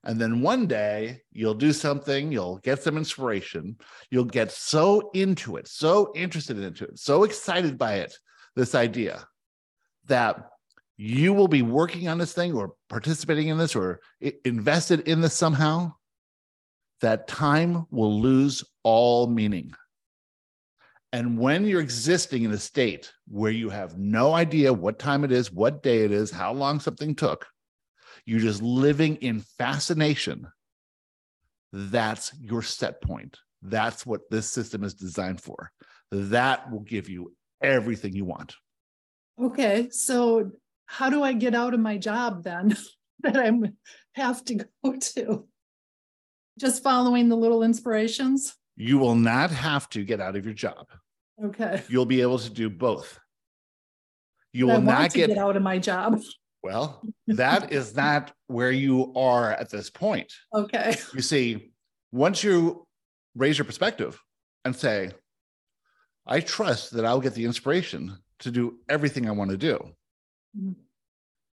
And 0.04 0.20
then 0.20 0.42
one 0.42 0.66
day 0.66 1.22
you'll 1.32 1.54
do 1.56 1.74
something, 1.74 2.32
you'll 2.32 2.58
get 2.60 2.82
some 2.82 2.98
inspiration, 2.98 3.78
you'll 4.10 4.24
get 4.24 4.52
so 4.52 5.12
into 5.14 5.58
it, 5.58 5.68
so 5.68 6.12
interested 6.16 6.58
into 6.58 6.86
it, 6.86 6.98
so 6.98 7.24
excited 7.24 7.78
by 7.78 7.96
it, 7.96 8.16
this 8.56 8.76
idea 8.76 9.28
that 10.08 10.50
you 11.02 11.32
will 11.32 11.48
be 11.48 11.62
working 11.62 12.10
on 12.10 12.18
this 12.18 12.34
thing 12.34 12.54
or 12.54 12.74
participating 12.90 13.48
in 13.48 13.58
this 13.58 13.74
or 13.74 14.02
invested 14.44 15.00
in 15.08 15.22
this 15.22 15.34
somehow, 15.34 15.94
that 17.00 17.26
time 17.26 17.86
will 17.90 18.20
lose 18.20 18.66
all 18.84 19.26
meaning. 19.26 19.72
And 21.14 21.40
when 21.40 21.66
you're 21.66 21.80
existing 21.80 22.44
in 22.44 22.52
a 22.52 22.58
state 22.58 23.14
where 23.30 23.50
you 23.50 23.70
have 23.70 23.98
no 23.98 24.34
idea 24.34 24.74
what 24.74 25.00
time 25.00 25.24
it 25.24 25.32
is, 25.32 25.54
what 25.54 25.84
day 25.84 26.04
it 26.04 26.12
is, 26.12 26.32
how 26.32 26.52
long 26.52 26.82
something 26.82 27.16
took, 27.16 27.46
you're 28.26 28.42
just 28.42 28.62
living 28.62 29.16
in 29.16 29.40
fascination. 29.58 30.48
That's 31.72 32.34
your 32.42 32.62
set 32.62 33.02
point. 33.02 33.38
That's 33.62 34.06
what 34.06 34.30
this 34.30 34.52
system 34.52 34.84
is 34.84 34.96
designed 34.96 35.40
for. 35.40 35.72
That 36.12 36.70
will 36.70 36.82
give 36.82 37.08
you 37.08 37.34
everything 37.64 38.18
you 38.18 38.26
want. 38.26 38.54
Okay. 39.42 39.88
So, 39.92 40.52
how 40.92 41.08
do 41.12 41.22
I 41.22 41.34
get 41.34 41.54
out 41.54 41.76
of 41.76 41.80
my 41.80 41.98
job 41.98 42.44
then 42.44 42.76
that 43.20 43.38
I'm 43.38 43.78
have 44.14 44.44
to 44.46 44.56
go 44.56 44.98
to? 44.98 45.48
Just 46.60 46.82
following 46.82 47.30
the 47.30 47.38
little 47.38 47.62
inspirations? 47.62 48.56
You 48.76 48.98
will 48.98 49.16
not 49.16 49.52
have 49.52 49.88
to 49.92 50.04
get 50.04 50.20
out 50.20 50.36
of 50.36 50.46
your 50.46 50.54
job. 50.56 50.88
Okay. 51.42 51.84
You'll 51.88 52.08
be 52.08 52.22
able 52.22 52.40
to 52.40 52.50
do 52.50 52.72
both. 52.72 53.20
You 54.52 54.66
but 54.66 54.74
will 54.74 54.82
not 54.82 55.14
get, 55.14 55.28
get 55.28 55.38
out 55.38 55.56
of 55.56 55.62
my 55.62 55.78
job. 55.78 56.22
Well, 56.64 57.02
that 57.28 57.72
is 57.72 57.96
not 57.96 58.34
where 58.48 58.72
you 58.72 59.14
are 59.16 59.52
at 59.52 59.70
this 59.70 59.92
point. 59.92 60.34
Okay. 60.54 60.96
You 61.14 61.22
see, 61.22 61.72
once 62.12 62.44
you 62.44 62.88
raise 63.36 63.60
your 63.60 63.66
perspective 63.66 64.20
and 64.66 64.76
say, 64.76 65.12
I 66.26 66.40
trust 66.40 66.92
that 66.94 67.06
I'll 67.06 67.22
get 67.22 67.36
the 67.36 67.46
inspiration 67.46 68.18
to 68.40 68.50
do 68.50 68.80
everything 68.90 69.30
I 69.30 69.32
want 69.32 69.52
to 69.52 69.58
do, 69.58 69.94
mm-hmm. 70.58 70.72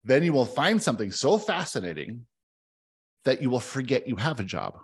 then 0.03 0.23
you 0.23 0.33
will 0.33 0.45
find 0.45 0.81
something 0.81 1.11
so 1.11 1.37
fascinating 1.37 2.25
that 3.25 3.41
you 3.41 3.49
will 3.49 3.59
forget 3.59 4.07
you 4.07 4.15
have 4.15 4.39
a 4.39 4.43
job. 4.43 4.77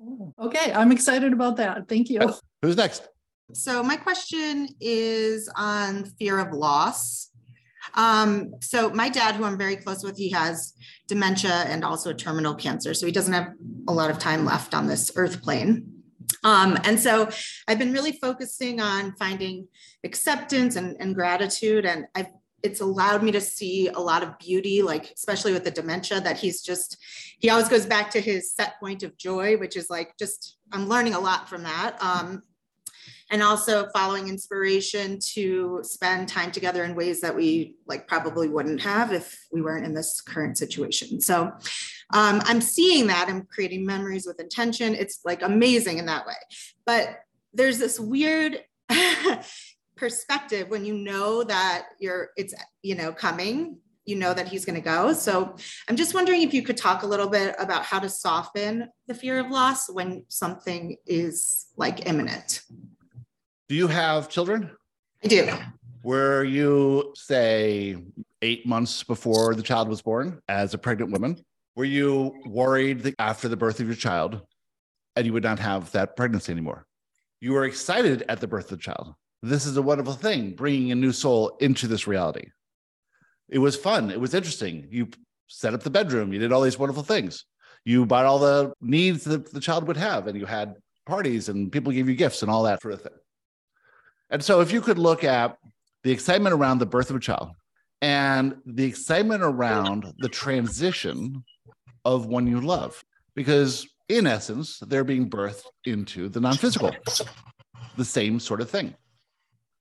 Oh, 0.00 0.34
okay. 0.38 0.72
I'm 0.72 0.92
excited 0.92 1.32
about 1.32 1.56
that. 1.56 1.88
Thank 1.88 2.10
you. 2.10 2.20
Who's 2.62 2.76
next? 2.76 3.08
So, 3.52 3.82
my 3.82 3.96
question 3.96 4.68
is 4.80 5.50
on 5.54 6.06
fear 6.18 6.38
of 6.38 6.52
loss. 6.52 7.30
Um, 7.94 8.54
so 8.60 8.90
my 8.90 9.08
dad, 9.08 9.34
who 9.34 9.44
I'm 9.44 9.58
very 9.58 9.76
close 9.76 10.02
with, 10.02 10.16
he 10.16 10.30
has 10.30 10.72
dementia 11.06 11.52
and 11.52 11.84
also 11.84 12.12
terminal 12.12 12.54
cancer. 12.54 12.94
So 12.94 13.06
he 13.06 13.12
doesn't 13.12 13.34
have 13.34 13.52
a 13.86 13.92
lot 13.92 14.10
of 14.10 14.18
time 14.18 14.44
left 14.44 14.74
on 14.74 14.86
this 14.86 15.12
earth 15.16 15.42
plane. 15.42 15.92
Um, 16.42 16.78
and 16.84 16.98
so 16.98 17.28
I've 17.68 17.78
been 17.78 17.92
really 17.92 18.12
focusing 18.12 18.80
on 18.80 19.14
finding 19.16 19.68
acceptance 20.02 20.76
and, 20.76 20.96
and 20.98 21.14
gratitude. 21.14 21.84
And 21.84 22.06
I've 22.14 22.28
it's 22.64 22.80
allowed 22.80 23.22
me 23.22 23.30
to 23.30 23.40
see 23.40 23.88
a 23.88 24.00
lot 24.00 24.22
of 24.22 24.38
beauty, 24.38 24.82
like 24.82 25.12
especially 25.12 25.52
with 25.52 25.64
the 25.64 25.70
dementia, 25.70 26.20
that 26.20 26.38
he's 26.38 26.62
just, 26.62 26.96
he 27.38 27.50
always 27.50 27.68
goes 27.68 27.86
back 27.86 28.10
to 28.10 28.20
his 28.20 28.52
set 28.52 28.80
point 28.80 29.02
of 29.02 29.16
joy, 29.16 29.56
which 29.58 29.76
is 29.76 29.90
like 29.90 30.16
just, 30.18 30.56
I'm 30.72 30.88
learning 30.88 31.14
a 31.14 31.20
lot 31.20 31.48
from 31.48 31.62
that. 31.64 31.96
Um, 32.02 32.42
and 33.30 33.42
also 33.42 33.88
following 33.94 34.28
inspiration 34.28 35.18
to 35.34 35.80
spend 35.82 36.28
time 36.28 36.50
together 36.52 36.84
in 36.84 36.94
ways 36.94 37.20
that 37.20 37.34
we 37.34 37.76
like 37.86 38.06
probably 38.06 38.48
wouldn't 38.48 38.80
have 38.82 39.12
if 39.12 39.46
we 39.52 39.62
weren't 39.62 39.86
in 39.86 39.94
this 39.94 40.20
current 40.20 40.58
situation. 40.58 41.20
So 41.20 41.52
Um, 42.12 42.42
I'm 42.44 42.60
seeing 42.60 43.06
that. 43.08 43.28
I'm 43.28 43.42
creating 43.46 43.86
memories 43.86 44.26
with 44.26 44.40
intention. 44.40 44.94
It's 44.94 45.20
like 45.24 45.42
amazing 45.42 45.98
in 45.98 46.06
that 46.06 46.26
way. 46.26 46.34
But 46.84 47.18
there's 47.52 47.78
this 47.78 47.98
weird 47.98 48.62
perspective 49.96 50.68
when 50.68 50.84
you 50.84 50.94
know 50.94 51.44
that 51.44 51.86
you're 52.00 52.30
it's 52.36 52.54
you 52.82 52.94
know 52.94 53.12
coming 53.12 53.78
you 54.04 54.16
know 54.16 54.34
that 54.34 54.48
he's 54.48 54.64
going 54.64 54.74
to 54.74 54.84
go. 54.84 55.12
So 55.12 55.56
i'm 55.88 55.96
just 55.96 56.14
wondering 56.14 56.42
if 56.42 56.52
you 56.52 56.62
could 56.62 56.76
talk 56.76 57.02
a 57.02 57.06
little 57.06 57.28
bit 57.28 57.54
about 57.58 57.84
how 57.84 57.98
to 57.98 58.08
soften 58.08 58.88
the 59.06 59.14
fear 59.14 59.38
of 59.38 59.50
loss 59.50 59.88
when 59.90 60.24
something 60.28 60.96
is 61.06 61.66
like 61.76 62.06
imminent. 62.06 62.62
Do 63.68 63.74
you 63.74 63.88
have 63.88 64.28
children? 64.28 64.70
I 65.24 65.28
do. 65.28 65.50
Were 66.02 66.44
you 66.44 67.14
say 67.16 67.96
eight 68.42 68.66
months 68.66 69.02
before 69.02 69.54
the 69.54 69.62
child 69.62 69.88
was 69.88 70.02
born 70.02 70.42
as 70.48 70.74
a 70.74 70.78
pregnant 70.78 71.12
woman? 71.12 71.42
Were 71.76 71.86
you 71.86 72.34
worried 72.44 73.00
that 73.04 73.14
after 73.18 73.48
the 73.48 73.56
birth 73.56 73.80
of 73.80 73.86
your 73.86 73.96
child 73.96 74.42
and 75.16 75.24
you 75.24 75.32
would 75.32 75.42
not 75.42 75.58
have 75.58 75.90
that 75.92 76.14
pregnancy 76.14 76.52
anymore? 76.52 76.84
You 77.40 77.52
were 77.52 77.64
excited 77.64 78.22
at 78.28 78.40
the 78.40 78.46
birth 78.46 78.70
of 78.70 78.78
the 78.78 78.84
child 78.84 79.14
this 79.44 79.66
is 79.66 79.76
a 79.76 79.82
wonderful 79.82 80.14
thing, 80.14 80.52
bringing 80.52 80.90
a 80.90 80.94
new 80.94 81.12
soul 81.12 81.56
into 81.60 81.86
this 81.86 82.06
reality. 82.06 82.48
It 83.50 83.58
was 83.58 83.76
fun. 83.76 84.10
It 84.10 84.18
was 84.20 84.32
interesting. 84.32 84.88
You 84.90 85.08
set 85.48 85.74
up 85.74 85.82
the 85.82 85.90
bedroom. 85.90 86.32
You 86.32 86.38
did 86.38 86.50
all 86.50 86.62
these 86.62 86.78
wonderful 86.78 87.02
things. 87.02 87.44
You 87.84 88.06
bought 88.06 88.24
all 88.24 88.38
the 88.38 88.72
needs 88.80 89.24
that 89.24 89.52
the 89.52 89.60
child 89.60 89.86
would 89.86 89.98
have, 89.98 90.26
and 90.26 90.38
you 90.38 90.46
had 90.46 90.76
parties, 91.04 91.50
and 91.50 91.70
people 91.70 91.92
gave 91.92 92.08
you 92.08 92.14
gifts 92.14 92.40
and 92.40 92.50
all 92.50 92.62
that 92.62 92.80
sort 92.80 92.94
of 92.94 93.02
thing. 93.02 93.12
And 94.30 94.42
so, 94.42 94.60
if 94.60 94.72
you 94.72 94.80
could 94.80 94.98
look 94.98 95.22
at 95.24 95.58
the 96.02 96.10
excitement 96.10 96.54
around 96.54 96.78
the 96.78 96.86
birth 96.86 97.10
of 97.10 97.16
a 97.16 97.20
child 97.20 97.50
and 98.00 98.56
the 98.64 98.84
excitement 98.84 99.42
around 99.42 100.10
the 100.18 100.28
transition 100.28 101.44
of 102.06 102.24
one 102.26 102.46
you 102.46 102.62
love, 102.62 103.04
because 103.34 103.86
in 104.08 104.26
essence, 104.26 104.78
they're 104.78 105.04
being 105.04 105.28
birthed 105.28 105.66
into 105.84 106.30
the 106.30 106.40
non 106.40 106.56
physical, 106.56 106.96
the 107.98 108.04
same 108.04 108.40
sort 108.40 108.62
of 108.62 108.70
thing. 108.70 108.94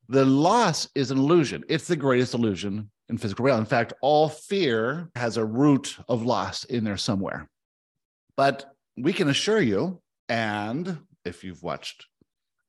The 0.10 0.26
loss 0.26 0.90
is 0.96 1.12
an 1.12 1.18
illusion. 1.18 1.64
It's 1.70 1.88
the 1.88 1.96
greatest 1.96 2.34
illusion 2.34 2.92
in 3.10 3.18
physical 3.18 3.46
reality. 3.46 3.62
In 3.62 3.70
fact, 3.70 3.94
all 4.02 4.30
fear 4.30 5.10
has 5.16 5.38
a 5.38 5.46
root 5.46 5.98
of 6.08 6.26
loss 6.26 6.66
in 6.66 6.84
there 6.84 6.98
somewhere. 6.98 7.50
But 8.36 8.66
we 8.98 9.14
can 9.14 9.30
assure 9.30 9.62
you, 9.62 10.02
and 10.28 11.00
if 11.24 11.44
you've 11.44 11.64
watched 11.64 12.06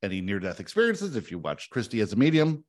any 0.03 0.21
near 0.21 0.39
death 0.39 0.61
experiences, 0.61 1.17
if 1.17 1.31
you 1.31 1.39
watched 1.39 1.71
Christie 1.71 2.01
as 2.01 2.13
a 2.13 2.17
medium, 2.17 2.65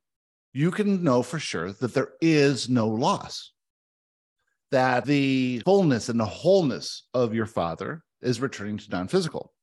you 0.53 0.71
can 0.71 1.03
know 1.03 1.21
for 1.21 1.37
sure 1.37 1.71
that 1.73 1.93
there 1.93 2.13
is 2.21 2.69
no 2.69 2.87
loss. 2.87 3.51
That 4.71 5.05
the 5.05 5.61
fullness 5.63 6.09
and 6.09 6.19
the 6.19 6.25
wholeness 6.25 7.07
of 7.13 7.35
your 7.35 7.45
father 7.45 8.03
is 8.21 8.41
returning 8.41 8.77
to 8.77 8.89
non 8.89 9.07
physical. 9.07 9.53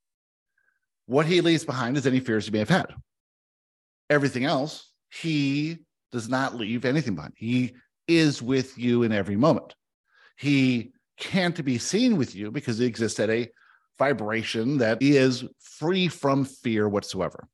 What 1.07 1.25
he 1.25 1.41
leaves 1.41 1.65
behind 1.65 1.97
is 1.97 2.07
any 2.07 2.21
fears 2.21 2.47
you 2.47 2.53
may 2.53 2.59
have 2.59 2.69
had. 2.69 2.93
Everything 4.09 4.45
else 4.45 4.92
he 5.21 5.77
does 6.11 6.27
not 6.27 6.55
leave 6.55 6.85
anything 6.85 7.15
behind. 7.15 7.33
He 7.35 7.73
is 8.07 8.41
with 8.41 8.77
you 8.77 9.03
in 9.03 9.11
every 9.11 9.35
moment. 9.35 9.75
He 10.37 10.91
can't 11.19 11.63
be 11.63 11.77
seen 11.77 12.17
with 12.17 12.35
you 12.35 12.51
because 12.51 12.79
he 12.79 12.85
exists 12.85 13.19
at 13.19 13.29
a 13.29 13.49
vibration 13.99 14.77
that 14.79 14.97
is 15.01 15.45
free 15.59 16.07
from 16.07 16.45
fear 16.45 16.89
whatsoever. 16.89 17.47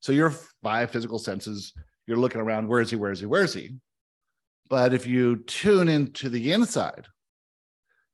So 0.00 0.12
your 0.12 0.32
five 0.62 0.90
physical 0.90 1.18
senses, 1.18 1.72
you're 2.06 2.16
looking 2.16 2.40
around, 2.40 2.68
where 2.68 2.80
is 2.80 2.90
he, 2.90 2.96
where 2.96 3.12
is 3.12 3.20
he, 3.20 3.26
where 3.26 3.44
is 3.44 3.54
he? 3.54 3.76
But 4.70 4.94
if 4.94 5.06
you 5.06 5.36
tune 5.44 5.88
into 5.88 6.28
the 6.28 6.52
inside, 6.52 7.06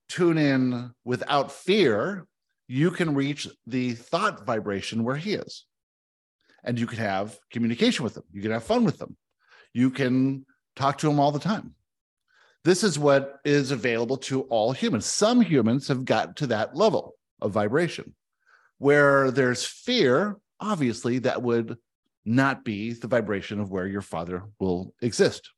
tune 0.09 0.39
in 0.39 0.91
without 1.05 1.53
fear, 1.53 2.27
you 2.67 2.91
can 2.91 3.15
reach 3.15 3.47
the 3.67 3.95
thought 3.95 4.47
vibration 4.47 5.05
where 5.05 5.17
he 5.17 5.35
is 5.35 5.67
and 6.65 6.79
you 6.79 6.87
can 6.87 6.99
have 6.99 7.39
communication 7.51 8.05
with 8.05 8.15
them. 8.15 8.25
You 8.33 8.43
can 8.43 8.51
have 8.51 8.65
fun 8.65 8.85
with 8.85 8.99
them. 8.99 9.17
You 9.73 9.91
can 9.91 10.47
talk 10.77 10.99
to 10.99 11.07
them 11.07 11.21
all 11.21 11.33
the 11.33 11.39
time. 11.39 11.75
This 12.65 12.83
is 12.83 12.99
what 12.99 13.41
is 13.45 13.71
available 13.71 14.17
to 14.17 14.43
all 14.43 14.73
humans. 14.73 15.05
Some 15.05 15.41
humans 15.43 15.89
have 15.89 16.05
gotten 16.05 16.35
to 16.35 16.47
that 16.49 16.75
level 16.75 17.15
of 17.41 17.53
vibration 17.53 18.15
where 18.79 19.31
there's 19.31 19.65
fear, 19.65 20.37
obviously, 20.59 21.19
that 21.21 21.43
would 21.43 21.77
not 22.25 22.65
be 22.65 22.93
the 22.93 23.07
vibration 23.07 23.61
of 23.61 23.71
where 23.71 23.87
your 23.87 24.01
father 24.01 24.45
will 24.59 24.95
exist. 25.03 25.51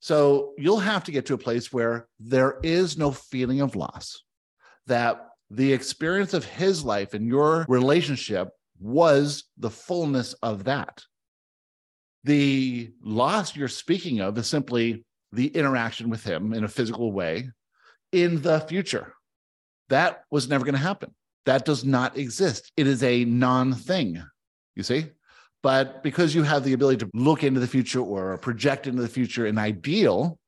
So 0.00 0.52
you'll 0.56 0.80
have 0.80 1.04
to 1.04 1.12
get 1.12 1.26
to 1.26 1.34
a 1.34 1.38
place 1.38 1.72
where 1.72 2.08
there 2.18 2.58
is 2.62 2.96
no 2.96 3.10
feeling 3.10 3.60
of 3.60 3.76
loss, 3.76 4.22
that 4.86 5.28
the 5.50 5.72
experience 5.72 6.34
of 6.34 6.44
his 6.44 6.84
life 6.84 7.14
and 7.14 7.26
your 7.26 7.66
relationship 7.68 8.48
was 8.84 9.44
the 9.56 9.70
fullness 9.70 10.34
of 10.42 10.64
that. 10.64 11.02
The 12.24 12.92
loss 13.02 13.56
you're 13.56 13.66
speaking 13.66 14.20
of 14.20 14.36
is 14.36 14.46
simply 14.46 15.04
the 15.32 15.46
interaction 15.48 16.10
with 16.10 16.22
him 16.22 16.52
in 16.52 16.64
a 16.64 16.68
physical 16.68 17.10
way 17.10 17.48
in 18.12 18.42
the 18.42 18.60
future. 18.60 19.14
That 19.88 20.24
was 20.30 20.50
never 20.50 20.66
going 20.66 20.74
to 20.74 20.80
happen. 20.80 21.14
That 21.46 21.64
does 21.64 21.82
not 21.82 22.18
exist. 22.18 22.72
It 22.76 22.86
is 22.86 23.02
a 23.02 23.24
non 23.24 23.72
thing, 23.72 24.22
you 24.76 24.82
see? 24.82 25.06
But 25.62 26.02
because 26.02 26.34
you 26.34 26.42
have 26.42 26.62
the 26.62 26.74
ability 26.74 26.98
to 26.98 27.10
look 27.14 27.42
into 27.42 27.60
the 27.60 27.66
future 27.66 28.02
or 28.02 28.36
project 28.36 28.86
into 28.86 29.00
the 29.00 29.08
future 29.08 29.46
an 29.46 29.56
ideal, 29.56 30.38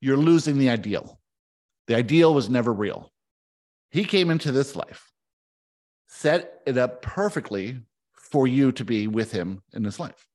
you're 0.00 0.16
losing 0.16 0.56
the 0.56 0.70
ideal. 0.70 1.20
The 1.88 1.96
ideal 1.96 2.32
was 2.32 2.48
never 2.48 2.72
real. 2.72 3.12
He 3.90 4.04
came 4.04 4.30
into 4.30 4.50
this 4.50 4.74
life 4.74 5.10
set 6.14 6.62
it 6.64 6.78
up 6.78 7.02
perfectly 7.02 7.80
for 8.14 8.46
you 8.46 8.70
to 8.70 8.84
be 8.84 9.08
with 9.08 9.32
him 9.32 9.60
in 9.72 9.82
this 9.82 9.98
life, 9.98 10.26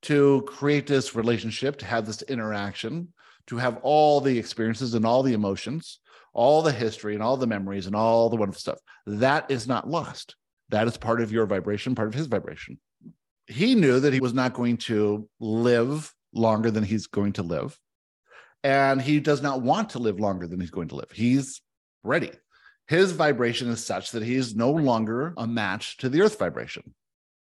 to 0.00 0.42
create 0.46 0.86
this 0.86 1.14
relationship, 1.14 1.76
to 1.76 1.84
have 1.84 2.06
this 2.06 2.22
interaction, 2.22 3.12
to 3.46 3.58
have 3.58 3.78
all 3.82 4.20
the 4.20 4.38
experiences 4.38 4.94
and 4.94 5.04
all 5.04 5.22
the 5.22 5.34
emotions, 5.34 6.00
all 6.32 6.62
the 6.62 6.72
history 6.72 7.12
and 7.12 7.22
all 7.22 7.36
the 7.36 7.46
memories 7.46 7.86
and 7.86 7.94
all 7.94 8.30
the 8.30 8.36
wonderful 8.36 8.58
stuff. 8.58 8.78
That 9.06 9.50
is 9.50 9.68
not 9.68 9.88
lost. 9.88 10.36
That 10.70 10.86
is 10.86 10.96
part 10.96 11.20
of 11.20 11.30
your 11.30 11.44
vibration, 11.44 11.94
part 11.94 12.08
of 12.08 12.14
his 12.14 12.26
vibration. 12.26 12.80
He 13.46 13.74
knew 13.74 14.00
that 14.00 14.14
he 14.14 14.20
was 14.20 14.32
not 14.32 14.54
going 14.54 14.78
to 14.78 15.28
live 15.38 16.12
longer 16.32 16.70
than 16.70 16.82
he's 16.82 17.08
going 17.08 17.34
to 17.34 17.42
live. 17.42 17.78
And 18.62 19.02
he 19.02 19.20
does 19.20 19.42
not 19.42 19.60
want 19.60 19.90
to 19.90 19.98
live 19.98 20.18
longer 20.18 20.46
than 20.46 20.60
he's 20.60 20.70
going 20.70 20.88
to 20.88 20.96
live. 20.96 21.10
He's 21.12 21.60
ready 22.02 22.30
his 22.86 23.12
vibration 23.12 23.68
is 23.68 23.84
such 23.84 24.10
that 24.10 24.22
he 24.22 24.34
is 24.34 24.54
no 24.54 24.70
longer 24.70 25.34
a 25.36 25.46
match 25.46 25.96
to 25.98 26.08
the 26.08 26.20
earth 26.20 26.38
vibration. 26.38 26.94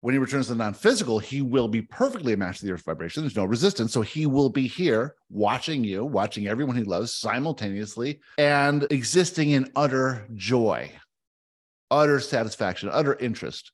When 0.02 0.14
he 0.14 0.20
returns 0.20 0.48
to 0.48 0.54
the 0.54 0.64
non 0.64 0.74
physical, 0.74 1.20
he 1.20 1.42
will 1.42 1.68
be 1.68 1.82
perfectly 1.82 2.34
a 2.34 2.38
match 2.38 2.60
to 2.60 2.66
the 2.66 2.72
earth 2.72 2.86
vibration. 2.86 3.24
There's 3.24 3.36
no 3.36 3.46
resistance. 3.46 3.92
So 3.92 4.02
he 4.02 4.26
will 4.26 4.50
be 4.50 4.66
here 4.66 5.16
watching 5.30 5.84
you, 5.84 6.06
watching 6.06 6.48
everyone 6.48 6.78
he 6.78 6.84
loves 6.84 7.14
simultaneously, 7.14 8.22
and 8.38 8.88
existing 8.92 9.52
in 9.52 9.70
utter 9.76 10.26
joy, 10.36 10.92
utter 11.92 12.22
satisfaction, 12.22 12.90
utter 12.92 13.16
interest, 13.16 13.74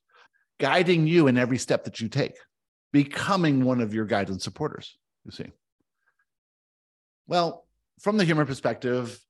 guiding 0.58 1.06
you 1.06 1.28
in 1.28 1.38
every 1.38 1.58
step 1.58 1.84
that 1.84 2.00
you 2.00 2.08
take, 2.08 2.36
becoming 2.92 3.64
one 3.64 3.80
of 3.80 3.94
your 3.94 4.04
guides 4.04 4.30
and 4.30 4.42
supporters, 4.42 4.96
you 5.24 5.30
see. 5.30 5.46
Well, 7.28 7.66
from 8.00 8.16
the 8.16 8.24
human 8.24 8.46
perspective, 8.46 9.20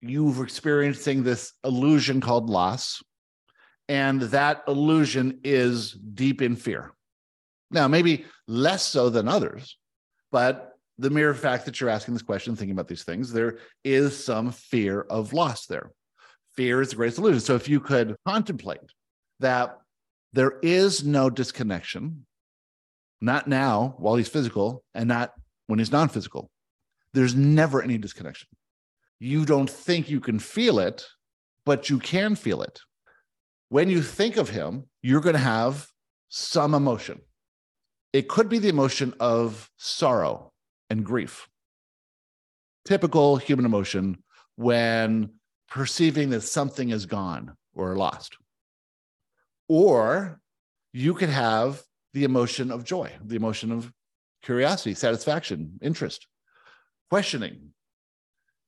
you're 0.00 0.42
experiencing 0.42 1.22
this 1.22 1.52
illusion 1.64 2.20
called 2.20 2.50
loss. 2.50 3.02
And 3.88 4.20
that 4.22 4.64
illusion 4.66 5.40
is 5.44 5.92
deep 5.92 6.42
in 6.42 6.56
fear. 6.56 6.92
Now, 7.70 7.88
maybe 7.88 8.24
less 8.48 8.84
so 8.84 9.10
than 9.10 9.28
others, 9.28 9.78
but 10.32 10.72
the 10.98 11.10
mere 11.10 11.34
fact 11.34 11.66
that 11.66 11.80
you're 11.80 11.90
asking 11.90 12.14
this 12.14 12.22
question, 12.22 12.56
thinking 12.56 12.72
about 12.72 12.88
these 12.88 13.04
things, 13.04 13.32
there 13.32 13.58
is 13.84 14.24
some 14.24 14.50
fear 14.50 15.02
of 15.02 15.32
loss 15.32 15.66
there. 15.66 15.90
Fear 16.56 16.80
is 16.80 16.90
the 16.90 16.96
greatest 16.96 17.18
illusion. 17.18 17.40
So 17.40 17.54
if 17.54 17.68
you 17.68 17.80
could 17.80 18.16
contemplate 18.26 18.80
that 19.40 19.78
there 20.32 20.58
is 20.62 21.04
no 21.04 21.28
disconnection, 21.28 22.26
not 23.20 23.46
now 23.46 23.94
while 23.98 24.16
he's 24.16 24.28
physical 24.28 24.82
and 24.94 25.08
not 25.08 25.32
when 25.66 25.78
he's 25.78 25.92
non 25.92 26.08
physical, 26.08 26.50
there's 27.12 27.34
never 27.34 27.82
any 27.82 27.98
disconnection 27.98 28.48
you 29.18 29.44
don't 29.44 29.70
think 29.70 30.10
you 30.10 30.20
can 30.20 30.38
feel 30.38 30.78
it, 30.78 31.06
but 31.64 31.90
you 31.90 31.98
can 31.98 32.36
feel 32.36 32.62
it. 32.62 32.80
When 33.68 33.90
you 33.90 34.02
think 34.02 34.36
of 34.36 34.50
him, 34.50 34.84
you're 35.02 35.20
going 35.20 35.34
to 35.34 35.40
have 35.40 35.86
some 36.28 36.74
emotion. 36.74 37.20
It 38.12 38.28
could 38.28 38.48
be 38.48 38.58
the 38.58 38.68
emotion 38.68 39.14
of 39.20 39.70
sorrow 39.76 40.52
and 40.90 41.04
grief. 41.04 41.48
Typical 42.84 43.36
human 43.36 43.64
emotion 43.64 44.22
when 44.56 45.30
perceiving 45.68 46.30
that 46.30 46.42
something 46.42 46.90
is 46.90 47.06
gone 47.06 47.56
or 47.74 47.96
lost. 47.96 48.36
Or 49.68 50.40
you 50.92 51.14
could 51.14 51.28
have 51.28 51.82
the 52.14 52.24
emotion 52.24 52.70
of 52.70 52.84
joy, 52.84 53.10
the 53.22 53.36
emotion 53.36 53.72
of 53.72 53.92
curiosity, 54.42 54.94
satisfaction, 54.94 55.78
interest, 55.82 56.26
questioning, 57.10 57.72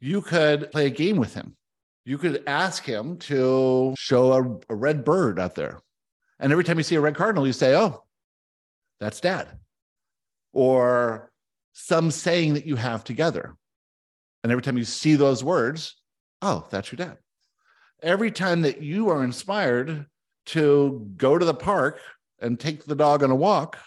you 0.00 0.22
could 0.22 0.70
play 0.70 0.86
a 0.86 0.90
game 0.90 1.16
with 1.16 1.34
him. 1.34 1.56
You 2.04 2.18
could 2.18 2.42
ask 2.46 2.84
him 2.84 3.18
to 3.18 3.94
show 3.98 4.32
a, 4.32 4.72
a 4.72 4.74
red 4.74 5.04
bird 5.04 5.38
out 5.38 5.54
there. 5.54 5.80
And 6.38 6.52
every 6.52 6.64
time 6.64 6.78
you 6.78 6.84
see 6.84 6.94
a 6.94 7.00
red 7.00 7.16
cardinal, 7.16 7.46
you 7.46 7.52
say, 7.52 7.74
Oh, 7.76 8.04
that's 9.00 9.20
dad. 9.20 9.48
Or 10.52 11.30
some 11.72 12.10
saying 12.10 12.54
that 12.54 12.66
you 12.66 12.76
have 12.76 13.04
together. 13.04 13.54
And 14.42 14.52
every 14.52 14.62
time 14.62 14.78
you 14.78 14.84
see 14.84 15.14
those 15.14 15.44
words, 15.44 15.96
oh, 16.42 16.66
that's 16.70 16.90
your 16.90 16.96
dad. 16.96 17.18
Every 18.02 18.30
time 18.30 18.62
that 18.62 18.80
you 18.82 19.10
are 19.10 19.24
inspired 19.24 20.06
to 20.46 21.08
go 21.16 21.36
to 21.36 21.44
the 21.44 21.54
park 21.54 22.00
and 22.40 22.58
take 22.58 22.84
the 22.84 22.94
dog 22.94 23.22
on 23.22 23.30
a 23.30 23.36
walk, 23.36 23.78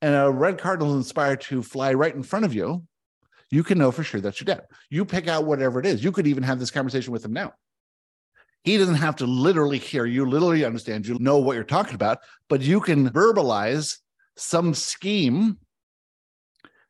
and 0.00 0.14
a 0.14 0.30
red 0.30 0.58
cardinal 0.58 0.92
is 0.92 1.06
inspired 1.06 1.40
to 1.42 1.62
fly 1.62 1.92
right 1.94 2.14
in 2.14 2.22
front 2.22 2.44
of 2.44 2.54
you, 2.54 2.84
you 3.54 3.62
can 3.62 3.78
know 3.78 3.92
for 3.92 4.02
sure 4.02 4.20
that's 4.20 4.40
your 4.40 4.46
dad. 4.46 4.64
You 4.90 5.04
pick 5.04 5.28
out 5.28 5.44
whatever 5.44 5.78
it 5.78 5.86
is. 5.86 6.02
You 6.02 6.10
could 6.10 6.26
even 6.26 6.42
have 6.42 6.58
this 6.58 6.72
conversation 6.72 7.12
with 7.12 7.24
him 7.24 7.32
now. 7.32 7.52
He 8.64 8.76
doesn't 8.78 8.96
have 8.96 9.14
to 9.16 9.26
literally 9.26 9.78
hear 9.78 10.06
you, 10.06 10.26
literally 10.26 10.64
understand 10.64 11.06
you, 11.06 11.18
know 11.20 11.38
what 11.38 11.54
you're 11.54 11.62
talking 11.62 11.94
about, 11.94 12.18
but 12.48 12.62
you 12.62 12.80
can 12.80 13.10
verbalize 13.10 13.98
some 14.36 14.74
scheme. 14.74 15.58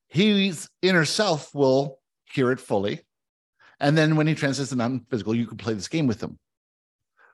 His 0.08 0.70
inner 0.80 1.04
self 1.04 1.54
will 1.54 1.98
hear 2.32 2.50
it 2.50 2.60
fully. 2.60 3.02
And 3.78 3.98
then 3.98 4.16
when 4.16 4.26
he 4.26 4.34
transcends 4.34 4.70
to 4.70 4.76
non-physical, 4.76 5.34
you 5.34 5.46
can 5.46 5.58
play 5.58 5.74
this 5.74 5.88
game 5.88 6.06
with 6.06 6.22
him. 6.22 6.38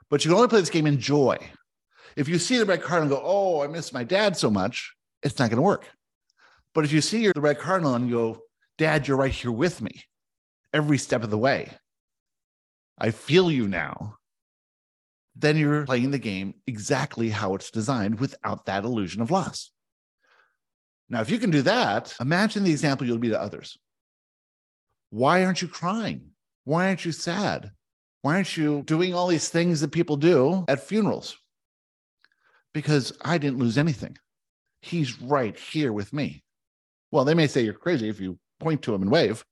But 0.08 0.24
you 0.24 0.30
can 0.30 0.36
only 0.36 0.48
play 0.48 0.60
this 0.60 0.70
game 0.70 0.88
in 0.88 0.98
joy. 0.98 1.38
If 2.16 2.26
you 2.26 2.40
see 2.40 2.58
the 2.58 2.64
red 2.64 2.82
cardinal 2.82 3.16
and 3.16 3.22
go, 3.22 3.22
Oh, 3.24 3.62
I 3.62 3.68
miss 3.68 3.92
my 3.92 4.02
dad 4.02 4.36
so 4.36 4.50
much, 4.50 4.92
it's 5.22 5.38
not 5.38 5.50
going 5.50 5.58
to 5.58 5.62
work. 5.62 5.88
But 6.74 6.84
if 6.84 6.90
you 6.90 7.00
see 7.00 7.30
the 7.30 7.40
red 7.40 7.60
cardinal 7.60 7.94
and 7.94 8.08
you 8.08 8.14
go, 8.14 8.42
Dad, 8.80 9.06
you're 9.06 9.18
right 9.18 9.30
here 9.30 9.52
with 9.52 9.82
me 9.82 10.04
every 10.72 10.96
step 10.96 11.22
of 11.22 11.28
the 11.28 11.36
way. 11.36 11.70
I 12.96 13.10
feel 13.10 13.50
you 13.50 13.68
now. 13.68 14.16
Then 15.36 15.58
you're 15.58 15.84
playing 15.84 16.12
the 16.12 16.18
game 16.18 16.54
exactly 16.66 17.28
how 17.28 17.54
it's 17.54 17.70
designed 17.70 18.18
without 18.20 18.64
that 18.64 18.84
illusion 18.84 19.20
of 19.20 19.30
loss. 19.30 19.70
Now, 21.10 21.20
if 21.20 21.28
you 21.28 21.36
can 21.36 21.50
do 21.50 21.60
that, 21.60 22.14
imagine 22.22 22.64
the 22.64 22.70
example 22.70 23.06
you'll 23.06 23.18
be 23.18 23.28
to 23.28 23.38
others. 23.38 23.76
Why 25.10 25.44
aren't 25.44 25.60
you 25.60 25.68
crying? 25.68 26.30
Why 26.64 26.86
aren't 26.86 27.04
you 27.04 27.12
sad? 27.12 27.72
Why 28.22 28.36
aren't 28.36 28.56
you 28.56 28.82
doing 28.84 29.12
all 29.12 29.26
these 29.26 29.50
things 29.50 29.82
that 29.82 29.92
people 29.92 30.16
do 30.16 30.64
at 30.68 30.88
funerals? 30.88 31.36
Because 32.72 33.12
I 33.20 33.36
didn't 33.36 33.58
lose 33.58 33.76
anything. 33.76 34.16
He's 34.80 35.20
right 35.20 35.54
here 35.58 35.92
with 35.92 36.14
me. 36.14 36.42
Well, 37.10 37.26
they 37.26 37.34
may 37.34 37.46
say 37.46 37.60
you're 37.60 37.74
crazy 37.74 38.08
if 38.08 38.20
you 38.20 38.38
point 38.60 38.82
to 38.82 38.94
him 38.94 39.02
and 39.02 39.10
wave, 39.10 39.44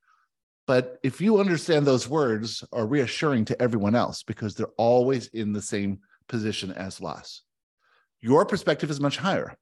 but 0.66 0.98
if 1.02 1.20
you 1.20 1.40
understand 1.40 1.86
those 1.86 2.08
words 2.08 2.62
are 2.72 2.86
reassuring 2.86 3.46
to 3.46 3.60
everyone 3.60 3.94
else 3.94 4.22
because 4.22 4.54
they're 4.54 4.66
always 4.76 5.28
in 5.28 5.52
the 5.52 5.62
same 5.62 6.00
position 6.28 6.72
as 6.72 7.00
loss. 7.00 7.42
Your 8.20 8.44
perspective 8.44 8.90
is 8.90 9.00
much 9.00 9.16
higher. 9.16 9.56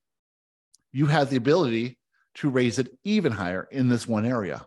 You 0.93 1.07
have 1.07 1.31
the 1.31 1.37
ability 1.37 1.99
to 2.37 2.51
raise 2.51 2.79
it 2.79 2.89
even 3.05 3.33
higher 3.33 3.69
in 3.71 3.89
this 3.89 4.07
one 4.07 4.27
area. 4.27 4.67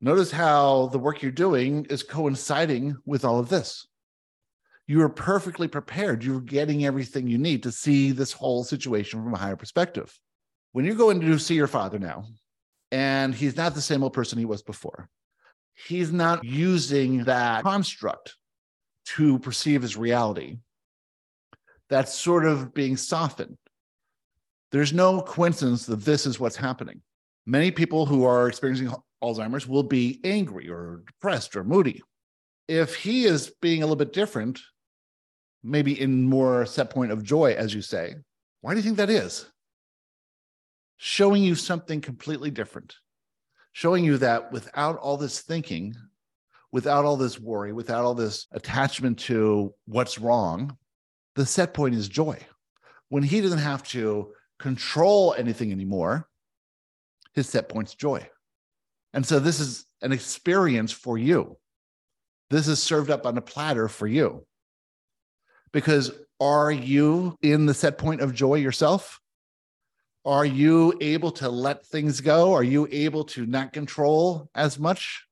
Notice 0.00 0.30
how 0.30 0.86
the 0.86 0.98
work 0.98 1.22
you're 1.22 1.30
doing 1.30 1.84
is 1.90 2.02
coinciding 2.02 2.96
with 3.04 3.24
all 3.24 3.38
of 3.38 3.48
this. 3.48 3.86
You 4.86 5.02
are 5.02 5.08
perfectly 5.08 5.68
prepared. 5.68 6.24
You're 6.24 6.40
getting 6.40 6.84
everything 6.84 7.26
you 7.26 7.38
need 7.38 7.62
to 7.64 7.72
see 7.72 8.10
this 8.12 8.32
whole 8.32 8.64
situation 8.64 9.22
from 9.22 9.34
a 9.34 9.38
higher 9.38 9.56
perspective. 9.56 10.18
When 10.72 10.84
you 10.84 10.94
go 10.94 11.10
in 11.10 11.20
to 11.20 11.38
see 11.38 11.54
your 11.54 11.66
father 11.66 11.98
now, 11.98 12.24
and 12.90 13.34
he's 13.34 13.56
not 13.56 13.74
the 13.74 13.80
same 13.80 14.02
old 14.02 14.12
person 14.12 14.38
he 14.38 14.44
was 14.44 14.62
before, 14.62 15.08
he's 15.74 16.12
not 16.12 16.44
using 16.44 17.24
that 17.24 17.62
construct 17.62 18.36
to 19.06 19.38
perceive 19.38 19.82
his 19.82 19.96
reality. 19.96 20.58
That's 21.88 22.14
sort 22.14 22.46
of 22.46 22.72
being 22.72 22.96
softened. 22.96 23.56
There's 24.70 24.92
no 24.92 25.20
coincidence 25.22 25.86
that 25.86 26.04
this 26.04 26.26
is 26.26 26.38
what's 26.38 26.56
happening. 26.56 27.02
Many 27.46 27.70
people 27.72 28.06
who 28.06 28.24
are 28.24 28.46
experiencing 28.46 28.92
Alzheimer's 29.22 29.66
will 29.66 29.82
be 29.82 30.20
angry 30.22 30.68
or 30.68 31.02
depressed 31.06 31.56
or 31.56 31.64
moody. 31.64 32.02
If 32.68 32.94
he 32.94 33.24
is 33.24 33.52
being 33.60 33.82
a 33.82 33.86
little 33.86 33.96
bit 33.96 34.12
different, 34.12 34.60
maybe 35.64 36.00
in 36.00 36.22
more 36.22 36.66
set 36.66 36.90
point 36.90 37.10
of 37.10 37.24
joy, 37.24 37.54
as 37.54 37.74
you 37.74 37.82
say, 37.82 38.14
why 38.60 38.72
do 38.72 38.78
you 38.78 38.84
think 38.84 38.98
that 38.98 39.10
is? 39.10 39.46
Showing 41.02 41.42
you 41.42 41.54
something 41.54 42.02
completely 42.02 42.50
different, 42.50 42.94
showing 43.72 44.04
you 44.04 44.18
that 44.18 44.52
without 44.52 44.98
all 44.98 45.16
this 45.16 45.40
thinking, 45.40 45.94
without 46.72 47.06
all 47.06 47.16
this 47.16 47.40
worry, 47.40 47.72
without 47.72 48.04
all 48.04 48.14
this 48.14 48.46
attachment 48.52 49.18
to 49.20 49.72
what's 49.86 50.18
wrong, 50.18 50.76
the 51.36 51.46
set 51.46 51.72
point 51.72 51.94
is 51.94 52.06
joy. 52.06 52.38
When 53.08 53.22
he 53.22 53.40
doesn't 53.40 53.60
have 53.60 53.82
to 53.84 54.34
control 54.58 55.34
anything 55.38 55.72
anymore, 55.72 56.28
his 57.32 57.48
set 57.48 57.70
point's 57.70 57.94
joy. 57.94 58.28
And 59.14 59.24
so 59.24 59.38
this 59.38 59.58
is 59.58 59.86
an 60.02 60.12
experience 60.12 60.92
for 60.92 61.16
you. 61.16 61.56
This 62.50 62.68
is 62.68 62.82
served 62.82 63.10
up 63.10 63.24
on 63.24 63.38
a 63.38 63.40
platter 63.40 63.88
for 63.88 64.06
you. 64.06 64.46
Because 65.72 66.12
are 66.40 66.70
you 66.70 67.38
in 67.40 67.64
the 67.64 67.72
set 67.72 67.96
point 67.96 68.20
of 68.20 68.34
joy 68.34 68.56
yourself? 68.56 69.18
Are 70.30 70.46
you 70.46 70.94
able 71.00 71.32
to 71.32 71.48
let 71.48 71.84
things 71.84 72.20
go? 72.20 72.52
Are 72.52 72.62
you 72.62 72.86
able 72.92 73.24
to 73.24 73.46
not 73.46 73.72
control 73.72 74.48
as 74.54 74.78
much? 74.78 75.26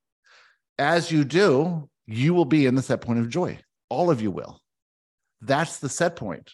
As 0.77 1.13
you 1.13 1.23
do, 1.25 1.89
you 2.09 2.35
will 2.35 2.45
be 2.45 2.67
in 2.67 2.75
the 2.75 2.83
set 2.83 3.01
point 3.01 3.21
of 3.21 3.29
joy. 3.29 3.61
All 3.91 4.11
of 4.11 4.21
you 4.21 4.33
will. 4.33 4.61
That's 5.41 5.79
the 5.79 5.89
set 5.89 6.17
point. 6.17 6.51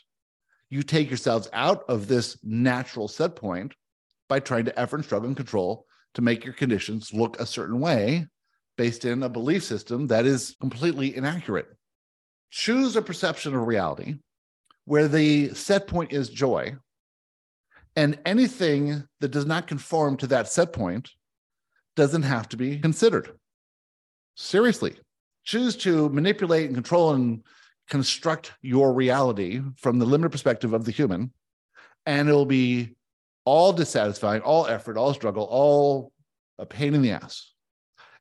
You 0.68 0.82
take 0.82 1.08
yourselves 1.08 1.48
out 1.54 1.84
of 1.88 2.06
this 2.06 2.36
natural 2.44 3.08
set 3.08 3.34
point 3.34 3.72
by 4.28 4.40
trying 4.40 4.66
to 4.66 4.78
effort 4.78 4.96
and 4.96 5.04
struggle 5.06 5.28
and 5.28 5.36
control 5.38 5.86
to 6.12 6.20
make 6.20 6.44
your 6.44 6.52
conditions 6.52 7.14
look 7.14 7.40
a 7.40 7.46
certain 7.46 7.80
way 7.80 8.26
based 8.76 9.06
in 9.06 9.22
a 9.22 9.28
belief 9.30 9.64
system 9.64 10.08
that 10.08 10.26
is 10.26 10.54
completely 10.60 11.16
inaccurate. 11.16 11.68
Choose 12.50 12.94
a 12.94 13.00
perception 13.00 13.54
of 13.54 13.66
reality 13.66 14.16
where 14.84 15.08
the 15.08 15.54
set 15.54 15.86
point 15.86 16.12
is 16.12 16.28
joy, 16.28 16.76
and 17.96 18.18
anything 18.26 19.04
that 19.20 19.30
does 19.30 19.46
not 19.46 19.66
conform 19.66 20.16
to 20.18 20.26
that 20.28 20.48
set 20.48 20.72
point 20.72 21.10
doesn't 21.96 22.22
have 22.22 22.48
to 22.48 22.56
be 22.56 22.78
considered. 22.78 23.30
Seriously, 24.36 24.96
choose 25.44 25.76
to 25.76 26.08
manipulate 26.08 26.66
and 26.66 26.74
control 26.74 27.14
and 27.14 27.44
construct 27.88 28.52
your 28.62 28.92
reality 28.92 29.60
from 29.76 29.98
the 29.98 30.06
limited 30.06 30.30
perspective 30.30 30.72
of 30.72 30.84
the 30.84 30.90
human, 30.90 31.32
and 32.06 32.28
it'll 32.28 32.46
be 32.46 32.96
all 33.44 33.72
dissatisfying, 33.72 34.40
all 34.42 34.66
effort, 34.66 34.96
all 34.96 35.14
struggle, 35.14 35.44
all 35.44 36.12
a 36.58 36.66
pain 36.66 36.94
in 36.94 37.02
the 37.02 37.10
ass. 37.10 37.52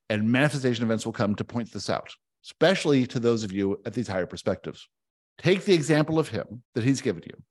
And 0.09 0.31
manifestation 0.31 0.83
events 0.83 1.05
will 1.05 1.13
come 1.13 1.33
to 1.35 1.43
point 1.43 1.71
this 1.71 1.89
out, 1.89 2.09
especially 2.45 3.07
to 3.07 3.19
those 3.19 3.43
of 3.43 3.51
you 3.51 3.79
at 3.85 3.93
these 3.93 4.07
higher 4.07 4.25
perspectives. 4.25 4.87
Take 5.37 5.65
the 5.65 5.73
example 5.73 6.19
of 6.19 6.27
him 6.27 6.61
that 6.75 6.83
he's 6.83 7.01
given 7.01 7.23
you. 7.25 7.41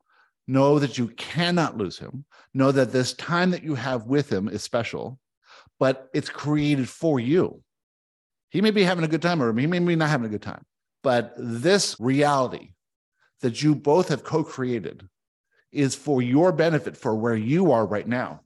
Know 0.46 0.78
that 0.78 0.98
you 0.98 1.08
cannot 1.08 1.76
lose 1.76 1.98
him. 1.98 2.24
Know 2.52 2.72
that 2.72 2.92
this 2.92 3.14
time 3.14 3.50
that 3.52 3.62
you 3.62 3.74
have 3.74 4.06
with 4.06 4.30
him 4.30 4.48
is 4.48 4.62
special, 4.62 5.18
but 5.78 6.08
it's 6.12 6.28
created 6.28 6.88
for 6.88 7.20
you. 7.20 7.62
He 8.50 8.60
may 8.60 8.70
be 8.70 8.82
having 8.82 9.04
a 9.04 9.08
good 9.08 9.22
time 9.22 9.42
or 9.42 9.58
he 9.58 9.66
may 9.66 9.78
be 9.78 9.96
not 9.96 10.10
having 10.10 10.26
a 10.26 10.30
good 10.30 10.42
time, 10.42 10.64
but 11.02 11.32
this 11.36 11.96
reality 11.98 12.74
that 13.40 13.62
you 13.62 13.74
both 13.74 14.08
have 14.08 14.24
co 14.24 14.44
created 14.44 15.08
is 15.70 15.94
for 15.94 16.20
your 16.20 16.52
benefit 16.52 16.96
for 16.96 17.14
where 17.14 17.34
you 17.36 17.72
are 17.72 17.86
right 17.86 18.06
now. 18.06 18.40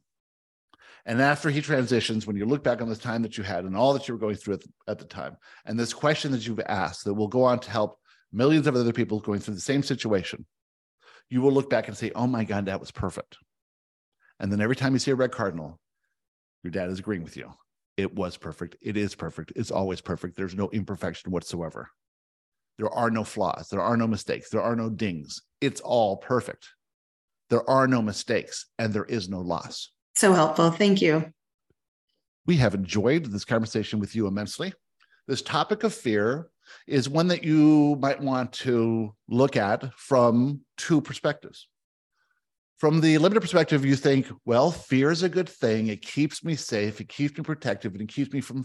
And 1.04 1.22
after 1.22 1.50
he 1.50 1.60
transitions, 1.60 2.26
when 2.26 2.36
you 2.36 2.46
look 2.46 2.64
back 2.64 2.82
on 2.82 2.88
this 2.88 2.98
time 2.98 3.22
that 3.22 3.38
you 3.38 3.44
had 3.44 3.64
and 3.64 3.76
all 3.76 3.92
that 3.92 4.08
you 4.08 4.14
were 4.14 4.20
going 4.20 4.34
through 4.34 4.54
at 4.54 4.60
the, 4.62 4.68
at 4.88 4.98
the 4.98 5.04
time, 5.04 5.36
and 5.64 5.78
this 5.78 5.92
question 5.92 6.32
that 6.32 6.46
you've 6.46 6.60
asked 6.66 7.04
that 7.04 7.14
will 7.14 7.28
go 7.28 7.44
on 7.44 7.60
to 7.60 7.70
help 7.70 7.98
millions 8.32 8.66
of 8.66 8.74
other 8.74 8.92
people 8.92 9.20
going 9.20 9.38
through 9.38 9.54
the 9.54 9.60
same 9.60 9.84
situation, 9.84 10.44
you 11.30 11.40
will 11.40 11.52
look 11.52 11.70
back 11.70 11.88
and 11.88 11.96
say, 11.96 12.12
Oh 12.14 12.26
my 12.26 12.44
God, 12.44 12.66
that 12.66 12.80
was 12.80 12.90
perfect. 12.90 13.36
And 14.38 14.52
then 14.52 14.60
every 14.60 14.76
time 14.76 14.92
you 14.92 14.98
see 14.98 15.10
a 15.10 15.16
red 15.16 15.32
cardinal, 15.32 15.78
your 16.62 16.70
dad 16.70 16.90
is 16.90 16.98
agreeing 16.98 17.22
with 17.22 17.36
you. 17.36 17.52
It 17.96 18.14
was 18.14 18.36
perfect. 18.36 18.76
It 18.82 18.96
is 18.96 19.14
perfect. 19.14 19.52
It's 19.56 19.70
always 19.70 20.00
perfect. 20.00 20.36
There's 20.36 20.54
no 20.54 20.68
imperfection 20.70 21.30
whatsoever. 21.30 21.88
There 22.78 22.90
are 22.90 23.10
no 23.10 23.24
flaws. 23.24 23.68
There 23.70 23.80
are 23.80 23.96
no 23.96 24.06
mistakes. 24.06 24.50
There 24.50 24.60
are 24.62 24.76
no 24.76 24.90
dings. 24.90 25.40
It's 25.62 25.80
all 25.80 26.18
perfect. 26.18 26.68
There 27.48 27.68
are 27.68 27.86
no 27.86 28.02
mistakes 28.02 28.66
and 28.78 28.92
there 28.92 29.04
is 29.04 29.28
no 29.28 29.40
loss. 29.40 29.92
So 30.14 30.32
helpful. 30.32 30.70
Thank 30.70 31.00
you. 31.00 31.32
We 32.44 32.56
have 32.56 32.74
enjoyed 32.74 33.26
this 33.26 33.44
conversation 33.44 33.98
with 33.98 34.14
you 34.14 34.26
immensely. 34.26 34.72
This 35.26 35.42
topic 35.42 35.82
of 35.82 35.94
fear 35.94 36.48
is 36.86 37.08
one 37.08 37.28
that 37.28 37.44
you 37.44 37.96
might 38.00 38.20
want 38.20 38.52
to 38.52 39.14
look 39.28 39.56
at 39.56 39.92
from 39.94 40.60
two 40.76 41.00
perspectives. 41.00 41.68
From 42.78 43.00
the 43.00 43.16
limited 43.18 43.40
perspective, 43.40 43.84
you 43.86 43.96
think, 43.96 44.26
well, 44.44 44.70
fear 44.70 45.10
is 45.10 45.22
a 45.22 45.28
good 45.28 45.48
thing. 45.48 45.86
It 45.86 46.02
keeps 46.02 46.44
me 46.44 46.56
safe, 46.56 47.00
it 47.00 47.08
keeps 47.08 47.38
me 47.38 47.44
protective, 47.44 47.92
and 47.92 48.02
it 48.02 48.08
keeps 48.08 48.32
me 48.32 48.40
from 48.40 48.64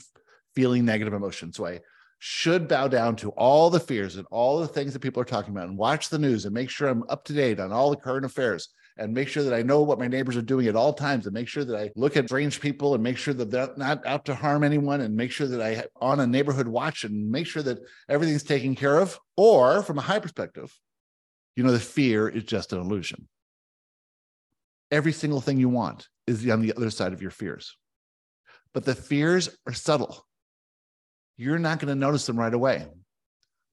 feeling 0.54 0.84
negative 0.84 1.14
emotions. 1.14 1.56
So 1.56 1.66
I 1.66 1.80
should 2.20 2.68
bow 2.68 2.88
down 2.88 3.16
to 3.18 3.30
all 3.32 3.70
the 3.70 3.80
fears 3.80 4.18
and 4.18 4.28
all 4.30 4.60
the 4.60 4.68
things 4.68 4.94
that 4.94 5.00
people 5.00 5.22
are 5.22 5.26
talking 5.26 5.56
about 5.56 5.70
and 5.70 5.78
watch 5.78 6.10
the 6.10 6.20
news 6.20 6.46
and 6.46 6.54
make 6.54 6.70
sure 6.70 6.88
I'm 6.88 7.04
up 7.10 7.24
to 7.26 7.34
date 7.34 7.60
on 7.60 7.72
all 7.72 7.90
the 7.90 7.96
current 7.96 8.26
affairs 8.26 8.70
and 9.02 9.16
make 9.16 9.28
sure 9.28 9.42
that 9.42 9.54
I 9.54 9.64
know 9.64 9.82
what 9.82 9.98
my 9.98 10.08
neighbors 10.08 10.38
are 10.38 10.44
doing 10.44 10.68
at 10.68 10.76
all 10.76 10.94
times 10.94 11.26
and 11.26 11.34
make 11.34 11.48
sure 11.48 11.66
that 11.66 11.76
I 11.76 11.90
look 11.96 12.16
at 12.16 12.28
strange 12.28 12.62
people 12.62 12.94
and 12.94 13.02
make 13.02 13.18
sure 13.18 13.34
that 13.34 13.50
they're 13.50 13.74
not 13.76 14.06
out 14.06 14.26
to 14.26 14.36
harm 14.36 14.64
anyone 14.64 15.02
and 15.02 15.16
make 15.16 15.32
sure 15.32 15.48
that 15.48 15.60
I 15.60 15.86
on 16.00 16.20
a 16.20 16.28
neighborhood 16.28 16.68
watch 16.68 17.04
and 17.04 17.32
make 17.32 17.48
sure 17.48 17.64
that 17.64 17.80
everything's 18.08 18.44
taken 18.44 18.76
care 18.76 19.00
of. 19.00 19.20
Or 19.36 19.82
from 19.82 19.98
a 19.98 20.02
high 20.02 20.20
perspective, 20.20 20.72
you 21.56 21.64
know, 21.64 21.72
the 21.72 21.80
fear 21.80 22.30
is 22.30 22.44
just 22.44 22.74
an 22.74 22.80
illusion. 22.80 23.28
Every 24.92 25.14
single 25.14 25.42
thing 25.42 25.58
you 25.58 25.70
want 25.70 26.08
is 26.28 26.48
on 26.48 26.62
the 26.62 26.74
other 26.78 26.92
side 26.92 27.12
of 27.12 27.24
your 27.24 27.32
fears. 27.32 27.76
But 28.72 28.86
the 28.86 28.94
fears 28.94 29.50
are 29.66 29.74
subtle. 29.74 30.24
You're 31.38 31.58
not 31.58 31.80
going 31.80 31.90
to 31.90 32.00
notice 32.00 32.28
them 32.28 32.40
right 32.40 32.54
away. 32.54 32.86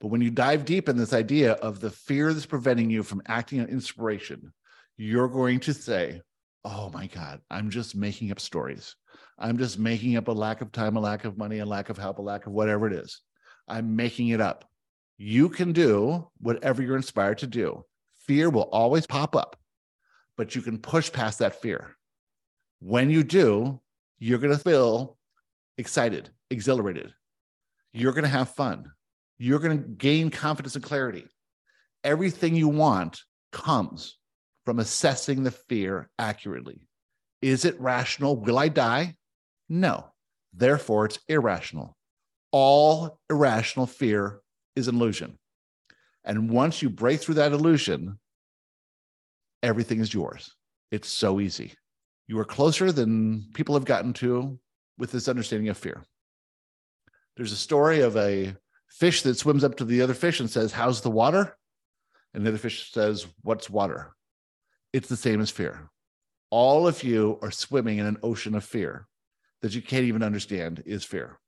But 0.01 0.09
when 0.09 0.23
you 0.23 0.31
dive 0.31 0.65
deep 0.65 0.89
in 0.89 0.97
this 0.97 1.13
idea 1.13 1.53
of 1.53 1.81
the 1.81 1.91
fear 1.91 2.33
that's 2.33 2.47
preventing 2.47 2.89
you 2.89 3.03
from 3.03 3.21
acting 3.27 3.61
on 3.61 3.67
inspiration, 3.67 4.55
you're 4.99 5.29
going 5.29 5.61
to 5.61 5.73
say, 5.73 6.21
Oh 6.65 6.91
my 6.93 7.07
God, 7.07 7.41
I'm 7.51 7.71
just 7.71 7.97
making 7.97 8.31
up 8.31 8.41
stories. 8.41 8.95
I'm 9.39 9.57
just 9.57 9.79
making 9.79 10.17
up 10.17 10.29
a 10.29 10.33
lack 10.33 10.61
of 10.61 10.73
time, 10.73 10.97
a 10.97 11.01
lack 11.01 11.25
of 11.25 11.39
money, 11.39 11.61
a 11.61 11.67
lack 11.67 11.89
of 11.89 11.97
help, 11.97 12.19
a 12.19 12.23
lack 12.23 12.47
of 12.47 12.53
whatever 12.53 12.89
it 12.89 12.93
is. 12.93 13.23
I'm 13.69 13.95
making 13.95 14.29
it 14.29 14.41
up. 14.41 14.69
You 15.17 15.49
can 15.49 15.73
do 15.73 16.29
whatever 16.41 16.83
you're 16.83 16.97
inspired 16.97 17.39
to 17.39 17.47
do. 17.47 17.85
Fear 18.27 18.51
will 18.51 18.69
always 18.71 19.07
pop 19.07 19.37
up, 19.37 19.57
but 20.37 20.55
you 20.55 20.61
can 20.61 20.79
push 20.79 21.11
past 21.13 21.39
that 21.39 21.63
fear. 21.63 21.97
When 22.81 23.09
you 23.09 23.23
do, 23.23 23.81
you're 24.19 24.39
going 24.39 24.57
to 24.57 24.63
feel 24.63 25.17
excited, 25.79 26.29
exhilarated. 26.51 27.15
You're 27.93 28.13
going 28.13 28.25
to 28.25 28.29
have 28.29 28.51
fun. 28.51 28.91
You're 29.39 29.61
going 29.61 29.79
to 29.79 29.89
gain 29.89 30.31
confidence 30.31 30.75
and 30.75 30.85
clarity. 30.85 31.27
Everything 32.03 32.57
you 32.57 32.69
want 32.69 33.21
comes 33.53 34.19
from 34.69 34.81
assessing 34.81 35.45
the 35.45 35.51
fear 35.51 36.11
accurately. 36.19 36.87
Is 37.41 37.65
it 37.65 37.81
rational? 37.81 38.37
Will 38.37 38.59
I 38.59 38.69
die? 38.69 39.15
No. 39.71 40.11
Therefore, 40.53 41.07
it's 41.07 41.21
irrational. 41.27 41.97
All 42.53 43.19
irrational 43.31 43.87
fear 43.87 44.43
is 44.77 44.87
an 44.87 44.97
illusion. 44.97 45.39
And 46.23 46.51
once 46.51 46.83
you 46.83 46.91
break 46.91 47.21
through 47.23 47.37
that 47.37 47.53
illusion, 47.53 48.19
everything 49.63 50.01
is 50.01 50.13
yours. 50.13 50.55
It's 50.91 51.09
so 51.09 51.41
easy. 51.41 51.73
You 52.27 52.39
are 52.39 52.45
closer 52.45 52.93
than 52.93 53.47
people 53.55 53.75
have 53.75 53.87
gotten 53.87 54.13
to 54.13 54.59
with 54.99 55.13
this 55.13 55.29
understanding 55.29 55.71
of 55.71 55.79
fear. 55.79 56.05
There's 57.39 57.53
a 57.53 57.57
story 57.57 58.03
of 58.03 58.19
a 58.19 58.55
fish 58.91 59.23
that 59.23 59.39
swims 59.39 59.65
up 59.65 59.79
to 59.79 59.87
the 59.87 60.03
other 60.03 60.13
fish 60.13 60.41
and 60.41 60.51
says, 60.51 60.73
How's 60.73 61.01
the 61.01 61.09
water? 61.11 61.57
And 62.35 62.45
the 62.45 62.51
other 62.51 62.59
fish 62.59 62.93
says, 62.93 63.27
What's 63.41 63.71
water? 63.71 64.13
It's 64.99 65.09
the 65.09 65.17
same 65.17 65.41
as 65.41 65.49
fear. 65.49 65.89
All 66.51 66.89
of 66.89 67.05
you 67.05 67.39
are 67.41 67.53
swimming 67.53 67.99
in 67.99 68.07
an 68.07 68.19
ocean 68.23 68.57
of 68.57 68.65
fear 68.65 69.07
that 69.63 69.73
you 69.73 69.81
can't 69.81 70.05
even 70.05 70.25
understand 70.25 70.83
is 70.85 71.05
fear. 71.05 71.39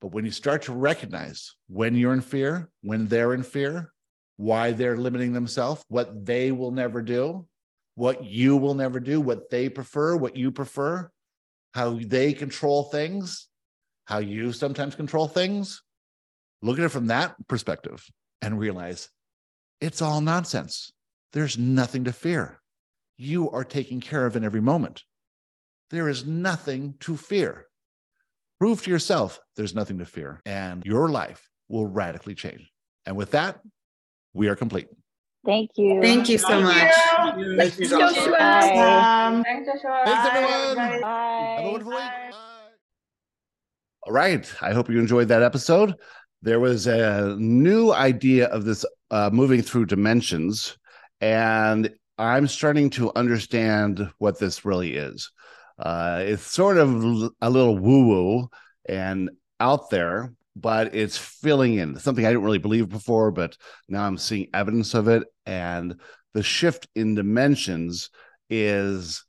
But 0.00 0.12
when 0.12 0.24
you 0.24 0.30
start 0.30 0.62
to 0.62 0.72
recognize 0.72 1.56
when 1.68 1.96
you're 1.96 2.12
in 2.12 2.20
fear, 2.20 2.70
when 2.82 3.08
they're 3.08 3.34
in 3.34 3.42
fear, 3.42 3.92
why 4.36 4.70
they're 4.70 4.96
limiting 4.96 5.32
themselves, 5.32 5.82
what 5.88 6.24
they 6.24 6.52
will 6.52 6.70
never 6.70 7.02
do, 7.02 7.46
what 7.96 8.24
you 8.24 8.56
will 8.56 8.74
never 8.74 9.00
do, 9.00 9.20
what 9.20 9.50
they 9.50 9.68
prefer, 9.68 10.16
what 10.16 10.36
you 10.36 10.52
prefer, 10.52 11.10
how 11.74 11.98
they 12.00 12.32
control 12.32 12.84
things, 12.84 13.48
how 14.04 14.18
you 14.18 14.52
sometimes 14.52 14.94
control 14.94 15.26
things, 15.26 15.82
look 16.62 16.78
at 16.78 16.84
it 16.84 16.90
from 16.90 17.08
that 17.08 17.34
perspective 17.48 18.06
and 18.40 18.60
realize 18.60 19.08
it's 19.80 20.02
all 20.02 20.20
nonsense. 20.20 20.92
There's 21.32 21.58
nothing 21.58 22.04
to 22.04 22.12
fear 22.12 22.60
you 23.16 23.50
are 23.50 23.64
taken 23.64 24.00
care 24.00 24.26
of 24.26 24.36
in 24.36 24.44
every 24.44 24.60
moment. 24.60 25.04
There 25.90 26.08
is 26.08 26.26
nothing 26.26 26.94
to 27.00 27.16
fear. 27.16 27.66
Prove 28.58 28.82
to 28.82 28.90
yourself 28.90 29.40
there's 29.56 29.74
nothing 29.74 29.98
to 29.98 30.04
fear, 30.04 30.40
and 30.46 30.84
your 30.84 31.08
life 31.08 31.48
will 31.68 31.86
radically 31.86 32.34
change. 32.34 32.70
And 33.04 33.16
with 33.16 33.32
that, 33.32 33.60
we 34.34 34.48
are 34.48 34.56
complete. 34.56 34.88
Thank 35.44 35.70
you. 35.76 36.00
Thank 36.02 36.28
you 36.28 36.38
so 36.38 36.48
Thank 36.48 36.64
much. 36.64 37.38
You. 37.38 37.56
Thank 37.56 37.78
you, 37.78 37.88
Joshua. 37.88 38.14
Joshua. 38.14 38.32
Bye. 38.32 39.42
Thanks, 39.44 39.68
Joshua. 39.72 40.02
Thanks, 40.04 40.28
everyone. 40.28 41.00
Bye. 41.02 41.54
Have 41.56 41.64
a 41.64 41.70
wonderful 41.70 41.92
week. 41.92 42.00
Bye. 42.00 42.30
All 44.02 44.12
right. 44.12 44.54
I 44.60 44.72
hope 44.72 44.90
you 44.90 44.98
enjoyed 44.98 45.28
that 45.28 45.42
episode. 45.42 45.94
There 46.42 46.58
was 46.58 46.86
a 46.86 47.36
new 47.38 47.92
idea 47.92 48.48
of 48.48 48.64
this 48.64 48.84
uh, 49.10 49.30
moving 49.32 49.62
through 49.62 49.86
dimensions, 49.86 50.76
and 51.20 51.90
I'm 52.18 52.46
starting 52.46 52.90
to 52.90 53.12
understand 53.14 54.10
what 54.18 54.38
this 54.38 54.64
really 54.64 54.96
is. 54.96 55.30
Uh, 55.78 56.22
it's 56.24 56.42
sort 56.42 56.78
of 56.78 56.90
a 57.40 57.50
little 57.50 57.76
woo 57.76 58.06
woo 58.06 58.48
and 58.88 59.30
out 59.60 59.90
there, 59.90 60.32
but 60.54 60.94
it's 60.94 61.18
filling 61.18 61.74
in 61.74 61.98
something 61.98 62.24
I 62.24 62.30
didn't 62.30 62.44
really 62.44 62.58
believe 62.58 62.88
before, 62.88 63.30
but 63.30 63.56
now 63.88 64.06
I'm 64.06 64.16
seeing 64.16 64.48
evidence 64.54 64.94
of 64.94 65.08
it. 65.08 65.24
And 65.44 66.00
the 66.32 66.42
shift 66.42 66.88
in 66.94 67.14
dimensions 67.14 68.10
is 68.48 69.22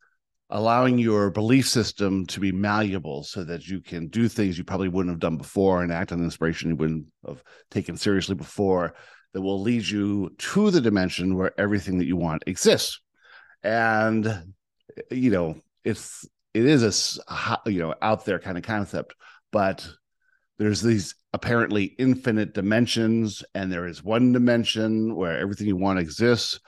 allowing 0.50 0.98
your 0.98 1.30
belief 1.30 1.68
system 1.68 2.26
to 2.28 2.40
be 2.40 2.54
malleable 2.54 3.24
so 3.24 3.44
that 3.44 3.68
you 3.68 3.82
can 3.82 4.08
do 4.08 4.30
things 4.30 4.58
you 4.58 4.64
probably 4.64 4.88
wouldn't 4.88 5.12
have 5.12 5.20
done 5.20 5.36
before 5.36 5.84
and 5.84 5.92
act 5.92 6.14
on 6.14 6.24
inspiration 6.24 6.70
you 6.70 6.76
wouldn't 6.78 7.06
have 7.28 7.44
taken 7.70 7.98
seriously 7.98 8.34
before 8.34 8.94
that 9.34 9.42
will 9.42 9.62
lead 9.62 9.88
you 9.88 10.34
to 10.38 10.72
the 10.72 10.82
dimension 10.82 11.36
where 11.36 11.60
everything 11.60 12.00
that 12.00 12.08
you 12.08 12.16
want 12.16 12.44
exists. 12.48 13.00
And 13.64 14.54
you 15.12 15.32
know, 15.32 15.62
it's 15.84 16.28
it 16.54 16.66
is 16.66 17.20
a 17.30 17.58
you 17.66 17.80
know 17.80 17.96
out 18.02 18.26
there 18.26 18.40
kind 18.40 18.58
of 18.58 18.64
concept, 18.64 19.16
but 19.52 19.88
there's 20.58 20.82
these 20.82 21.16
apparently 21.34 21.84
infinite 21.84 22.54
dimensions, 22.54 23.44
and 23.54 23.72
there 23.72 23.86
is 23.86 24.04
one 24.04 24.32
dimension 24.32 25.16
where 25.16 25.38
everything 25.38 25.68
you 25.68 25.76
want 25.76 26.00
exists, 26.00 26.60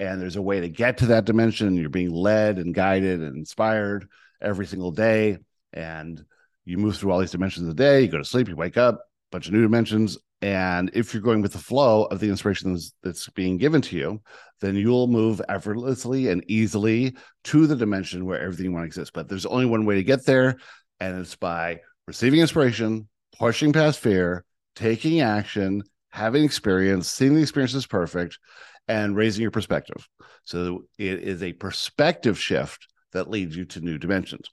and 0.00 0.20
there's 0.20 0.36
a 0.36 0.42
way 0.42 0.60
to 0.60 0.68
get 0.68 0.98
to 0.98 1.06
that 1.06 1.26
dimension. 1.26 1.76
You're 1.76 1.90
being 1.90 2.10
led 2.10 2.58
and 2.58 2.74
guided 2.74 3.20
and 3.20 3.36
inspired 3.36 4.08
every 4.40 4.66
single 4.66 4.92
day, 4.92 5.38
and 5.72 6.24
you 6.64 6.78
move 6.78 6.96
through 6.96 7.12
all 7.12 7.20
these 7.20 7.32
dimensions 7.32 7.68
of 7.68 7.76
the 7.76 7.82
day. 7.82 8.02
You 8.02 8.08
go 8.08 8.18
to 8.18 8.24
sleep, 8.24 8.48
you 8.48 8.56
wake 8.56 8.78
up, 8.78 9.04
bunch 9.30 9.46
of 9.46 9.52
new 9.52 9.62
dimensions, 9.62 10.16
and 10.44 10.90
if 10.92 11.14
you're 11.14 11.22
going 11.22 11.40
with 11.40 11.54
the 11.54 11.58
flow 11.58 12.04
of 12.04 12.20
the 12.20 12.28
inspiration 12.28 12.78
that's 13.02 13.30
being 13.30 13.56
given 13.56 13.80
to 13.80 13.96
you, 13.96 14.20
then 14.60 14.74
you'll 14.74 15.06
move 15.06 15.40
effortlessly 15.48 16.28
and 16.28 16.44
easily 16.48 17.16
to 17.44 17.66
the 17.66 17.74
dimension 17.74 18.26
where 18.26 18.38
everything 18.38 18.66
you 18.66 18.72
want 18.72 18.84
exists. 18.84 19.10
But 19.10 19.26
there's 19.26 19.46
only 19.46 19.64
one 19.64 19.86
way 19.86 19.94
to 19.94 20.02
get 20.02 20.26
there, 20.26 20.58
and 21.00 21.18
it's 21.18 21.34
by 21.34 21.80
receiving 22.06 22.40
inspiration, 22.40 23.08
pushing 23.38 23.72
past 23.72 24.00
fear, 24.00 24.44
taking 24.76 25.22
action, 25.22 25.82
having 26.10 26.44
experience, 26.44 27.08
seeing 27.08 27.34
the 27.34 27.40
experience 27.40 27.74
as 27.74 27.86
perfect, 27.86 28.38
and 28.86 29.16
raising 29.16 29.40
your 29.40 29.50
perspective. 29.50 30.06
So 30.44 30.84
it 30.98 31.20
is 31.20 31.42
a 31.42 31.54
perspective 31.54 32.38
shift 32.38 32.86
that 33.14 33.30
leads 33.30 33.56
you 33.56 33.64
to 33.64 33.80
new 33.80 33.96
dimensions. 33.96 34.50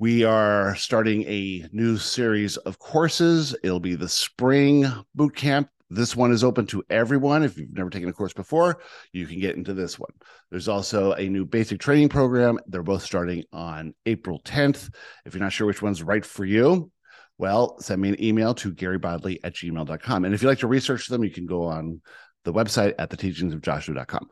We 0.00 0.24
are 0.24 0.74
starting 0.76 1.24
a 1.24 1.68
new 1.72 1.98
series 1.98 2.56
of 2.56 2.78
courses. 2.78 3.54
It'll 3.62 3.80
be 3.80 3.96
the 3.96 4.08
spring 4.08 4.86
boot 5.14 5.36
camp. 5.36 5.68
This 5.90 6.16
one 6.16 6.32
is 6.32 6.42
open 6.42 6.64
to 6.68 6.82
everyone. 6.88 7.42
If 7.42 7.58
you've 7.58 7.74
never 7.74 7.90
taken 7.90 8.08
a 8.08 8.12
course 8.14 8.32
before, 8.32 8.80
you 9.12 9.26
can 9.26 9.40
get 9.40 9.56
into 9.56 9.74
this 9.74 9.98
one. 9.98 10.12
There's 10.50 10.68
also 10.68 11.12
a 11.12 11.28
new 11.28 11.44
basic 11.44 11.80
training 11.80 12.08
program. 12.08 12.58
They're 12.66 12.82
both 12.82 13.02
starting 13.02 13.44
on 13.52 13.92
April 14.06 14.40
10th. 14.42 14.90
If 15.26 15.34
you're 15.34 15.42
not 15.42 15.52
sure 15.52 15.66
which 15.66 15.82
one's 15.82 16.02
right 16.02 16.24
for 16.24 16.46
you, 16.46 16.90
well, 17.36 17.78
send 17.80 18.00
me 18.00 18.08
an 18.08 18.24
email 18.24 18.54
to 18.54 18.72
garybodley 18.72 19.40
at 19.44 19.52
gmail.com. 19.52 20.24
And 20.24 20.34
if 20.34 20.40
you'd 20.40 20.48
like 20.48 20.60
to 20.60 20.66
research 20.66 21.08
them, 21.08 21.24
you 21.24 21.30
can 21.30 21.44
go 21.44 21.64
on 21.64 22.00
the 22.46 22.54
website 22.54 22.94
at 22.98 23.10
the 23.10 23.18
teachings 23.18 23.52
of 23.52 23.60
joshua.com. 23.60 24.30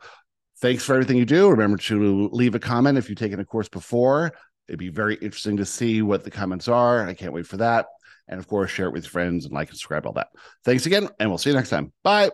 Thanks 0.61 0.83
for 0.83 0.95
everything 0.95 1.19
you 1.19 1.25
do. 1.25 1.51
Remember 1.51 1.77
to 1.77 2.31
leave 2.33 2.57
a 2.57 2.59
comment 2.59 2.99
if 2.99 3.09
you've 3.09 3.19
taken 3.19 3.39
a 3.39 3.45
course 3.45 3.69
before. 3.69 4.33
It'd 4.69 4.79
be 4.79 4.91
very 4.91 5.14
interesting 5.16 5.57
to 5.57 5.64
see 5.64 6.03
what 6.03 6.25
the 6.25 6.31
comments 6.31 6.69
are. 6.69 7.07
I 7.07 7.14
can't 7.14 7.33
wait 7.33 7.47
for 7.47 7.57
that. 7.59 7.87
And 8.29 8.39
of 8.39 8.47
course, 8.47 8.71
share 8.71 8.87
it 8.87 8.93
with 8.93 9.07
friends 9.07 9.47
and 9.47 9.55
like 9.55 9.69
and 9.69 9.77
subscribe, 9.77 10.07
all 10.07 10.12
that. 10.12 10.29
Thanks 10.64 10.87
again, 10.87 11.09
and 11.19 11.31
we'll 11.31 11.39
see 11.39 11.51
you 11.51 11.57
next 11.57 11.71
time. 11.71 11.93
Bye. 12.03 12.31